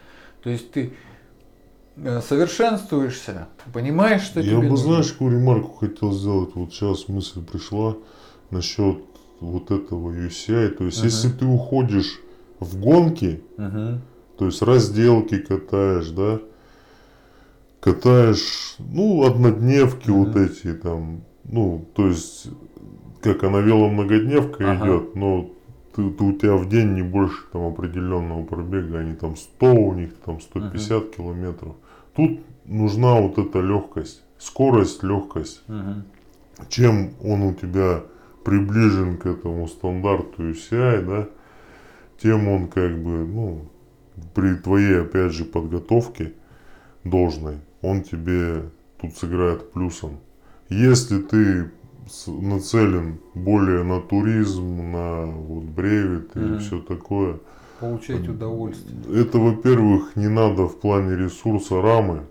То 0.41 0.49
есть 0.49 0.71
ты 0.71 0.93
э, 1.97 2.19
совершенствуешься, 2.21 3.47
понимаешь, 3.73 4.23
что 4.23 4.39
Я 4.39 4.53
тебе 4.53 4.61
бы, 4.61 4.69
нужно. 4.69 4.85
знаешь, 4.85 5.11
какую 5.11 5.33
ремарку 5.33 5.73
хотел 5.73 6.11
сделать? 6.13 6.55
Вот 6.55 6.73
сейчас 6.73 7.07
мысль 7.07 7.43
пришла 7.43 7.95
насчет 8.49 8.97
вот 9.39 9.69
этого 9.69 10.09
UCI. 10.13 10.69
То 10.69 10.85
есть, 10.85 10.97
Ага. 10.97 11.05
если 11.05 11.29
ты 11.29 11.45
уходишь 11.45 12.19
в 12.59 12.79
гонки, 12.79 13.43
Мгм. 13.57 14.01
то 14.39 14.45
есть 14.47 14.63
разделки 14.63 15.37
катаешь, 15.37 16.09
да, 16.09 16.41
катаешь, 17.81 18.77
ну, 18.79 19.25
однодневки 19.25 20.09
Мгм. 20.09 20.23
вот 20.23 20.35
эти 20.37 20.73
там, 20.73 21.21
ну, 21.43 21.85
то 21.93 22.07
есть, 22.07 22.47
как 23.21 23.43
она 23.43 23.59
веломногодневка 23.59 24.71
Ага. 24.71 24.85
идет, 24.85 25.15
но 25.15 25.49
ты, 25.95 26.09
ты- 26.11 26.23
у 26.23 26.33
тебя 26.33 26.55
в 26.55 26.67
день 26.69 26.93
не 26.93 27.01
больше 27.03 27.37
там 27.51 27.67
определенного 27.67 28.43
пробега, 28.43 28.99
они 28.99 29.13
там 29.15 29.35
100 29.35 29.73
у 29.73 29.93
них, 29.93 30.13
там 30.25 30.39
150 30.41 31.15
километров. 31.15 31.75
Тут 32.15 32.39
нужна 32.65 33.15
вот 33.19 33.37
эта 33.37 33.59
легкость, 33.61 34.23
скорость, 34.37 35.03
легкость. 35.03 35.63
Мгм. 35.67 36.03
Чем 36.69 37.11
он 37.23 37.41
у 37.43 37.53
тебя 37.53 38.03
приближен 38.43 39.17
к 39.17 39.25
этому 39.25 39.67
стандарту 39.67 40.43
UCI, 40.43 41.05
да, 41.05 41.27
тем 42.21 42.47
он 42.47 42.67
как 42.67 42.97
бы, 42.97 43.25
ну, 43.25 43.65
при 44.33 44.55
твоей, 44.55 45.01
опять 45.01 45.31
же, 45.31 45.45
подготовке 45.45 46.33
должной, 47.03 47.55
он 47.81 48.03
тебе 48.03 48.63
тут 48.99 49.15
сыграет 49.17 49.71
плюсом. 49.71 50.17
Если 50.69 51.19
ты 51.19 51.71
нацелен 52.27 53.19
более 53.33 53.83
на 53.83 54.01
туризм, 54.01 54.91
на 54.91 55.25
вот 55.25 55.63
бревит 55.63 56.35
и 56.35 56.39
Мгм. 56.39 56.59
все 56.59 56.79
такое, 56.79 57.39
Получать 57.79 58.27
удовольствие. 58.29 59.23
это, 59.23 59.39
во-первых, 59.39 60.15
не 60.15 60.27
надо 60.27 60.67
в 60.67 60.79
плане 60.79 61.15
ресурса 61.15 61.81
рамы, 61.81 62.25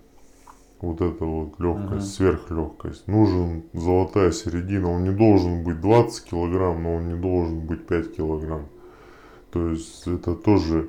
вот 0.80 1.00
эта 1.00 1.24
вот 1.24 1.58
легкость, 1.58 1.92
Мгм. 1.92 2.02
сверхлегкость. 2.02 3.08
Нужен 3.08 3.64
золотая 3.72 4.30
середина. 4.32 4.90
Он 4.90 5.04
не 5.04 5.10
должен 5.10 5.62
быть 5.64 5.80
20 5.80 6.24
килограмм, 6.24 6.82
но 6.82 6.94
он 6.94 7.08
не 7.08 7.16
должен 7.20 7.60
быть 7.66 7.86
5 7.86 8.16
килограмм. 8.16 8.66
То 9.50 9.68
есть 9.68 10.06
это 10.06 10.34
тоже 10.34 10.88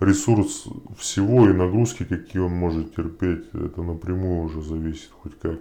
ресурс 0.00 0.66
всего 0.96 1.48
и 1.48 1.52
нагрузки, 1.52 2.04
какие 2.04 2.42
он 2.42 2.52
может 2.52 2.96
терпеть. 2.96 3.44
Это 3.52 3.82
напрямую 3.82 4.44
уже 4.44 4.62
зависит 4.62 5.10
хоть 5.22 5.38
как. 5.38 5.58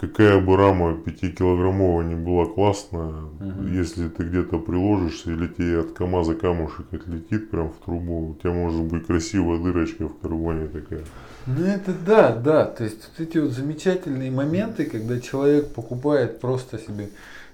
Какая 0.00 0.40
бы 0.40 0.56
рама 0.56 0.92
5-килограммовая 0.92 2.04
не 2.04 2.14
была 2.14 2.46
классная, 2.46 3.12
Мгм. 3.40 3.72
если 3.74 4.08
ты 4.08 4.22
где-то 4.22 4.58
приложишься 4.60 5.32
или 5.32 5.48
тебе 5.48 5.80
от 5.80 5.92
КамАЗа 5.92 6.34
камушек 6.36 6.86
отлетит 6.92 7.50
прям 7.50 7.70
в 7.72 7.84
трубу, 7.84 8.28
у 8.30 8.34
тебя 8.36 8.52
может 8.52 8.82
быть 8.82 9.06
красивая 9.06 9.58
дырочка 9.60 10.06
в 10.06 10.16
карбоне 10.20 10.68
такая. 10.68 11.02
Ну 11.46 11.64
это 11.64 11.92
да, 12.06 12.32
да. 12.32 12.64
То 12.66 12.84
есть 12.84 13.08
вот 13.08 13.26
эти 13.26 13.38
вот 13.38 13.50
замечательные 13.50 14.30
моменты, 14.30 14.84
когда 14.84 15.18
человек 15.18 15.74
покупает 15.74 16.40
просто 16.40 16.78
себе 16.78 17.08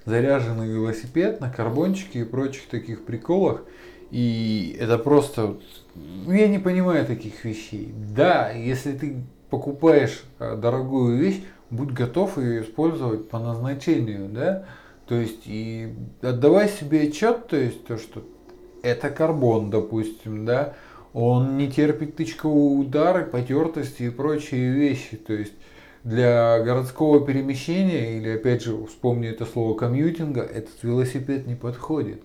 заряженный 0.05 0.69
велосипед 0.69 1.41
на 1.41 1.49
карбончике 1.51 2.21
и 2.21 2.25
прочих 2.25 2.67
таких 2.69 3.07
приколах. 3.07 3.63
И 4.11 4.77
это 4.79 4.99
просто... 4.99 5.57
ну, 5.95 6.33
я 6.33 6.47
не 6.49 6.59
понимаю 6.59 7.07
таких 7.07 7.43
вещей. 7.45 7.95
Да, 8.15 8.51
если 8.51 8.93
ты 8.93 9.17
покупаешь 9.49 10.23
э, 10.41 10.57
дорогую 10.57 11.17
вещь, 11.19 11.41
будь 11.71 11.93
готов 11.93 12.39
ее 12.39 12.62
использовать 12.62 13.29
по 13.29 13.39
назначению, 13.39 14.29
да? 14.29 14.67
То 15.07 15.17
есть 15.17 15.43
и 15.47 15.95
отдавай 16.23 16.69
себе 16.69 17.03
отчет, 17.03 17.49
то 17.49 17.57
есть 17.57 17.85
то, 17.85 17.99
что 17.99 18.25
это 18.83 19.11
карбон, 19.11 19.71
допустим, 19.71 20.47
да, 20.47 20.75
он 21.12 21.57
не 21.57 21.71
терпит 21.71 22.17
тычкового 22.17 22.81
удара, 22.81 23.25
потертости 23.25 24.05
и 24.05 24.11
прочие 24.11 24.73
вещи. 24.73 25.17
То 25.17 25.33
есть 25.33 25.55
для 26.03 26.61
городского 26.61 27.25
перемещения, 27.25 28.19
или 28.19 28.31
опять 28.31 28.62
же, 28.62 28.87
вспомни 28.87 29.29
это 29.29 29.47
слово 29.47 29.77
комьютинга, 29.77 30.43
этот 30.43 30.83
велосипед 30.83 31.47
не 31.47 31.55
подходит. 31.55 32.23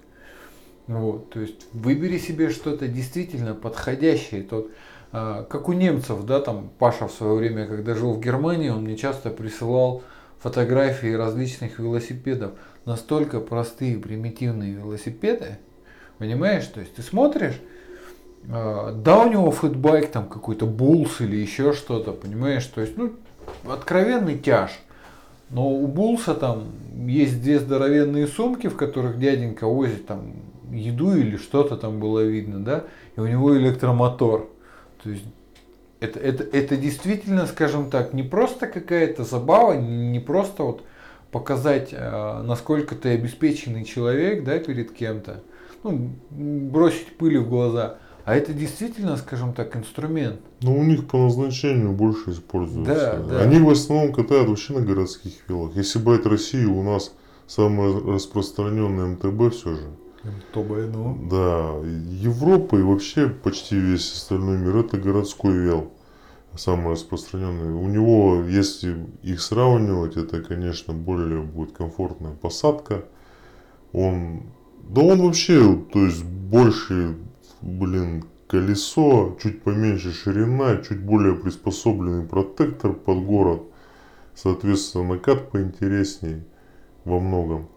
Вот, 0.87 1.29
то 1.29 1.39
есть 1.39 1.67
выбери 1.71 2.17
себе 2.17 2.49
что-то 2.49 2.87
действительно 2.87 3.53
подходящее. 3.53 4.41
Тот, 4.41 4.71
как 5.11 5.69
у 5.69 5.73
немцев, 5.73 6.23
да, 6.25 6.39
там 6.39 6.69
Паша 6.77 7.07
в 7.07 7.11
свое 7.11 7.35
время, 7.35 7.65
когда 7.65 7.95
жил 7.95 8.13
в 8.13 8.19
Германии, 8.19 8.69
он 8.69 8.83
мне 8.83 8.95
часто 8.95 9.29
присылал 9.31 10.03
фотографии 10.39 11.13
различных 11.13 11.79
велосипедов. 11.79 12.51
Настолько 12.85 13.39
простые, 13.39 13.97
примитивные 13.97 14.73
велосипеды, 14.73 15.57
понимаешь? 16.17 16.65
То 16.65 16.79
есть 16.79 16.95
ты 16.95 17.01
смотришь, 17.01 17.59
а, 18.49 18.93
да, 18.93 19.19
у 19.19 19.29
него 19.29 19.51
фэтбайк 19.51 20.11
там 20.11 20.27
какой-то 20.27 20.65
Bulls 20.65 21.21
или 21.21 21.35
еще 21.35 21.73
что-то, 21.73 22.13
понимаешь? 22.13 22.65
То 22.65 22.81
есть, 22.81 22.97
ну, 22.97 23.13
откровенный 23.67 24.37
тяж. 24.37 24.71
Но 25.49 25.67
у 25.67 25.87
Булса 25.87 26.35
там 26.35 26.71
есть 27.07 27.41
две 27.41 27.59
здоровенные 27.59 28.27
сумки, 28.27 28.67
в 28.67 28.75
которых 28.75 29.17
дяденька 29.17 29.65
возит 29.65 30.05
там 30.05 30.33
еду 30.71 31.15
или 31.15 31.37
что-то 31.37 31.75
там 31.75 31.99
было 31.99 32.19
видно, 32.19 32.59
да, 32.59 32.83
и 33.15 33.19
у 33.19 33.25
него 33.25 33.57
электромотор. 33.57 34.48
То 35.03 35.09
есть 35.09 35.23
это, 35.99 36.19
это, 36.19 36.43
это 36.43 36.77
действительно, 36.77 37.45
скажем 37.47 37.89
так, 37.89 38.13
не 38.13 38.23
просто 38.23 38.67
какая-то 38.67 39.23
забава, 39.23 39.73
не 39.73 40.19
просто 40.19 40.63
вот 40.63 40.83
показать, 41.31 41.89
э, 41.91 42.41
насколько 42.43 42.95
ты 42.95 43.09
обеспеченный 43.09 43.83
человек, 43.83 44.43
да, 44.43 44.59
перед 44.59 44.91
кем-то, 44.91 45.43
ну, 45.83 46.11
бросить 46.29 47.17
пыли 47.17 47.37
в 47.37 47.49
глаза, 47.49 47.97
а 48.25 48.35
это 48.35 48.53
действительно, 48.53 49.17
скажем 49.17 49.53
так, 49.53 49.75
инструмент. 49.75 50.39
Ну, 50.61 50.77
у 50.77 50.83
них 50.83 51.07
по 51.07 51.17
назначению 51.17 51.93
больше 51.93 52.31
используются. 52.31 52.93
Да, 52.93 53.17
да. 53.17 53.41
Они 53.41 53.59
в 53.59 53.69
основном 53.69 54.13
катают 54.13 54.49
вообще 54.49 54.73
на 54.73 54.81
городских 54.81 55.33
велах. 55.47 55.75
Если 55.75 55.99
брать 55.99 56.25
Россию, 56.25 56.75
у 56.75 56.83
нас 56.83 57.11
самое 57.47 57.97
распространенное 57.97 59.07
МТБ 59.07 59.53
все 59.53 59.75
же. 59.75 59.87
МТБ, 60.23 60.93
ну. 60.93 61.27
Да, 61.29 61.87
Европа 62.09 62.75
и 62.75 62.81
вообще 62.81 63.29
почти 63.29 63.75
весь 63.75 64.11
остальной 64.13 64.57
мир 64.57 64.77
это 64.77 64.97
городской 64.97 65.57
вел. 65.57 65.91
Самый 66.57 66.91
распространенный. 66.91 67.73
У 67.73 67.87
него, 67.87 68.43
если 68.43 69.05
их 69.21 69.39
сравнивать, 69.39 70.17
это, 70.17 70.41
конечно, 70.41 70.93
более 70.93 71.41
будет 71.41 71.73
комфортная 71.73 72.33
посадка. 72.33 73.05
Он, 73.93 74.43
да 74.89 75.01
он 75.01 75.21
вообще, 75.21 75.77
то 75.93 76.03
есть 76.03 76.23
больше, 76.23 77.15
блин, 77.61 78.25
колесо, 78.47 79.37
чуть 79.41 79.61
поменьше 79.61 80.11
ширина, 80.11 80.77
чуть 80.77 80.99
более 80.99 81.35
приспособленный 81.35 82.25
протектор 82.25 82.93
под 82.93 83.23
город. 83.23 83.61
Соответственно, 84.35 85.09
накат 85.09 85.51
поинтересней 85.51 86.43
во 87.05 87.19
многом. 87.19 87.69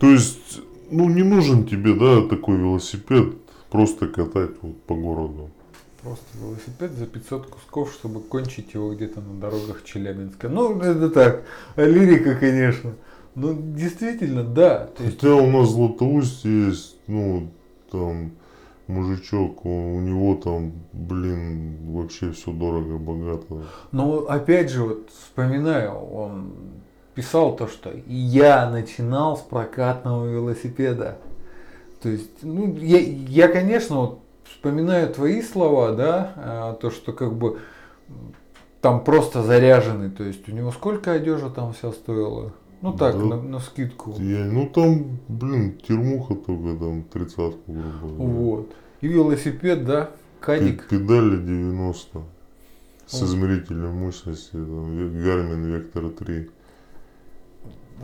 То 0.00 0.10
есть 0.10 0.60
ну 0.92 1.08
не 1.08 1.22
нужен 1.22 1.66
тебе, 1.66 1.94
да, 1.94 2.26
такой 2.28 2.56
велосипед, 2.56 3.34
просто 3.70 4.06
катать 4.06 4.50
вот 4.60 4.82
по 4.82 4.94
городу. 4.94 5.50
Просто 6.02 6.24
велосипед 6.40 6.92
за 6.92 7.06
500 7.06 7.46
кусков, 7.46 7.92
чтобы 7.92 8.20
кончить 8.20 8.74
его 8.74 8.92
где-то 8.94 9.20
на 9.20 9.40
дорогах 9.40 9.84
Челябинска. 9.84 10.48
Ну, 10.48 10.80
это 10.80 11.10
так, 11.10 11.44
лирика, 11.76 12.34
конечно. 12.34 12.94
Ну, 13.34 13.56
действительно, 13.56 14.42
да. 14.42 14.86
То 14.96 15.04
есть... 15.04 15.20
Хотя 15.20 15.34
у 15.36 15.50
нас 15.50 15.68
в 15.68 15.72
Златоусте 15.72 16.66
есть, 16.66 16.96
ну, 17.06 17.50
там, 17.90 18.32
мужичок, 18.88 19.64
у 19.64 20.00
него 20.00 20.34
там, 20.34 20.72
блин, 20.92 21.92
вообще 21.92 22.32
все 22.32 22.52
дорого, 22.52 22.98
богато. 22.98 23.62
Ну, 23.92 24.26
опять 24.26 24.70
же, 24.70 24.82
вот 24.82 25.10
вспоминаю, 25.10 25.92
он 25.92 26.52
писал 27.14 27.56
то, 27.56 27.68
что 27.68 27.92
я 28.06 28.70
начинал 28.70 29.36
с 29.36 29.40
прокатного 29.40 30.26
велосипеда. 30.26 31.18
То 32.02 32.08
есть, 32.08 32.42
ну, 32.42 32.76
я, 32.76 32.98
я 32.98 33.48
конечно, 33.48 33.96
вот 33.96 34.18
вспоминаю 34.44 35.12
твои 35.12 35.40
слова, 35.42 35.92
да, 35.92 36.32
а, 36.36 36.72
то, 36.74 36.90
что 36.90 37.12
как 37.12 37.34
бы 37.34 37.60
там 38.80 39.04
просто 39.04 39.42
заряженный, 39.42 40.10
то 40.10 40.24
есть 40.24 40.48
у 40.48 40.52
него 40.52 40.72
сколько 40.72 41.12
одежа 41.12 41.48
там 41.48 41.72
вся 41.72 41.92
стоила? 41.92 42.52
Ну 42.80 42.92
так, 42.92 43.16
да, 43.16 43.24
на, 43.24 43.40
на 43.40 43.58
скидку. 43.60 44.16
Я, 44.18 44.44
ну 44.44 44.68
там, 44.68 45.18
блин, 45.28 45.78
термуха 45.86 46.34
только 46.34 46.76
там 46.78 47.04
тридцатку, 47.04 47.60
грубо 47.72 48.08
говоря. 48.08 48.34
Вот. 48.34 48.72
И 49.00 49.06
велосипед, 49.06 49.84
да, 49.84 50.10
кадик. 50.40 50.88
Педали 50.88 51.36
90 51.36 52.22
с 53.06 53.22
измерителем 53.22 53.94
мощности, 53.94 54.52
там, 54.52 54.90
Garmin 54.90 55.92
Vector 55.92 56.10
3. 56.10 56.50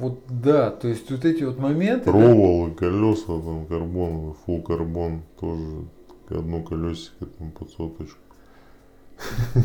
Вот 0.01 0.21
да, 0.29 0.71
то 0.71 0.87
есть 0.87 1.11
вот 1.11 1.25
эти 1.25 1.43
вот 1.43 1.59
моменты. 1.59 2.11
Проволы, 2.11 2.71
да? 2.71 2.77
колеса, 2.77 3.27
там 3.27 3.67
карбон, 3.67 4.35
фул 4.45 4.63
карбон, 4.63 5.23
тоже 5.41 5.85
одно 6.31 6.63
колесико 6.63 7.27
там 7.27 7.51
под 7.51 7.71
соточку. 7.71 8.19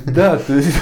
Да, 0.05 0.37
то 0.37 0.55
есть 0.55 0.75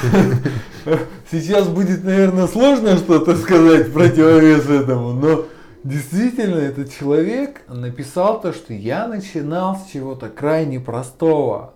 сейчас 1.31 1.67
будет, 1.67 2.03
наверное, 2.05 2.47
сложно 2.47 2.95
что-то 2.95 3.35
сказать 3.35 3.91
противовес 3.91 4.69
этому, 4.69 5.11
но 5.11 5.45
действительно 5.83 6.55
этот 6.55 6.93
человек 6.93 7.61
написал 7.67 8.39
то, 8.39 8.53
что 8.53 8.73
я 8.73 9.07
начинал 9.07 9.75
с 9.75 9.91
чего-то 9.91 10.29
крайне 10.29 10.79
простого. 10.79 11.73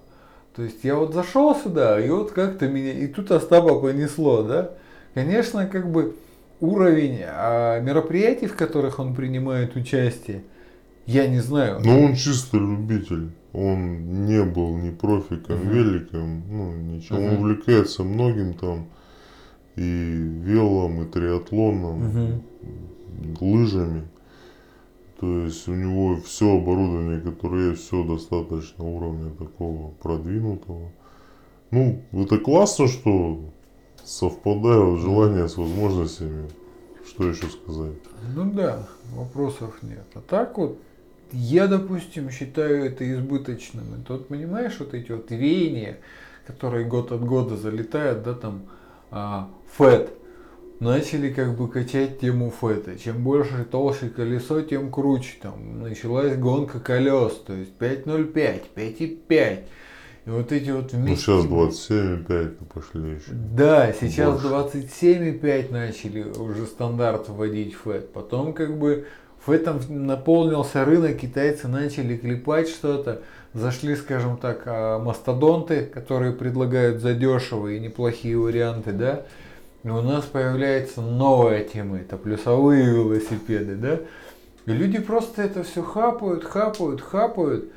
То 0.55 0.63
есть 0.63 0.83
я 0.83 0.95
вот 0.95 1.13
зашел 1.13 1.53
сюда, 1.53 1.99
и 1.99 2.09
вот 2.09 2.31
как-то 2.31 2.69
меня, 2.69 2.93
и 2.93 3.07
тут 3.07 3.31
Остапа 3.31 3.77
понесло, 3.77 4.43
да. 4.43 4.71
Конечно, 5.13 5.65
как 5.65 5.91
бы 5.91 6.15
уровень 6.59 7.21
а, 7.23 7.79
мероприятий, 7.81 8.47
в 8.47 8.55
которых 8.55 8.99
он 8.99 9.15
принимает 9.15 9.75
участие, 9.75 10.43
я 11.05 11.27
не 11.27 11.39
знаю. 11.39 11.81
Ну, 11.83 12.05
он 12.05 12.15
чисто 12.15 12.57
любитель. 12.57 13.29
Он 13.53 14.25
не 14.25 14.43
был 14.43 14.75
ни 14.75 14.89
профиком, 14.89 15.61
угу. 15.61 15.69
великом, 15.69 16.43
ну, 16.49 16.73
ничего. 16.73 17.19
Угу. 17.19 17.25
Он 17.25 17.33
увлекается 17.37 18.03
многим 18.03 18.53
там 18.53 18.87
и 19.77 19.81
велом, 19.81 21.03
и 21.03 21.05
триатлоном, 21.05 22.09
угу. 22.09 22.43
лыжами. 23.39 24.03
То 25.19 25.45
есть 25.45 25.67
у 25.69 25.73
него 25.73 26.17
все 26.17 26.57
оборудование, 26.57 27.21
которое 27.21 27.69
есть, 27.71 27.83
все 27.83 28.03
достаточно 28.03 28.83
уровня 28.83 29.31
такого 29.31 29.91
продвинутого. 29.91 30.91
Ну, 31.71 32.01
это 32.11 32.37
классно, 32.37 32.87
что 32.87 33.39
совпадают 34.05 34.99
желания 35.01 35.47
с 35.47 35.57
возможностями. 35.57 36.47
Что 37.07 37.29
еще 37.29 37.47
сказать? 37.47 37.95
Ну 38.35 38.51
да, 38.51 38.87
вопросов 39.13 39.75
нет. 39.81 40.05
А 40.13 40.21
так 40.21 40.57
вот, 40.57 40.79
я, 41.31 41.67
допустим, 41.67 42.29
считаю 42.29 42.85
это 42.85 43.09
избыточным. 43.11 43.83
И 43.95 44.03
тут, 44.03 44.27
понимаешь, 44.27 44.75
вот 44.79 44.93
эти 44.93 45.11
вот 45.11 45.29
веяния, 45.29 45.99
которые 46.47 46.85
год 46.85 47.11
от 47.11 47.23
года 47.23 47.57
залетают, 47.57 48.23
да, 48.23 48.33
там, 48.33 48.63
а, 49.11 49.49
фэт, 49.77 50.11
начали 50.79 51.31
как 51.31 51.57
бы 51.57 51.67
качать 51.67 52.19
тему 52.19 52.49
фэта. 52.49 52.97
Чем 52.97 53.23
больше 53.23 53.65
толще 53.65 54.09
колесо, 54.09 54.61
тем 54.61 54.91
круче. 54.91 55.37
Там 55.41 55.81
началась 55.81 56.35
гонка 56.37 56.79
колес, 56.79 57.33
то 57.45 57.53
есть 57.53 57.71
5.05, 57.79 58.63
5.5. 58.75 59.59
И 60.25 60.29
вот 60.29 60.51
эти 60.51 60.71
вот 60.71 60.91
вместе... 60.91 61.31
Ну 61.31 61.41
сейчас 61.41 61.51
27,5 61.51 62.65
пошли 62.73 63.11
еще. 63.11 63.31
Да, 63.31 63.93
сейчас 63.93 64.43
27,5 64.43 65.71
начали 65.71 66.23
уже 66.23 66.65
стандарт 66.65 67.29
вводить 67.29 67.75
фэт. 67.75 68.11
Потом 68.11 68.53
как 68.53 68.75
бы 68.77 69.05
фэтом 69.45 69.79
наполнился 69.87 70.83
рынок, 70.83 71.17
китайцы 71.17 71.67
начали 71.67 72.17
клепать 72.17 72.69
что-то. 72.69 73.21
Зашли, 73.53 73.95
скажем 73.95 74.37
так, 74.37 74.63
а, 74.65 74.99
мастодонты, 74.99 75.85
которые 75.85 76.33
предлагают 76.33 77.01
задешево 77.01 77.67
и 77.67 77.79
неплохие 77.79 78.37
варианты, 78.37 78.91
да. 78.91 79.25
И 79.83 79.89
у 79.89 80.01
нас 80.01 80.25
появляется 80.25 81.01
новая 81.01 81.63
тема, 81.63 81.99
это 81.99 82.17
плюсовые 82.17 82.85
велосипеды, 82.85 83.75
да. 83.75 83.99
И 84.65 84.75
люди 84.75 84.97
просто 84.97 85.43
это 85.43 85.63
все 85.63 85.83
хапают, 85.83 86.43
хапают, 86.43 87.01
хапают. 87.01 87.71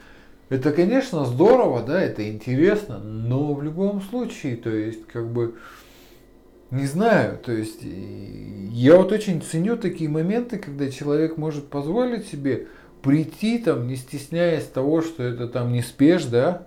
Это, 0.48 0.72
конечно, 0.72 1.26
здорово, 1.26 1.82
да, 1.82 2.00
это 2.00 2.26
интересно, 2.28 2.98
но 2.98 3.52
в 3.52 3.62
любом 3.62 4.00
случае, 4.00 4.56
то 4.56 4.70
есть, 4.70 5.06
как 5.06 5.30
бы, 5.30 5.56
не 6.70 6.86
знаю, 6.86 7.38
то 7.38 7.52
есть, 7.52 7.80
я 7.82 8.96
вот 8.96 9.12
очень 9.12 9.42
ценю 9.42 9.76
такие 9.76 10.08
моменты, 10.08 10.58
когда 10.58 10.90
человек 10.90 11.36
может 11.36 11.68
позволить 11.68 12.26
себе 12.26 12.68
прийти 13.02 13.58
там, 13.58 13.86
не 13.86 13.96
стесняясь 13.96 14.64
того, 14.64 15.02
что 15.02 15.22
это 15.22 15.48
там 15.48 15.72
не 15.72 15.82
спеш, 15.82 16.24
да, 16.24 16.66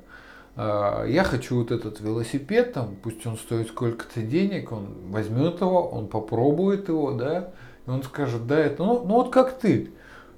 а, 0.56 1.06
я 1.06 1.24
хочу 1.24 1.58
вот 1.58 1.72
этот 1.72 2.02
велосипед, 2.02 2.74
там, 2.74 2.96
пусть 3.02 3.26
он 3.26 3.38
стоит 3.38 3.70
сколько-то 3.70 4.22
денег, 4.22 4.72
он 4.72 5.10
возьмет 5.10 5.60
его, 5.60 5.90
он 5.90 6.08
попробует 6.08 6.88
его, 6.88 7.14
да, 7.14 7.52
и 7.88 7.90
он 7.90 8.04
скажет, 8.04 8.46
да, 8.46 8.60
это, 8.60 8.84
ну, 8.84 9.04
ну 9.06 9.16
вот 9.16 9.32
как 9.32 9.58
ты, 9.58 9.90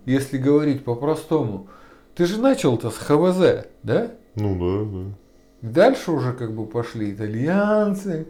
если 0.06 0.38
говорить 0.38 0.86
по-простому, 0.86 1.68
ты 2.16 2.26
же 2.26 2.40
начал-то 2.40 2.92
с 2.92 2.98
ХВЗ, 2.98 3.68
да? 3.84 4.12
Ну 4.36 4.56
да, 4.56 4.92
да. 4.92 5.16
Дальше 5.62 6.12
уже 6.12 6.34
как 6.34 6.54
бы 6.54 6.66
пошли 6.66 7.14
итальянцы, 7.14 8.28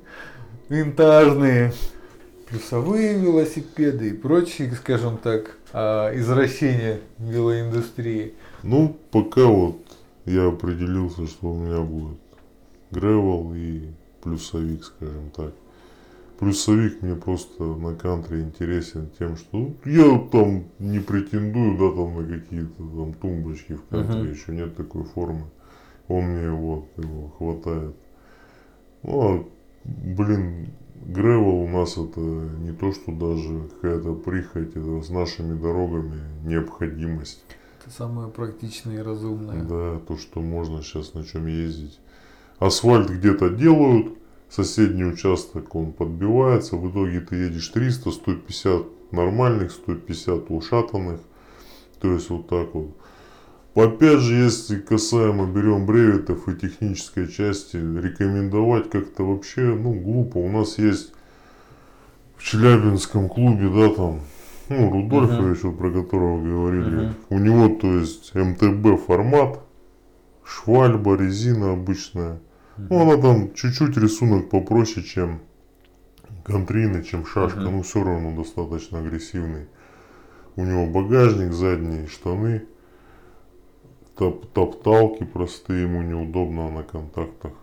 винтажные, 0.70 1.74
плюсовые 2.48 3.16
велосипеды 3.16 4.10
и 4.10 4.14
прочие, 4.14 4.72
скажем 4.74 5.18
так, 5.18 5.58
а, 5.74 6.16
извращения 6.16 7.00
велоиндустрии. 7.18 8.34
Ну, 8.62 8.96
пока 9.12 9.46
вот 9.46 9.78
я 10.26 10.48
определился, 10.48 11.28
что 11.28 11.48
у 11.48 11.58
меня 11.58 11.82
будет 11.82 12.20
гревел 12.92 13.54
и 13.56 13.90
плюсовик, 14.22 14.84
скажем 14.84 15.32
так. 15.36 15.54
Плюсовик 16.44 17.02
мне 17.02 17.16
просто 17.16 17.64
на 17.64 17.96
кантри 17.96 18.42
интересен 18.42 19.10
тем, 19.18 19.38
что 19.38 19.72
я 19.86 20.20
там 20.30 20.66
не 20.78 21.00
претендую, 21.00 21.78
да, 21.78 21.96
там 21.96 22.16
на 22.22 22.40
какие-то 22.40 22.76
там 22.76 23.14
тумбочки 23.14 23.74
в 23.74 23.86
кантри, 23.86 24.22
uh-huh. 24.22 24.32
еще 24.32 24.52
нет 24.52 24.76
такой 24.76 25.04
формы. 25.04 25.46
Он 26.10 26.26
мне 26.26 26.52
вот 26.52 26.86
его 26.98 27.30
хватает. 27.38 27.96
Ну, 29.04 29.22
а, 29.22 29.46
блин, 29.86 30.68
гревел 31.06 31.62
у 31.62 31.68
нас 31.70 31.94
это 31.94 32.20
не 32.20 32.74
то, 32.74 32.92
что 32.92 33.14
даже 33.14 33.70
какая-то 33.76 34.14
прихоть, 34.14 34.76
это 34.76 35.02
с 35.02 35.10
нашими 35.10 35.58
дорогами 35.58 36.20
необходимость. 36.44 37.42
Это 37.82 37.96
самое 37.96 38.28
практичное 38.28 39.00
и 39.00 39.02
разумное. 39.02 39.64
Да, 39.64 40.00
то, 40.00 40.18
что 40.18 40.42
можно 40.42 40.82
сейчас 40.82 41.14
на 41.14 41.24
чем 41.24 41.48
ездить. 41.48 42.00
Асфальт 42.60 43.10
где-то 43.10 43.50
делают, 43.50 44.18
соседний 44.54 45.04
участок 45.04 45.74
он 45.76 45.94
подбивается, 45.94 46.76
в 46.76 46.90
итоге 46.90 47.22
ты 47.22 47.36
едешь 47.36 47.70
300, 47.70 48.12
150 48.12 49.12
нормальных, 49.12 49.72
150 49.72 50.52
ушатанных. 50.52 51.20
То 52.00 52.12
есть 52.12 52.30
вот 52.30 52.48
так 52.48 52.74
вот. 52.74 52.96
Опять 53.74 54.20
же, 54.20 54.36
если 54.36 54.80
касаемо 54.80 55.48
берем 55.48 55.88
бреветов 55.88 56.48
и 56.48 56.56
технической 56.56 57.28
части, 57.28 57.78
рекомендовать 57.78 58.92
как-то 58.92 59.24
вообще, 59.24 59.62
ну, 59.62 59.94
глупо. 59.94 60.38
У 60.38 60.52
нас 60.52 60.78
есть 60.78 61.14
в 62.38 62.44
Челябинском 62.44 63.30
клубе, 63.30 63.70
да, 63.70 63.96
там, 63.96 64.20
ну, 64.70 64.92
Рудольфович, 64.92 65.64
uh-huh. 65.64 65.76
про 65.76 65.90
которого 65.90 66.44
говорили, 66.44 67.08
uh-huh. 67.08 67.14
у 67.30 67.40
него, 67.40 67.70
то 67.70 67.88
есть, 67.98 68.36
МТБ 68.36 69.04
формат, 69.08 69.60
швальба, 70.46 71.16
резина 71.16 71.74
обычная. 71.74 72.40
Ну, 72.78 73.02
она 73.02 73.22
там 73.22 73.54
чуть-чуть 73.54 73.98
рисунок 73.98 74.50
попроще, 74.50 75.06
чем 75.06 75.42
контрины, 76.44 77.04
чем 77.04 77.26
шашка, 77.26 77.60
uh-huh. 77.60 77.70
но 77.70 77.82
все 77.84 78.04
равно 78.04 78.36
достаточно 78.36 79.00
агрессивный. 79.00 79.68
У 80.56 80.64
него 80.64 80.88
багажник 80.88 81.54
задний, 81.54 82.08
штаны 82.08 82.68
топ 84.16 84.52
топталки 84.54 85.24
простые, 85.24 85.84
ему 85.84 86.02
неудобно 86.02 86.70
на 86.70 86.84
контактах. 86.84 87.54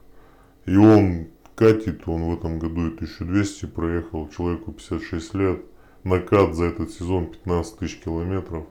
И 0.67 0.77
он 0.77 1.29
катит, 1.55 2.07
он 2.07 2.25
в 2.25 2.35
этом 2.35 2.59
году 2.59 2.87
1200 2.89 3.67
проехал, 3.67 4.29
человеку 4.29 4.73
56 4.73 5.35
лет. 5.35 5.61
Накат 6.03 6.55
за 6.55 6.65
этот 6.67 6.91
сезон 6.91 7.27
15 7.27 7.79
тысяч 7.79 8.01
километров. 8.01 8.67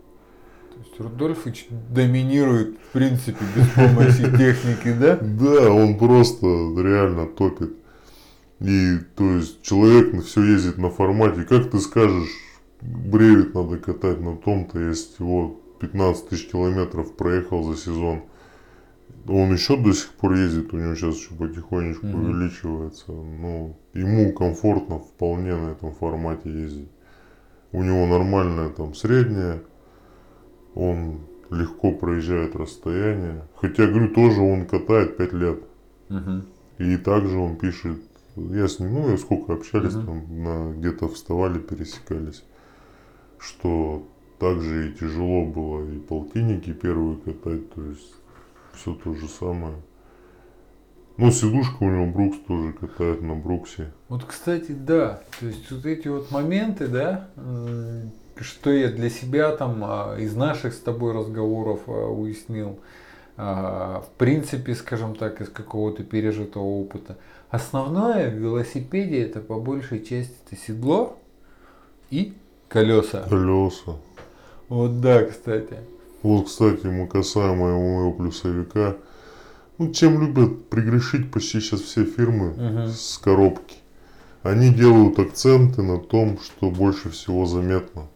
То 0.80 0.86
есть 0.86 0.99
Рудольфович 1.01 1.67
доминирует, 1.89 2.77
в 2.77 2.93
принципе, 2.93 3.43
без 3.53 3.67
помощи 3.67 4.23
техники, 4.38 4.95
да? 4.97 5.17
Да, 5.17 5.73
он 5.73 5.97
просто 5.97 6.45
реально 6.45 7.27
топит. 7.27 7.73
И 8.61 8.97
то 9.17 9.30
есть 9.30 9.61
человек 9.61 10.23
все 10.23 10.41
ездит 10.41 10.77
на 10.77 10.89
формате. 10.89 11.43
Как 11.43 11.69
ты 11.69 11.80
скажешь, 11.80 12.30
бревет 12.82 13.53
надо 13.55 13.77
катать 13.77 14.21
на 14.21 14.38
том-то, 14.38 14.80
есть 14.80 15.19
вот 15.19 15.80
15 15.80 16.30
тысяч 16.30 16.47
километров 16.47 17.13
проехал 17.13 17.61
за 17.65 17.77
сезон. 17.77 18.23
Он 19.27 19.51
еще 19.51 19.75
до 19.75 19.91
сих 19.91 20.11
пор 20.13 20.36
ездит, 20.36 20.73
у 20.73 20.77
него 20.77 20.95
сейчас 20.95 21.15
еще 21.17 21.34
потихонечку 21.34 22.07
угу. 22.07 22.19
увеличивается. 22.19 23.11
Но 23.11 23.75
ему 23.93 24.32
комфортно 24.32 24.99
вполне 24.99 25.57
на 25.57 25.71
этом 25.71 25.91
формате 25.91 26.49
ездить. 26.49 26.89
У 27.73 27.84
него 27.84 28.05
нормальная 28.05 28.69
там 28.69 28.95
средняя. 28.95 29.61
Он 30.76 31.20
легко 31.49 31.91
проезжает 31.91 32.55
расстояние. 32.55 33.43
Хотя, 33.55 33.88
говорю, 33.88 34.13
тоже 34.13 34.41
он 34.41 34.65
катает 34.65 35.17
5 35.17 35.34
лет. 35.34 35.59
Угу. 36.09 36.41
И 36.80 36.97
также 36.97 37.38
он 37.38 37.57
пишет, 37.57 37.99
я 38.36 38.67
с 38.67 38.80
ним, 38.80 38.93
ну, 38.93 39.17
сколько 39.17 39.53
общались, 39.53 39.95
угу. 39.95 40.05
там, 40.05 40.43
на, 40.43 40.74
где-то 40.74 41.07
вставали, 41.07 41.59
пересекались, 41.59 42.43
что 43.38 44.07
также 44.39 44.89
и 44.89 44.93
тяжело 44.93 45.45
было 45.45 45.86
и 45.86 45.99
полтинники 45.99 46.72
первые 46.72 47.17
катать, 47.17 47.74
то 47.74 47.84
есть 47.84 48.15
все 48.74 48.93
то 48.93 49.13
же 49.13 49.28
самое. 49.28 49.76
Ну, 51.17 51.32
сидушка 51.32 51.84
у 51.84 51.89
него 51.89 52.05
Брукс 52.05 52.38
тоже 52.47 52.72
катает 52.72 53.22
на 53.22 53.36
Бруксе. 53.36 53.91
Вот, 54.07 54.24
кстати, 54.24 54.72
да. 54.72 55.22
То 55.41 55.47
есть 55.47 55.70
вот 55.70 55.86
эти 55.86 56.07
вот 56.07 56.32
моменты, 56.32 56.88
да, 56.88 57.30
что 58.43 58.71
я 58.71 58.89
для 58.89 59.09
себя 59.09 59.51
там 59.51 59.81
а, 59.83 60.15
из 60.17 60.35
наших 60.35 60.73
с 60.73 60.79
тобой 60.79 61.13
разговоров 61.13 61.81
а, 61.87 61.91
уяснил, 61.91 62.79
а, 63.37 64.01
в 64.01 64.17
принципе, 64.17 64.75
скажем 64.75 65.15
так, 65.15 65.41
из 65.41 65.49
какого-то 65.49 66.03
пережитого 66.03 66.63
опыта. 66.63 67.17
Основное 67.49 68.29
в 68.29 68.33
велосипеде 68.33 69.23
это 69.23 69.39
по 69.39 69.59
большей 69.59 70.03
части 70.03 70.33
это 70.45 70.59
седло 70.59 71.17
и 72.09 72.33
колеса. 72.67 73.25
Колеса. 73.29 73.95
Вот 74.67 75.01
да, 75.01 75.23
кстати. 75.23 75.77
Вот, 76.21 76.47
кстати, 76.47 76.85
мы 76.85 77.07
касаемо 77.07 77.55
моего 77.55 78.11
плюсовика. 78.11 78.97
Ну, 79.77 79.91
чем 79.93 80.21
любят 80.21 80.69
пригрешить 80.69 81.31
почти 81.31 81.61
сейчас 81.61 81.79
все 81.79 82.03
фирмы 82.03 82.49
угу. 82.49 82.87
с 82.89 83.17
коробки. 83.17 83.77
Они 84.43 84.73
делают 84.73 85.17
акценты 85.19 85.81
на 85.81 85.97
том, 85.97 86.37
что 86.39 86.69
больше 86.69 87.09
всего 87.09 87.45
заметно. 87.45 88.07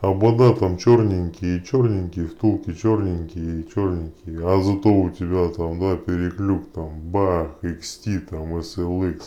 Обода 0.00 0.54
там 0.54 0.78
черненькие, 0.78 1.62
черненькие, 1.62 2.26
втулки 2.26 2.72
черненькие, 2.72 3.64
черненькие. 3.64 4.40
А 4.42 4.62
зато 4.62 4.88
у 4.88 5.10
тебя 5.10 5.48
там, 5.48 5.78
да, 5.78 5.96
переклюк 5.96 6.72
там, 6.72 7.00
бах, 7.00 7.48
XT, 7.62 8.20
там, 8.20 8.56
SLX. 8.56 9.24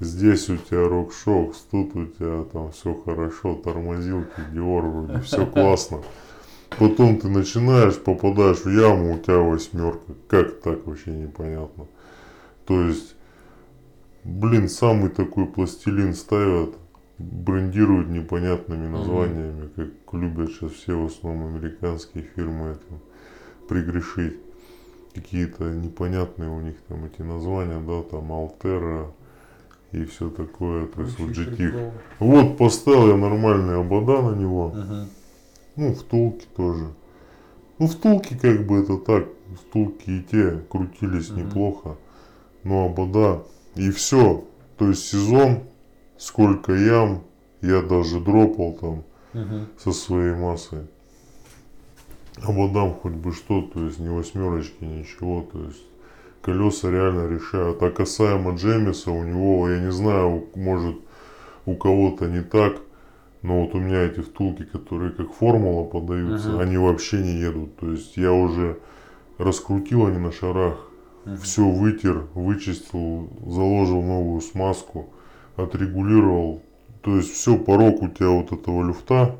Здесь 0.00 0.48
у 0.48 0.56
тебя 0.56 0.88
рок-шок, 0.88 1.54
тут 1.70 1.94
у 1.94 2.06
тебя 2.06 2.44
там 2.50 2.72
все 2.72 2.94
хорошо, 2.94 3.54
тормозилки, 3.56 4.40
Диор 4.52 4.86
вроде, 4.86 5.20
все 5.20 5.44
классно. 5.52 5.98
Потом 6.78 7.18
ты 7.18 7.28
начинаешь, 7.28 7.98
попадаешь 7.98 8.64
в 8.64 8.70
яму, 8.70 9.14
у 9.14 9.18
тебя 9.18 9.38
восьмерка. 9.38 10.14
Как 10.28 10.60
так 10.60 10.86
вообще 10.86 11.10
непонятно. 11.10 11.86
То 12.64 12.80
есть, 12.80 13.14
блин, 14.24 14.68
самый 14.70 15.10
такой 15.10 15.46
пластилин 15.46 16.14
ставят, 16.14 16.74
брендируют 17.18 18.08
непонятными 18.08 18.88
названиями, 18.88 19.68
как 19.74 19.88
любят 20.12 20.50
сейчас 20.50 20.72
все 20.72 20.98
в 20.98 21.06
основном 21.06 21.56
американские 21.56 22.24
фирмы 22.34 22.68
это 22.68 23.00
пригрешить. 23.68 24.36
Какие-то 25.14 25.64
непонятные 25.74 26.48
у 26.48 26.60
них 26.60 26.76
там 26.86 27.04
эти 27.06 27.22
названия, 27.22 27.80
да, 27.80 28.02
там 28.02 28.30
Алтера, 28.30 29.10
и 29.92 30.04
все 30.04 30.30
такое. 30.30 30.86
То 30.86 31.02
есть 31.02 31.18
вот 31.18 31.30
GT. 31.30 31.92
Вот 32.20 32.56
поставил 32.56 33.08
я 33.08 33.16
нормальные 33.16 33.80
обода 33.80 34.22
на 34.22 34.36
него. 34.36 34.66
Угу. 34.66 35.08
Ну, 35.76 35.94
втулки 35.94 36.46
тоже. 36.56 36.88
Ну, 37.78 37.86
втулки 37.86 38.36
как 38.36 38.66
бы 38.66 38.80
это 38.82 38.98
так. 38.98 39.28
Втулки 39.62 40.10
и 40.10 40.22
те 40.22 40.60
крутились 40.68 41.30
угу. 41.30 41.40
неплохо. 41.40 41.96
Но 42.64 42.86
обода 42.86 43.42
и 43.74 43.90
все. 43.90 44.44
То 44.76 44.88
есть 44.88 45.06
сезон, 45.06 45.60
сколько 46.18 46.72
ям, 46.72 47.22
я 47.62 47.80
даже 47.82 48.20
дропал 48.20 48.72
там 48.74 49.04
угу. 49.34 49.66
со 49.78 49.92
своей 49.92 50.34
массой. 50.34 50.86
Ободам 52.42 52.94
хоть 52.94 53.14
бы 53.14 53.32
что, 53.32 53.62
то 53.62 53.84
есть 53.84 53.98
ни 53.98 54.08
восьмерочки, 54.08 54.84
ничего. 54.84 55.44
То 55.52 55.64
есть 55.64 55.84
колеса 56.42 56.90
реально 56.90 57.28
решают. 57.28 57.82
А 57.82 57.90
касаемо 57.90 58.54
Джемиса, 58.54 59.10
у 59.10 59.24
него, 59.24 59.68
я 59.68 59.80
не 59.80 59.90
знаю, 59.90 60.46
может 60.54 60.96
у 61.66 61.74
кого-то 61.74 62.26
не 62.28 62.42
так, 62.42 62.76
но 63.42 63.62
вот 63.62 63.74
у 63.74 63.78
меня 63.78 64.02
эти 64.02 64.20
втулки, 64.20 64.64
которые 64.64 65.10
как 65.10 65.32
формула 65.32 65.84
подаются, 65.84 66.50
uh-huh. 66.50 66.62
они 66.62 66.76
вообще 66.76 67.18
не 67.18 67.34
едут. 67.40 67.76
То 67.76 67.90
есть 67.90 68.16
я 68.16 68.32
уже 68.32 68.78
раскрутил 69.36 70.06
они 70.06 70.18
на 70.18 70.32
шарах, 70.32 70.78
uh-huh. 71.24 71.36
все 71.38 71.68
вытер, 71.68 72.26
вычистил, 72.34 73.30
заложил 73.46 74.02
новую 74.02 74.40
смазку, 74.40 75.12
отрегулировал. 75.58 76.62
То 77.02 77.16
есть 77.16 77.32
все, 77.32 77.58
порог 77.58 78.02
у 78.02 78.08
тебя 78.08 78.30
вот 78.30 78.52
этого 78.52 78.82
люфта, 78.82 79.36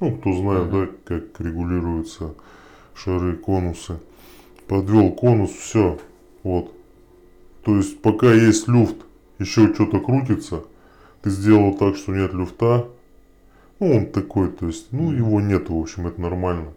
ну 0.00 0.16
кто 0.16 0.32
знает, 0.32 0.70
да, 0.70 0.88
как 1.04 1.40
регулируются 1.40 2.34
шары, 2.94 3.36
конусы 3.36 3.98
подвел 4.66 5.12
конус, 5.12 5.50
все. 5.50 5.98
Вот. 6.42 6.72
То 7.64 7.76
есть 7.76 8.00
пока 8.00 8.32
есть 8.32 8.68
люфт, 8.68 8.96
еще 9.38 9.72
что-то 9.74 10.00
крутится, 10.00 10.62
ты 11.22 11.30
сделал 11.30 11.74
так, 11.74 11.96
что 11.96 12.12
нет 12.12 12.32
люфта, 12.32 12.88
ну 13.80 13.96
он 13.96 14.06
такой, 14.06 14.50
то 14.50 14.66
есть, 14.66 14.92
ну 14.92 15.12
его 15.12 15.40
нет, 15.40 15.68
в 15.68 15.76
общем, 15.76 16.06
это 16.06 16.20
нормально. 16.20 16.72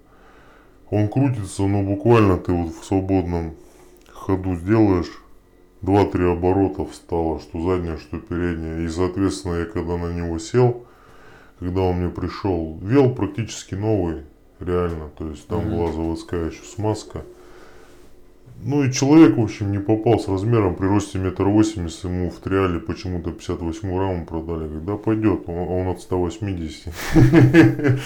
Он 0.90 1.08
крутится, 1.08 1.64
но 1.64 1.84
буквально 1.84 2.38
ты 2.38 2.52
вот 2.52 2.74
в 2.74 2.84
свободном 2.84 3.54
ходу 4.12 4.56
сделаешь, 4.56 5.22
2-3 5.82 6.34
оборота 6.34 6.86
встало, 6.86 7.40
что 7.40 7.62
задняя, 7.62 7.98
что 7.98 8.20
передняя. 8.20 8.82
И, 8.82 8.90
соответственно, 8.90 9.60
я 9.60 9.66
когда 9.66 9.98
на 9.98 10.14
него 10.14 10.38
сел, 10.40 10.86
когда 11.60 11.82
он 11.82 11.98
мне 11.98 12.10
пришел, 12.10 12.78
вел 12.82 13.14
практически 13.14 13.76
новый, 13.76 14.24
реально. 14.60 15.10
То 15.18 15.30
есть 15.30 15.48
там 15.48 15.70
была 15.70 15.92
заводская 15.92 16.50
еще 16.50 16.64
смазка. 16.64 17.24
Ну 18.62 18.84
и 18.84 18.92
человек, 18.92 19.38
в 19.38 19.42
общем, 19.42 19.72
не 19.72 19.80
попал 19.80 20.20
с 20.20 20.28
размером 20.28 20.76
при 20.76 20.86
росте 20.86 21.18
метр 21.18 21.46
восемьдесят, 21.46 22.04
ему 22.04 22.30
в 22.30 22.40
триале 22.40 22.82
почему-то 22.82 23.32
58 23.32 23.98
раму 23.98 24.26
продали. 24.26 24.68
Когда 24.68 24.98
пойдет, 24.98 25.44
он, 25.48 25.56
он 25.56 25.88
от 25.88 26.02
180. 26.02 26.94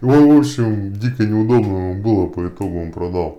Он, 0.00 0.34
в 0.34 0.38
общем, 0.38 0.92
дико 0.94 1.24
неудобно 1.24 1.90
ему 1.90 2.02
было, 2.02 2.26
по 2.26 2.48
итогу 2.48 2.80
он 2.80 2.90
продал. 2.90 3.38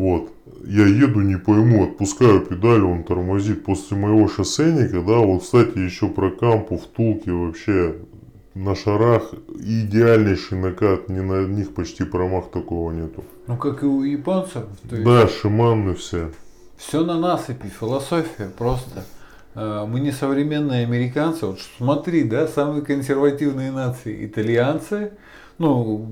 Вот. 0.00 0.32
Я 0.64 0.86
еду, 0.86 1.20
не 1.20 1.36
пойму, 1.36 1.84
отпускаю 1.84 2.40
педаль, 2.40 2.82
он 2.82 3.04
тормозит. 3.04 3.64
После 3.64 3.98
моего 3.98 4.28
шоссейника, 4.28 5.02
да, 5.02 5.18
вот, 5.18 5.42
кстати, 5.42 5.76
еще 5.76 6.08
про 6.08 6.30
кампу, 6.30 6.78
втулки 6.78 7.28
вообще 7.28 7.96
на 8.54 8.74
шарах 8.74 9.34
идеальнейший 9.58 10.56
накат, 10.56 11.10
ни 11.10 11.20
на 11.20 11.46
них 11.46 11.74
почти 11.74 12.04
промах 12.04 12.50
такого 12.50 12.92
нету. 12.92 13.24
Ну, 13.46 13.58
как 13.58 13.82
и 13.82 13.86
у 13.86 14.02
японцев. 14.02 14.64
То 14.88 14.96
есть 14.96 15.04
Да, 15.04 15.28
шиманны 15.28 15.94
все. 15.94 16.30
Все 16.78 17.04
на 17.04 17.20
насыпи, 17.20 17.68
философия 17.68 18.50
просто. 18.56 19.04
Э, 19.54 19.84
Мы 19.86 20.00
не 20.00 20.12
современные 20.12 20.86
американцы. 20.86 21.44
Вот 21.44 21.58
смотри, 21.76 22.24
да, 22.24 22.48
самые 22.48 22.80
консервативные 22.80 23.70
нации. 23.70 24.24
Итальянцы, 24.24 25.12
ну, 25.58 26.06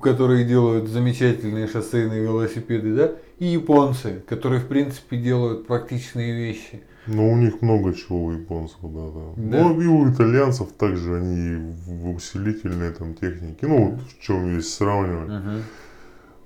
которые 0.00 0.46
делают 0.46 0.88
замечательные 0.88 1.68
шоссейные 1.68 2.22
велосипеды, 2.22 2.94
да, 2.94 3.12
и 3.38 3.46
японцы, 3.46 4.22
которые, 4.28 4.60
в 4.60 4.66
принципе, 4.66 5.16
делают 5.16 5.66
практичные 5.66 6.34
вещи. 6.34 6.82
Но 7.06 7.28
у 7.28 7.36
них 7.36 7.60
много 7.60 7.92
чего 7.94 8.24
у 8.24 8.32
японцев, 8.32 8.78
да, 8.82 9.10
да. 9.10 9.20
Да. 9.36 9.62
Ну 9.68 9.80
и 9.80 9.86
у 9.86 10.10
итальянцев 10.10 10.72
также 10.72 11.16
они 11.16 11.74
в 11.86 12.14
усилительной 12.14 12.92
там 12.92 13.14
технике. 13.14 13.66
Ну, 13.66 13.90
вот 13.90 14.00
в 14.02 14.20
чем 14.22 14.56
есть 14.56 14.72
сравнивать. 14.72 15.28
Мгм. 15.28 15.62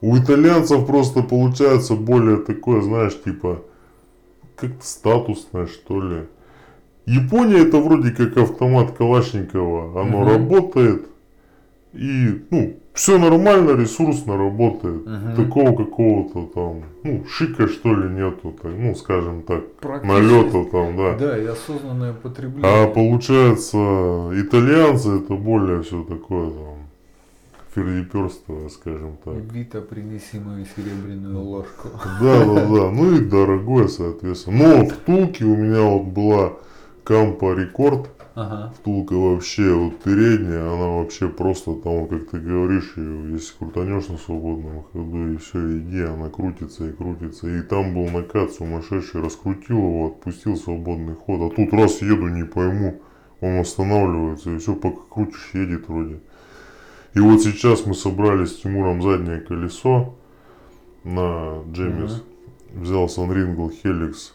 У 0.00 0.16
итальянцев 0.16 0.86
просто 0.86 1.22
получается 1.22 1.94
более 1.94 2.38
такое, 2.38 2.82
знаешь, 2.82 3.20
типа, 3.22 3.62
как-то 4.56 4.84
статусное, 4.84 5.66
что 5.66 6.00
ли. 6.02 6.26
Япония 7.06 7.58
это 7.58 7.78
вроде 7.78 8.10
как 8.10 8.36
автомат 8.36 8.96
Калашникова. 8.96 10.00
Оно 10.00 10.20
Мгм. 10.20 10.28
работает. 10.28 11.06
И, 11.92 12.44
ну, 12.50 12.76
все 12.98 13.16
нормально, 13.16 13.80
ресурсно 13.80 14.36
работает. 14.36 15.06
Мгм. 15.06 15.36
Такого 15.36 15.84
какого-то 15.84 16.50
там, 16.52 16.82
ну, 17.04 17.24
шика 17.28 17.68
что 17.68 17.94
ли 17.94 18.08
нету, 18.10 18.52
так, 18.60 18.72
ну, 18.76 18.92
скажем 18.96 19.42
так, 19.42 19.62
налета 20.02 20.64
там, 20.64 20.96
да. 20.96 21.16
Да, 21.16 21.38
и 21.38 21.46
осознанное 21.46 22.12
потребление. 22.12 22.64
А 22.64 22.88
получается, 22.88 23.78
итальянцы 24.34 25.10
это 25.18 25.34
более 25.34 25.84
все 25.84 26.02
такое 26.02 26.50
там, 26.50 26.78
фердиперство, 27.72 28.68
скажем 28.68 29.16
так. 29.24 29.34
Вита, 29.52 29.80
принеси 29.80 30.40
мою 30.40 30.66
серебряную 30.76 31.40
ложку. 31.40 31.90
Да, 32.20 32.44
да, 32.44 32.66
да. 32.66 32.90
Ну 32.90 33.14
и 33.14 33.20
дорогое, 33.20 33.86
соответственно. 33.86 34.56
Но 34.58 34.86
втулки 34.86 35.44
у 35.44 35.54
меня 35.54 35.82
вот 35.82 36.06
была 36.06 36.54
Кампа 37.04 37.54
Рекорд. 37.54 38.10
Ага. 38.38 38.72
Втулка 38.78 39.14
вообще, 39.14 39.74
вот 39.74 39.98
передняя, 39.98 40.72
она 40.72 40.86
вообще 40.86 41.28
просто 41.28 41.74
там, 41.74 42.04
вот 42.04 42.10
как 42.10 42.30
ты 42.30 42.38
говоришь, 42.38 42.92
ее, 42.96 43.32
если 43.32 43.58
крутанешь 43.58 44.06
на 44.06 44.16
свободном 44.16 44.84
ходу, 44.84 45.32
и 45.32 45.36
все, 45.38 45.78
иди, 45.78 46.02
она 46.02 46.28
крутится 46.28 46.88
и 46.88 46.92
крутится. 46.92 47.48
И 47.48 47.62
там 47.62 47.94
был 47.94 48.08
накат 48.10 48.52
сумасшедший, 48.52 49.22
раскрутил 49.22 49.78
его, 49.78 50.06
отпустил 50.06 50.56
свободный 50.56 51.16
ход. 51.16 51.52
А 51.52 51.56
тут 51.56 51.72
раз 51.72 52.00
еду, 52.00 52.28
не 52.28 52.44
пойму, 52.44 53.00
он 53.40 53.58
останавливается, 53.58 54.50
и 54.52 54.58
все, 54.58 54.76
пока 54.76 55.00
крутишь, 55.10 55.50
едет 55.54 55.88
вроде. 55.88 56.20
И 57.14 57.18
вот 57.18 57.42
сейчас 57.42 57.86
мы 57.86 57.94
собрали 57.94 58.44
с 58.44 58.60
Тимуром 58.60 59.02
заднее 59.02 59.40
колесо 59.40 60.14
на 61.02 61.64
Джемис. 61.72 62.22
Взял 62.72 63.06
Sunringle 63.06 63.72
Helix 63.82 64.30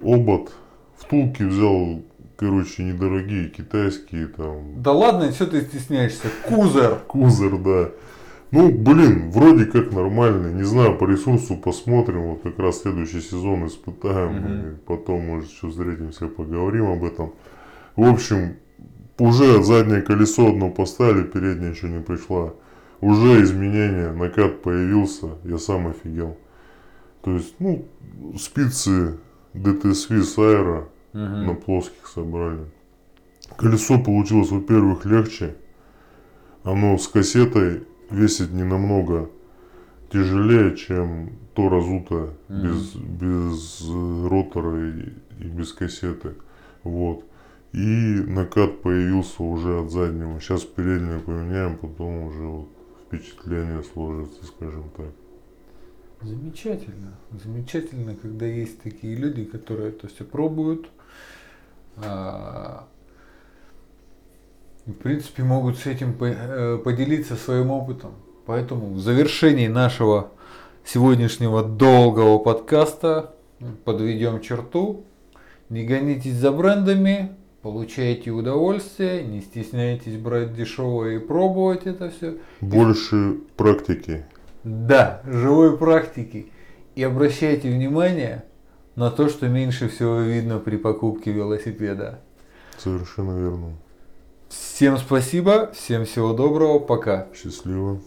обод. 0.00 0.50
Втулки 0.96 1.42
взял, 1.42 2.02
короче, 2.40 2.84
недорогие, 2.84 3.50
китайские 3.50 4.26
там. 4.28 4.82
Да 4.82 4.92
ладно, 4.92 5.30
что 5.30 5.46
ты 5.46 5.60
стесняешься? 5.60 6.28
Кузер. 6.48 6.98
Кузер, 7.06 7.58
да. 7.58 7.90
Ну, 8.50 8.70
блин, 8.70 9.30
вроде 9.30 9.66
как 9.66 9.92
нормальный. 9.92 10.54
Не 10.54 10.62
знаю, 10.62 10.96
по 10.96 11.04
ресурсу 11.04 11.56
посмотрим. 11.58 12.22
Вот 12.22 12.42
как 12.42 12.58
раз 12.58 12.80
следующий 12.80 13.20
сезон 13.20 13.66
испытаем. 13.66 14.46
И 14.46 14.76
потом, 14.86 15.26
может, 15.26 15.50
еще 15.50 15.68
встретимся, 15.68 16.28
поговорим 16.28 16.86
об 16.86 17.04
этом. 17.04 17.34
В 17.94 18.08
общем, 18.08 18.56
уже 19.18 19.62
заднее 19.62 20.00
колесо 20.00 20.48
одно 20.48 20.70
поставили, 20.70 21.24
переднее 21.24 21.72
еще 21.72 21.90
не 21.90 22.00
пришла. 22.00 22.54
Уже 23.02 23.42
изменения, 23.42 24.12
накат 24.12 24.62
появился, 24.62 25.28
я 25.44 25.58
сам 25.58 25.88
офигел. 25.88 26.38
То 27.22 27.32
есть, 27.34 27.54
ну, 27.58 27.86
спицы 28.38 29.18
DT 29.54 29.82
Swiss 29.92 30.36
Aero 30.38 30.86
Мгм. 31.12 31.46
на 31.46 31.54
плоских 31.54 32.06
собрали. 32.06 32.64
Колесо 33.56 33.98
получилось, 34.00 34.50
во-первых, 34.50 35.04
легче. 35.06 35.56
Оно 36.62 36.96
с 36.98 37.08
кассетой 37.08 37.84
весит 38.10 38.52
не 38.52 38.62
намного 38.64 39.28
тяжелее, 40.12 40.76
чем 40.76 41.32
то 41.54 41.68
разутое, 41.68 42.30
Мгм. 42.48 42.62
без, 42.62 42.94
без 42.94 43.80
э, 43.88 44.28
ротора 44.28 44.90
и, 44.90 45.08
и 45.40 45.44
без 45.48 45.72
кассеты. 45.72 46.34
Вот. 46.84 47.24
И 47.72 48.24
накат 48.26 48.82
появился 48.82 49.42
уже 49.42 49.80
от 49.80 49.90
заднего. 49.90 50.40
Сейчас 50.40 50.62
переднее 50.64 51.20
поменяем, 51.20 51.76
потом 51.76 52.24
уже 52.24 52.42
вот 52.42 52.68
впечатление 53.06 53.82
сложится, 53.82 54.44
скажем 54.46 54.84
так. 54.96 55.06
Замечательно. 56.22 57.14
Замечательно, 57.42 58.14
когда 58.14 58.46
есть 58.46 58.80
такие 58.82 59.14
люди, 59.16 59.44
которые 59.44 59.88
это 59.90 60.06
все 60.08 60.24
пробуют. 60.24 60.88
А, 62.04 62.86
и, 64.86 64.90
В 64.90 64.94
принципе, 64.94 65.42
могут 65.42 65.78
с 65.78 65.86
этим 65.86 66.16
э, 66.20 66.78
поделиться 66.78 67.36
своим 67.36 67.70
опытом. 67.70 68.12
Поэтому 68.46 68.94
в 68.94 69.00
завершении 69.00 69.68
нашего 69.68 70.30
сегодняшнего 70.84 71.62
долгого 71.62 72.38
подкаста 72.38 73.34
подведем 73.84 74.40
черту. 74.40 75.04
Не 75.68 75.84
гонитесь 75.84 76.34
за 76.34 76.50
брендами, 76.50 77.36
получайте 77.62 78.30
удовольствие, 78.30 79.22
не 79.22 79.40
стесняйтесь 79.40 80.16
брать 80.16 80.54
дешевое 80.54 81.16
и 81.16 81.18
пробовать 81.18 81.86
это 81.86 82.10
все. 82.10 82.38
Больше 82.60 83.38
практики. 83.56 84.24
Да, 84.64 85.22
живой 85.24 85.76
практики. 85.76 86.50
И 86.96 87.02
обращайте 87.02 87.70
внимание 87.70 88.44
на 89.00 89.10
то, 89.10 89.30
что 89.30 89.48
меньше 89.48 89.88
всего 89.88 90.18
видно 90.18 90.58
при 90.58 90.76
покупке 90.76 91.32
велосипеда. 91.32 92.20
Совершенно 92.76 93.38
верно. 93.40 93.72
Всем 94.50 94.98
спасибо, 94.98 95.72
всем 95.72 96.04
всего 96.04 96.34
доброго, 96.34 96.80
пока. 96.80 97.26
Счастливо. 97.34 97.98